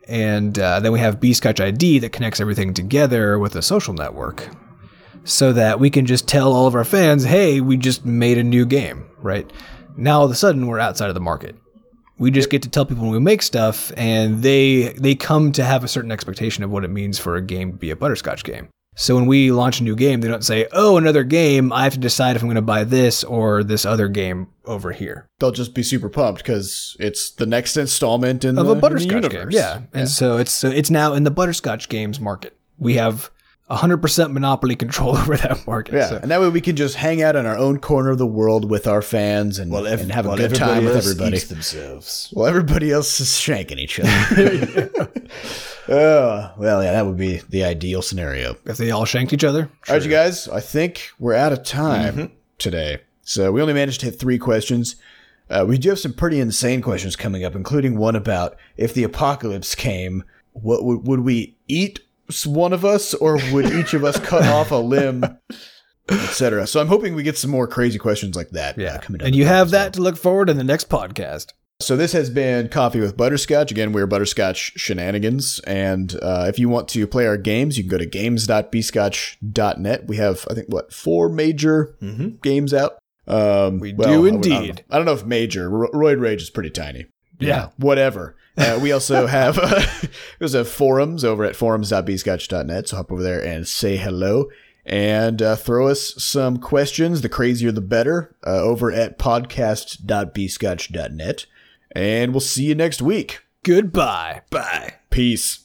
and 0.07 0.59
uh, 0.59 0.79
then 0.79 0.91
we 0.91 0.99
have 0.99 1.19
Bscotch 1.19 1.63
ID 1.63 1.99
that 1.99 2.11
connects 2.11 2.39
everything 2.39 2.73
together 2.73 3.39
with 3.39 3.55
a 3.55 3.61
social 3.61 3.93
network, 3.93 4.47
so 5.23 5.53
that 5.53 5.79
we 5.79 5.89
can 5.89 6.05
just 6.05 6.27
tell 6.27 6.53
all 6.53 6.67
of 6.67 6.75
our 6.75 6.83
fans, 6.83 7.23
hey, 7.23 7.61
we 7.61 7.77
just 7.77 8.05
made 8.05 8.37
a 8.37 8.43
new 8.43 8.65
game, 8.65 9.05
right? 9.21 9.51
now 9.97 10.19
all 10.19 10.25
of 10.25 10.31
a 10.31 10.35
sudden 10.35 10.67
we're 10.67 10.79
outside 10.79 11.07
of 11.07 11.13
the 11.13 11.21
market. 11.21 11.55
We 12.17 12.31
just 12.31 12.49
get 12.49 12.61
to 12.63 12.69
tell 12.69 12.85
people 12.85 13.03
when 13.03 13.11
we 13.11 13.19
make 13.19 13.41
stuff, 13.41 13.91
and 13.97 14.41
they 14.41 14.93
they 14.93 15.15
come 15.15 15.51
to 15.53 15.63
have 15.63 15.83
a 15.83 15.87
certain 15.87 16.11
expectation 16.11 16.63
of 16.63 16.71
what 16.71 16.85
it 16.85 16.89
means 16.89 17.19
for 17.19 17.35
a 17.35 17.41
game 17.41 17.73
to 17.73 17.77
be 17.77 17.91
a 17.91 17.95
butterscotch 17.95 18.43
game. 18.43 18.69
So 18.97 19.15
when 19.15 19.25
we 19.25 19.51
launch 19.51 19.81
a 19.81 19.83
new 19.83 19.95
game, 19.95 20.21
they 20.21 20.29
don't 20.29 20.45
say, 20.45 20.67
"Oh, 20.71 20.95
another 20.95 21.25
game. 21.25 21.73
I 21.73 21.83
have 21.83 21.93
to 21.93 21.99
decide 21.99 22.37
if 22.37 22.41
I'm 22.41 22.47
going 22.47 22.55
to 22.55 22.61
buy 22.61 22.85
this 22.85 23.25
or 23.25 23.61
this 23.61 23.85
other 23.85 24.07
game 24.07 24.47
over 24.63 24.93
here." 24.93 25.27
They'll 25.39 25.51
just 25.51 25.73
be 25.73 25.83
super 25.83 26.07
pumped 26.07 26.41
because 26.41 26.95
it's 26.99 27.31
the 27.31 27.45
next 27.45 27.75
installment 27.75 28.45
in 28.45 28.57
of 28.57 28.67
the, 28.67 28.71
a 28.71 28.75
butterscotch 28.75 29.23
game. 29.23 29.31
universe. 29.31 29.53
Yeah, 29.53 29.81
and 29.93 30.07
so 30.07 30.37
it's 30.37 30.53
so 30.53 30.69
it's 30.69 30.89
now 30.89 31.13
in 31.13 31.25
the 31.25 31.31
butterscotch 31.31 31.89
games 31.89 32.21
market. 32.21 32.57
We 32.77 32.93
have 32.93 33.29
100% 33.69 34.31
monopoly 34.31 34.75
control 34.75 35.17
over 35.17 35.35
that 35.37 35.65
market. 35.65 35.95
Yeah, 35.95 36.09
So- 36.09 36.19
and 36.21 36.29
that 36.31 36.39
way 36.39 36.49
we 36.49 36.61
can 36.61 36.75
just 36.75 36.95
hang 36.95 37.21
out 37.23 37.35
in 37.35 37.45
our 37.45 37.57
own 37.57 37.79
corner 37.79 38.11
of 38.11 38.17
the 38.17 38.27
world 38.27 38.69
with 38.69 38.85
our 38.87 39.01
fans 39.01 39.57
and, 39.59 39.71
While 39.71 39.87
ev- 39.87 40.01
and 40.01 40.11
have 40.11 40.25
a 40.27 40.35
good 40.35 40.53
time 40.55 40.85
with 40.85 40.95
everybody. 40.95 41.37
eats 41.37 41.47
themselves. 41.47 42.29
While 42.33 42.47
everybody 42.47 42.91
else 42.91 43.19
is 43.19 43.29
shanking 43.29 43.77
each 43.79 43.99
other. 43.99 44.89
oh, 45.89 46.51
well, 46.57 46.83
yeah, 46.83 46.91
that 46.93 47.05
would 47.05 47.17
be 47.17 47.37
the 47.49 47.63
ideal 47.63 48.01
scenario. 48.01 48.55
if 48.65 48.77
they 48.77 48.91
all 48.91 49.05
shanked 49.05 49.33
each 49.33 49.43
other, 49.43 49.69
All 49.89 49.95
right, 49.95 50.03
you 50.03 50.09
guys, 50.11 50.47
I 50.47 50.59
think 50.59 51.09
we're 51.19 51.33
out 51.35 51.53
of 51.53 51.63
time 51.63 52.31
today. 52.57 53.01
So 53.23 53.51
we 53.51 53.61
only 53.61 53.73
managed 53.73 54.01
to 54.01 54.07
hit 54.07 54.19
three 54.19 54.37
questions. 54.37 54.95
Uh, 55.49 55.65
we 55.67 55.77
do 55.77 55.89
have 55.89 55.99
some 55.99 56.13
pretty 56.13 56.39
insane 56.39 56.81
questions 56.81 57.15
coming 57.15 57.43
up, 57.43 57.55
including 57.55 57.97
one 57.97 58.15
about 58.15 58.55
if 58.77 58.93
the 58.93 59.03
apocalypse 59.03 59.75
came, 59.75 60.23
what 60.53 60.83
would, 60.83 61.07
would 61.07 61.19
we 61.21 61.55
eat 61.67 61.99
s- 61.99 62.05
one 62.45 62.73
of 62.73 62.85
us, 62.85 63.13
or 63.13 63.37
would 63.51 63.71
each 63.73 63.93
of 63.93 64.03
us 64.03 64.19
cut 64.19 64.45
off 64.45 64.71
a 64.71 64.75
limb, 64.75 65.23
etc. 66.09 66.67
So 66.67 66.79
I'm 66.81 66.87
hoping 66.87 67.15
we 67.15 67.23
get 67.23 67.37
some 67.37 67.51
more 67.51 67.67
crazy 67.67 67.99
questions 67.99 68.35
like 68.35 68.49
that. 68.51 68.77
uh, 68.77 68.81
yeah. 68.81 68.97
coming 68.99 69.19
down 69.19 69.27
and 69.27 69.35
you 69.35 69.45
have 69.45 69.71
well. 69.71 69.83
that 69.83 69.93
to 69.93 70.01
look 70.01 70.17
forward 70.17 70.49
in 70.49 70.57
the 70.57 70.63
next 70.63 70.89
podcast. 70.89 71.51
So 71.81 71.97
this 71.97 72.13
has 72.13 72.29
been 72.29 72.69
Coffee 72.69 73.01
with 73.01 73.17
Butterscotch. 73.17 73.69
Again, 73.69 73.91
we're 73.91 74.07
Butterscotch 74.07 74.71
Shenanigans. 74.77 75.59
And 75.67 76.15
uh, 76.21 76.45
if 76.47 76.57
you 76.57 76.69
want 76.69 76.87
to 76.89 77.05
play 77.05 77.27
our 77.27 77.35
games, 77.37 77.77
you 77.77 77.83
can 77.83 77.89
go 77.91 77.97
to 77.97 78.05
games.bscotch.net. 78.95 80.07
We 80.07 80.17
have, 80.17 80.45
I 80.49 80.53
think, 80.53 80.67
what, 80.69 80.93
four 80.93 81.29
major 81.29 81.95
games 82.41 82.73
out? 82.73 82.97
Um, 83.27 83.79
We 83.79 83.93
well, 83.93 84.09
do 84.09 84.15
I 84.15 84.17
would- 84.19 84.33
I 84.51 84.57
indeed. 84.57 84.85
I 84.89 84.97
don't 84.97 85.05
know 85.05 85.13
if 85.13 85.25
major. 85.25 85.69
Ro- 85.69 85.89
Roid 85.91 86.19
Rage 86.21 86.41
is 86.41 86.49
pretty 86.49 86.69
tiny. 86.69 87.05
Yeah. 87.39 87.69
Whatever. 87.77 88.35
Uh, 88.57 88.79
we 88.81 88.91
also 88.91 89.27
have 89.27 89.59
uh, 89.61 89.81
also 90.41 90.57
have 90.59 90.69
forums 90.69 91.23
over 91.23 91.43
at 91.43 91.55
forums.bscotch.net. 91.55 92.89
So 92.89 92.97
hop 92.97 93.11
over 93.11 93.23
there 93.23 93.43
and 93.43 93.67
say 93.67 93.97
hello 93.97 94.49
and 94.85 95.41
uh, 95.41 95.55
throw 95.55 95.87
us 95.87 96.13
some 96.23 96.57
questions. 96.57 97.21
The 97.21 97.29
crazier 97.29 97.71
the 97.71 97.81
better. 97.81 98.35
Uh, 98.45 98.61
over 98.61 98.91
at 98.91 99.17
podcast.bscotch.net. 99.17 101.45
And 101.91 102.33
we'll 102.33 102.41
see 102.41 102.65
you 102.65 102.75
next 102.75 103.01
week. 103.01 103.39
Goodbye. 103.63 104.41
Bye. 104.49 104.95
Peace. 105.09 105.64